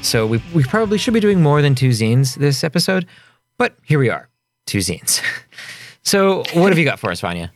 [0.00, 3.04] So we, we probably should be doing more than two zines this episode,
[3.58, 4.30] but here we are,
[4.66, 5.20] two zines.
[6.02, 7.52] So what have you got for us, Vanya?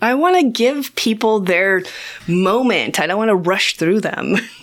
[0.00, 1.82] I want to give people their
[2.26, 3.00] moment.
[3.00, 4.36] I don't want to rush through them.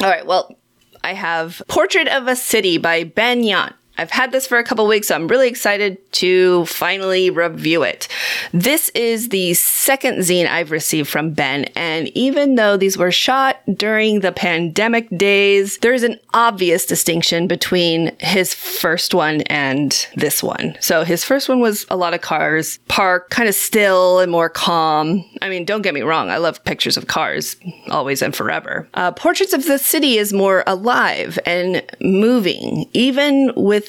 [0.00, 0.56] All right, well,
[1.02, 3.74] I have Portrait of a City by Ben Yant.
[3.98, 8.08] I've had this for a couple weeks, so I'm really excited to finally review it.
[8.52, 13.60] This is the second zine I've received from Ben, and even though these were shot
[13.74, 20.76] during the pandemic days, there's an obvious distinction between his first one and this one.
[20.80, 24.48] So his first one was a lot of cars, parked, kind of still and more
[24.48, 25.24] calm.
[25.40, 27.56] I mean, don't get me wrong, I love pictures of cars,
[27.90, 28.86] always and forever.
[28.94, 33.85] Uh, Portraits of the City is more alive and moving, even with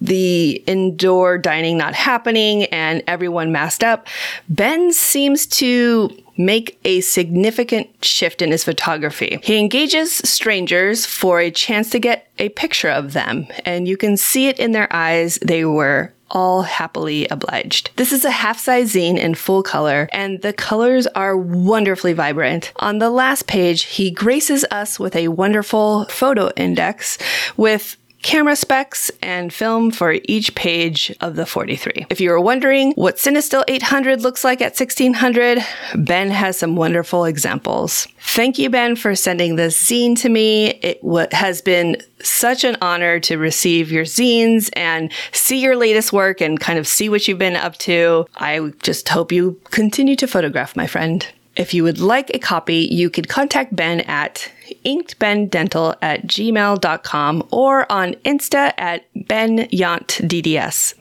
[0.00, 4.06] the indoor dining not happening and everyone masked up,
[4.48, 9.38] Ben seems to make a significant shift in his photography.
[9.42, 14.16] He engages strangers for a chance to get a picture of them, and you can
[14.16, 15.38] see it in their eyes.
[15.40, 17.90] They were all happily obliged.
[17.96, 22.72] This is a half size zine in full color, and the colors are wonderfully vibrant.
[22.76, 27.18] On the last page, he graces us with a wonderful photo index
[27.56, 32.06] with camera specs and film for each page of the 43.
[32.08, 35.58] If you were wondering what Cinestill 800 looks like at 1600,
[35.94, 38.08] Ben has some wonderful examples.
[38.20, 40.70] Thank you, Ben, for sending this zine to me.
[40.70, 46.10] It w- has been such an honor to receive your zines and see your latest
[46.10, 48.26] work and kind of see what you've been up to.
[48.36, 51.26] I just hope you continue to photograph, my friend.
[51.56, 54.50] If you would like a copy, you could contact Ben at
[54.84, 60.94] inkedbendental at gmail.com or on Insta at benyantdds.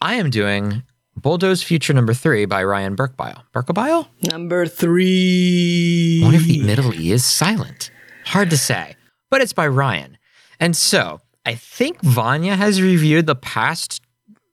[0.00, 0.82] I am doing
[1.16, 3.42] Bulldoze Future Number Three by Ryan Burkbile.
[3.54, 4.08] Burkbile?
[4.30, 6.20] Number three.
[6.22, 7.90] Wonder if the middle E is silent.
[8.26, 8.96] Hard to say,
[9.30, 10.18] but it's by Ryan.
[10.60, 14.00] And so I think Vanya has reviewed the past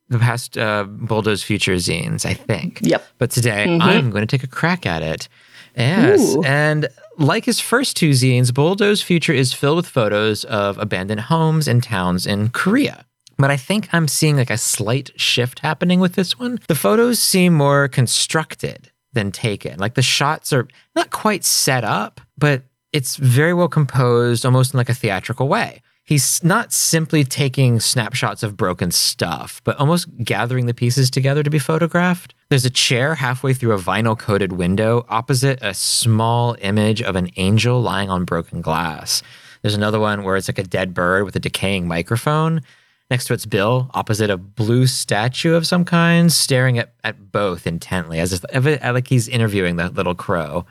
[0.08, 2.80] the past uh, Bulldoze Future zines, I think.
[2.82, 3.02] Yep.
[3.16, 3.80] But today Mhm.
[3.80, 5.26] I'm going to take a crack at it.
[5.74, 6.34] Yes.
[6.36, 6.42] Ooh.
[6.44, 6.88] And
[7.22, 11.82] like his first two zines, Bulldoze Future is filled with photos of abandoned homes and
[11.82, 13.06] towns in Korea.
[13.38, 16.60] But I think I'm seeing like a slight shift happening with this one.
[16.68, 19.78] The photos seem more constructed than taken.
[19.78, 22.62] Like the shots are not quite set up, but
[22.92, 25.82] it's very well composed, almost in like a theatrical way.
[26.04, 31.50] He's not simply taking snapshots of broken stuff, but almost gathering the pieces together to
[31.50, 32.34] be photographed.
[32.48, 37.30] There's a chair halfway through a vinyl coated window opposite a small image of an
[37.36, 39.22] angel lying on broken glass.
[39.62, 42.62] There's another one where it's like a dead bird with a decaying microphone.
[43.08, 47.66] Next to its bill, opposite a blue statue of some kind, staring at, at both
[47.66, 48.42] intently, as if
[48.82, 50.66] like he's interviewing the little crow.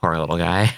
[0.00, 0.74] Poor little guy.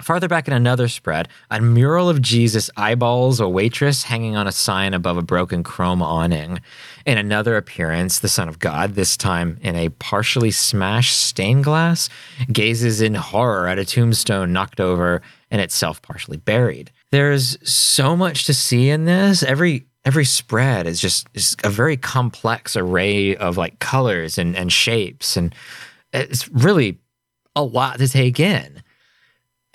[0.00, 4.52] Farther back in another spread, a mural of Jesus eyeballs a waitress hanging on a
[4.52, 6.60] sign above a broken chrome awning.
[7.04, 12.08] In another appearance, the Son of God, this time in a partially smashed stained glass,
[12.50, 15.20] gazes in horror at a tombstone knocked over
[15.50, 16.90] and itself partially buried.
[17.10, 19.42] There's so much to see in this.
[19.42, 24.72] Every every spread is just is a very complex array of like colors and, and
[24.72, 25.52] shapes and
[26.12, 27.00] it's really
[27.56, 28.82] a lot to take in.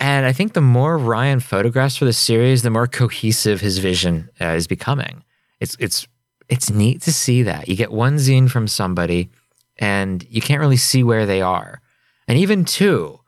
[0.00, 4.30] And I think the more Ryan photographs for the series, the more cohesive his vision
[4.40, 5.22] uh, is becoming.
[5.60, 6.08] It's it's
[6.48, 9.30] it's neat to see that you get one zine from somebody,
[9.78, 11.80] and you can't really see where they are,
[12.26, 13.20] and even two,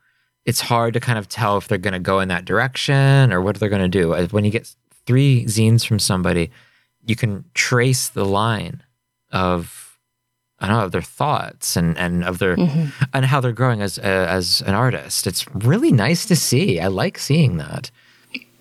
[0.44, 3.40] it's hard to kind of tell if they're going to go in that direction or
[3.40, 4.14] what they're going to do.
[4.14, 4.74] Uh, When you get
[5.06, 6.50] three zines from somebody,
[7.06, 8.82] you can trace the line
[9.30, 9.83] of
[10.64, 12.92] I don't know of their thoughts and and of their Mhm.
[13.12, 14.02] and how they're growing as uh,
[14.38, 15.26] as an artist.
[15.26, 16.80] It's really nice to see.
[16.80, 17.90] I like seeing that.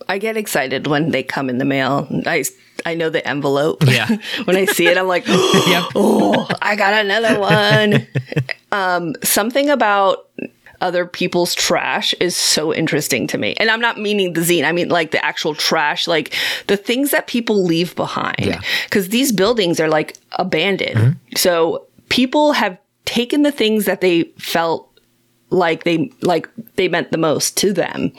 [0.10, 2.08] I get excited when they come in the mail.
[2.26, 2.44] I,
[2.86, 3.84] I know the envelope.
[3.88, 4.10] Yeah.
[4.44, 8.06] when I see it, I'm like, oh, I got another one.
[8.74, 10.28] um, something about
[10.82, 13.56] other people's trash is so interesting to me.
[13.58, 16.36] And I'm not meaning the zine, I mean like the actual trash, like
[16.68, 18.36] the things that people leave behind.
[18.46, 18.60] Yeah.
[18.84, 21.16] Because these buildings are like abandoned.
[21.38, 24.88] So people have taken the things that they felt
[25.50, 28.12] like they like they meant the most to them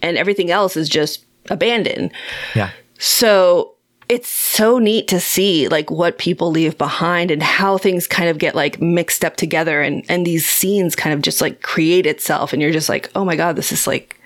[0.00, 2.10] and everything else is just abandoned.
[2.54, 2.70] Yeah.
[2.98, 3.74] So
[4.08, 8.38] it's so neat to see like what people leave behind and how things kind of
[8.38, 12.54] get like mixed up together and and these scenes kind of just like create itself
[12.54, 14.18] and you're just like, "Oh my god, this is like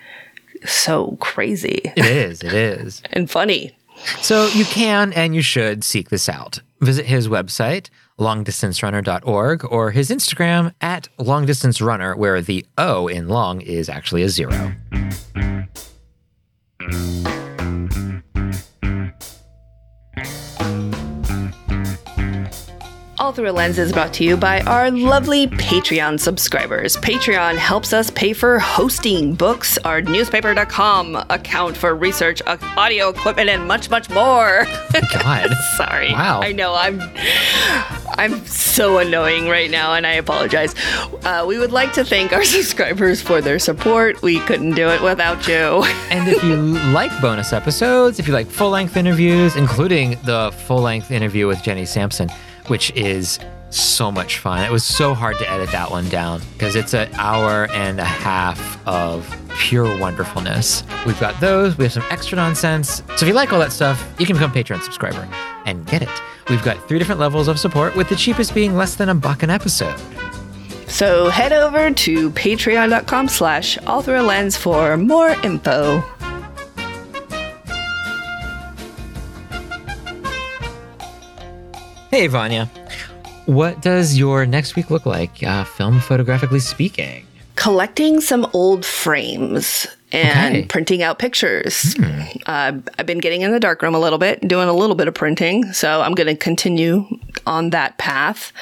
[0.65, 2.41] so crazy It is.
[2.41, 3.01] It is.
[3.11, 3.77] and funny."
[4.21, 6.61] So you can and you should seek this out.
[6.79, 7.89] Visit his website,
[8.19, 14.73] longdistancerunner.org, or his Instagram at longdistancerunner, where the O in long is actually a zero.
[23.27, 26.95] All Through a Lens is brought to you by our lovely Patreon subscribers.
[26.95, 33.49] Patreon helps us pay for hosting, books, our newspaper.com account for research, uh, audio equipment,
[33.49, 34.65] and much, much more.
[35.11, 35.49] God.
[35.75, 36.13] Sorry.
[36.13, 36.39] Wow.
[36.41, 37.01] I know I'm
[38.17, 40.73] I'm so annoying right now and I apologize.
[41.25, 44.21] Uh, we would like to thank our subscribers for their support.
[44.21, 45.83] We couldn't do it without you.
[46.09, 46.55] And if you
[46.93, 51.61] like bonus episodes, if you like full length interviews, including the full length interview with
[51.61, 52.29] Jenny Sampson,
[52.67, 53.39] which is
[53.69, 54.63] so much fun.
[54.63, 58.05] It was so hard to edit that one down because it's an hour and a
[58.05, 60.83] half of pure wonderfulness.
[61.05, 63.03] We've got those, we have some extra nonsense.
[63.15, 65.27] So if you like all that stuff, you can become a Patreon subscriber
[65.65, 66.09] and get it.
[66.49, 69.43] We've got three different levels of support, with the cheapest being less than a buck
[69.43, 69.99] an episode.
[70.87, 76.01] So head over to patreon.com slash all through a lens for more info.
[82.11, 82.69] Hey, Vanya.
[83.45, 87.23] What does your next week look like, uh, film photographically speaking?
[87.55, 90.65] collecting some old frames and Okay.
[90.67, 91.95] printing out pictures.
[92.45, 95.15] Uh, I've been getting in the darkroom a little bit, doing a little bit of
[95.15, 97.07] printing, so I'm going to continue
[97.47, 98.53] on that path.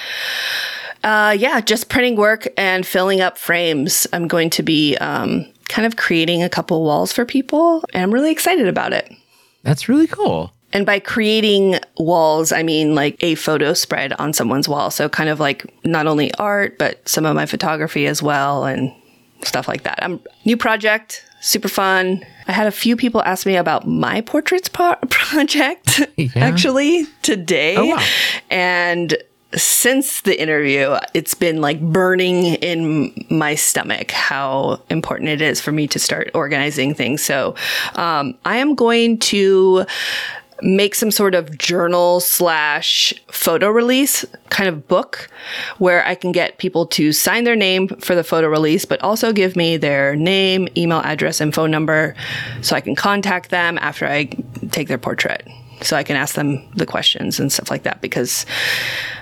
[1.03, 4.07] Uh, yeah, just printing work and filling up frames.
[4.13, 8.13] I'm going to be um, kind of creating a couple walls for people, and I'm
[8.13, 9.11] really excited about it.
[9.63, 10.53] That's really cool.
[10.75, 14.91] And by creating walls, I mean like a photo spread on someone's wall.
[14.91, 18.93] So kind of like not only art, but some of my photography as well and
[19.41, 19.99] stuff like that.
[20.01, 22.25] I'm new project, super fun.
[22.49, 26.01] I had a few people ask me about my portraits po- project
[26.35, 27.77] actually today.
[27.77, 28.05] Oh, wow.
[28.49, 29.15] And
[29.53, 35.71] since the interview, it's been like burning in my stomach how important it is for
[35.71, 37.23] me to start organizing things.
[37.23, 37.55] So
[37.95, 39.85] um, I am going to
[40.61, 45.29] make some sort of journal slash photo release kind of book
[45.77, 49.33] where I can get people to sign their name for the photo release, but also
[49.33, 52.15] give me their name, email address, and phone number
[52.61, 54.25] so I can contact them after I
[54.71, 55.47] take their portrait.
[55.81, 58.45] So I can ask them the questions and stuff like that because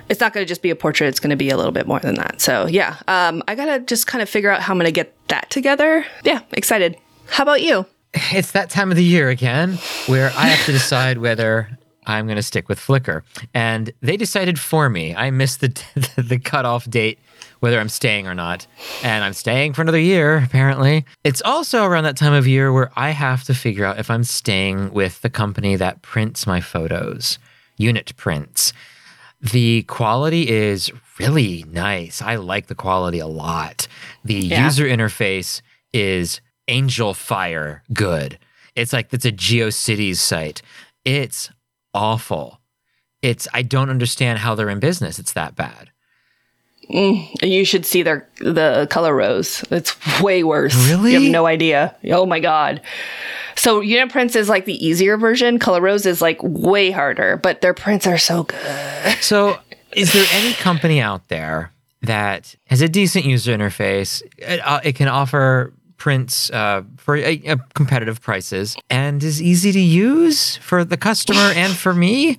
[0.08, 1.08] it's not going to just be a portrait.
[1.08, 2.42] It's going to be a little bit more than that.
[2.42, 4.92] So yeah, um, I got to just kind of figure out how I'm going to
[4.92, 6.06] get that together.
[6.24, 6.96] Yeah, excited.
[7.28, 7.86] How about you?
[8.14, 9.78] It's that time of the year again
[10.08, 13.22] where I have to decide whether I'm going to stick with Flickr.
[13.54, 15.16] And they decided for me.
[15.16, 15.74] I missed the,
[16.18, 17.18] the cutoff date,
[17.62, 18.68] whether I'm staying or not.
[19.04, 21.06] And I'm staying for another year, apparently.
[21.24, 24.24] It's also around that time of year where I have to figure out if I'm
[24.24, 27.40] staying with the company that prints my photos,
[27.78, 28.74] Unit Prints.
[29.42, 32.22] The quality is really nice.
[32.22, 33.88] I like the quality a lot.
[34.24, 34.66] The Yeah.
[34.66, 35.62] user interface
[35.94, 38.38] is Angelfire good.
[38.76, 40.62] It's like it's a GeoCities site.
[41.06, 41.50] It's
[41.94, 42.60] awful.
[43.22, 45.20] It's I don't understand how they're in business.
[45.20, 45.90] It's that bad.
[46.90, 49.64] Mm, you should see their the color rose.
[49.72, 50.76] It's way worse.
[50.90, 51.14] Really?
[51.14, 51.96] You have no idea.
[52.10, 52.82] Oh my god.
[53.56, 55.60] So unit prints is like the easier version.
[55.60, 59.18] Color rose is like way harder, but their prints are so good.
[59.22, 59.58] So,
[59.94, 61.72] is there any company out there
[62.02, 64.22] that has a decent user interface?
[64.38, 65.72] It, uh, it can offer
[66.04, 71.40] prints uh, for uh, uh, competitive prices and is easy to use for the customer
[71.56, 72.38] and for me.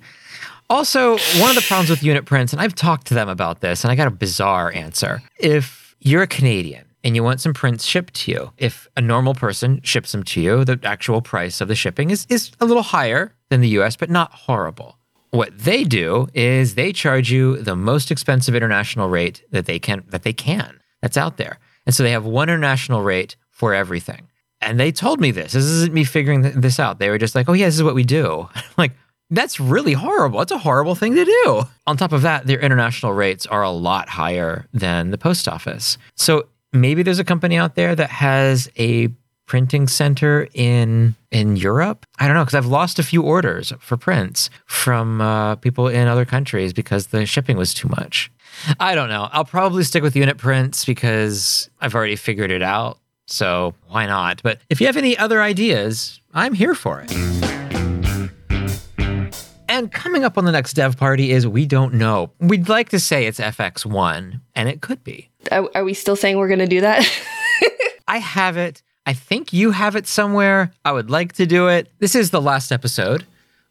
[0.69, 3.83] Also, one of the problems with unit prints, and I've talked to them about this,
[3.83, 5.23] and I got a bizarre answer.
[5.39, 9.33] If you're a Canadian and you want some prints shipped to you, if a normal
[9.33, 12.83] person ships them to you, the actual price of the shipping is, is a little
[12.83, 14.99] higher than the US, but not horrible.
[15.31, 20.03] What they do is they charge you the most expensive international rate that they can
[20.09, 21.57] that they can that's out there.
[21.85, 24.27] And so they have one international rate for everything.
[24.61, 25.53] And they told me this.
[25.53, 26.99] This isn't me figuring th- this out.
[26.99, 28.91] They were just like, "Oh yeah, this is what we do." Like,
[29.31, 30.41] that's really horrible.
[30.41, 31.63] It's a horrible thing to do.
[31.87, 35.97] On top of that, their international rates are a lot higher than the post office.
[36.15, 39.09] So maybe there's a company out there that has a
[39.45, 42.05] printing center in in Europe.
[42.19, 46.07] I don't know because I've lost a few orders for prints from uh, people in
[46.07, 48.31] other countries because the shipping was too much.
[48.79, 49.29] I don't know.
[49.31, 52.99] I'll probably stick with unit prints because I've already figured it out.
[53.27, 54.41] So why not?
[54.43, 57.11] But if you have any other ideas, I'm here for it.
[59.67, 62.31] And coming up on the next dev party is we don't know.
[62.39, 65.29] We'd like to say it's FX1, and it could be.
[65.51, 67.05] Are, are we still saying we're going to do that?
[68.07, 68.83] I have it.
[69.05, 70.71] I think you have it somewhere.
[70.85, 71.91] I would like to do it.
[71.99, 73.25] This is the last episode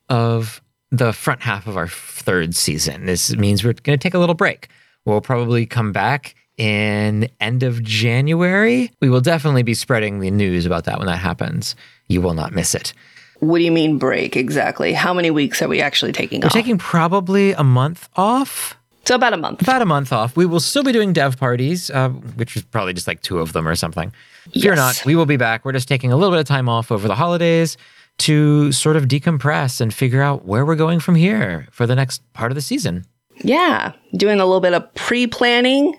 [0.09, 0.61] of
[0.91, 3.07] the front half of our third season.
[3.07, 4.69] This means we're going to take a little break.
[5.05, 8.91] We'll probably come back in end of January.
[9.01, 11.75] We will definitely be spreading the news about that when that happens.
[12.09, 12.93] You will not miss it.
[13.41, 14.93] what do you mean break exactly?
[14.93, 16.45] How many weeks are we actually taking off?
[16.45, 16.65] We're off?
[16.65, 18.77] taking probably a month off.
[19.07, 19.61] So about a month.
[19.61, 20.35] About a month off.
[20.35, 23.53] We will still be doing dev parties, uh, which is probably just like two of
[23.53, 24.13] them or something.
[24.53, 24.77] Fear Yes.
[24.77, 25.65] not, we will be back.
[25.65, 27.77] We're just taking a little bit of time off over the holidays
[28.19, 32.23] to sort of decompress and figure out where we're going from here for the next
[32.33, 33.05] part of the season.
[33.43, 35.99] Yeah, doing a little bit of pre planning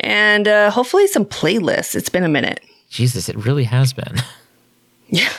[0.00, 1.94] and uh, hopefully some playlists.
[1.94, 2.60] It's been a minute.
[2.90, 4.16] Jesus, it really has been.
[5.10, 5.32] Yeah.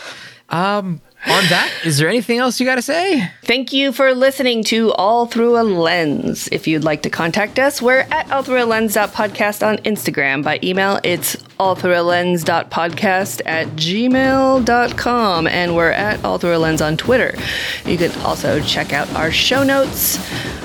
[0.49, 3.29] Um, on that, is there anything else you got to say?
[3.43, 6.47] Thank you for listening to All Through a Lens.
[6.51, 10.43] If you'd like to contact us, we're at all through a lens podcast on Instagram.
[10.43, 15.47] By email, it's all through a lens podcast at gmail.com.
[15.47, 17.37] And we're at All Through a Lens on Twitter.
[17.85, 20.17] You can also check out our show notes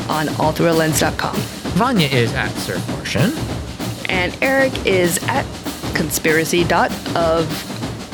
[0.08, 1.36] on allthroughalens.com.
[1.74, 3.32] Vanya is at Sir Motion.
[4.08, 5.44] And Eric is at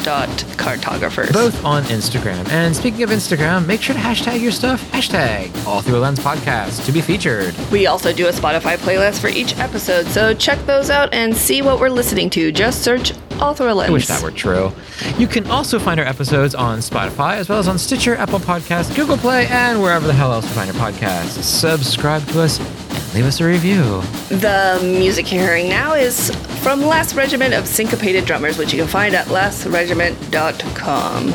[0.05, 1.33] conspiracy.of.cartographers.
[1.33, 2.49] Both on Instagram.
[2.49, 4.83] And speaking of Instagram, make sure to hashtag your stuff.
[4.93, 7.55] Hashtag All Through a Lens Podcast to be featured.
[7.71, 11.63] We also do a Spotify playlist for each episode, so check those out and see
[11.63, 12.53] what we're listening to.
[12.53, 13.89] Just search All Through a Lens.
[13.89, 14.71] I wish that were true.
[15.19, 18.95] You can also find our episodes on Spotify, as well as on Stitcher, Apple Podcasts,
[18.95, 21.43] Google Play, and wherever the hell else you find your podcasts.
[21.43, 24.03] Subscribe to us and leave us a review.
[24.29, 26.31] The music you're hearing now is
[26.63, 31.33] from Last Regiment of Syncopated Drummers, which you can find at lastregiment.com.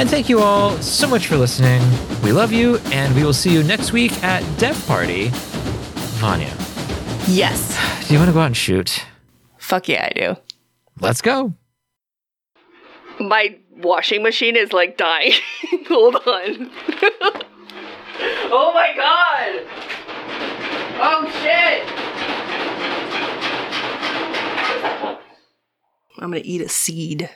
[0.00, 1.82] And thank you all so much for listening.
[2.22, 5.30] We love you, and we will see you next week at Dev Party.
[6.20, 6.54] Vanya,
[7.26, 7.76] Yes.
[8.06, 9.04] do you want to go out and shoot?
[9.58, 10.36] Fuck yeah, I do.
[11.00, 11.54] Let's go.
[13.20, 15.32] My washing machine is like dying.
[15.88, 16.22] Hold on.
[18.50, 19.62] oh my god!
[21.00, 21.82] Oh shit!
[26.18, 27.30] I'm gonna eat a seed.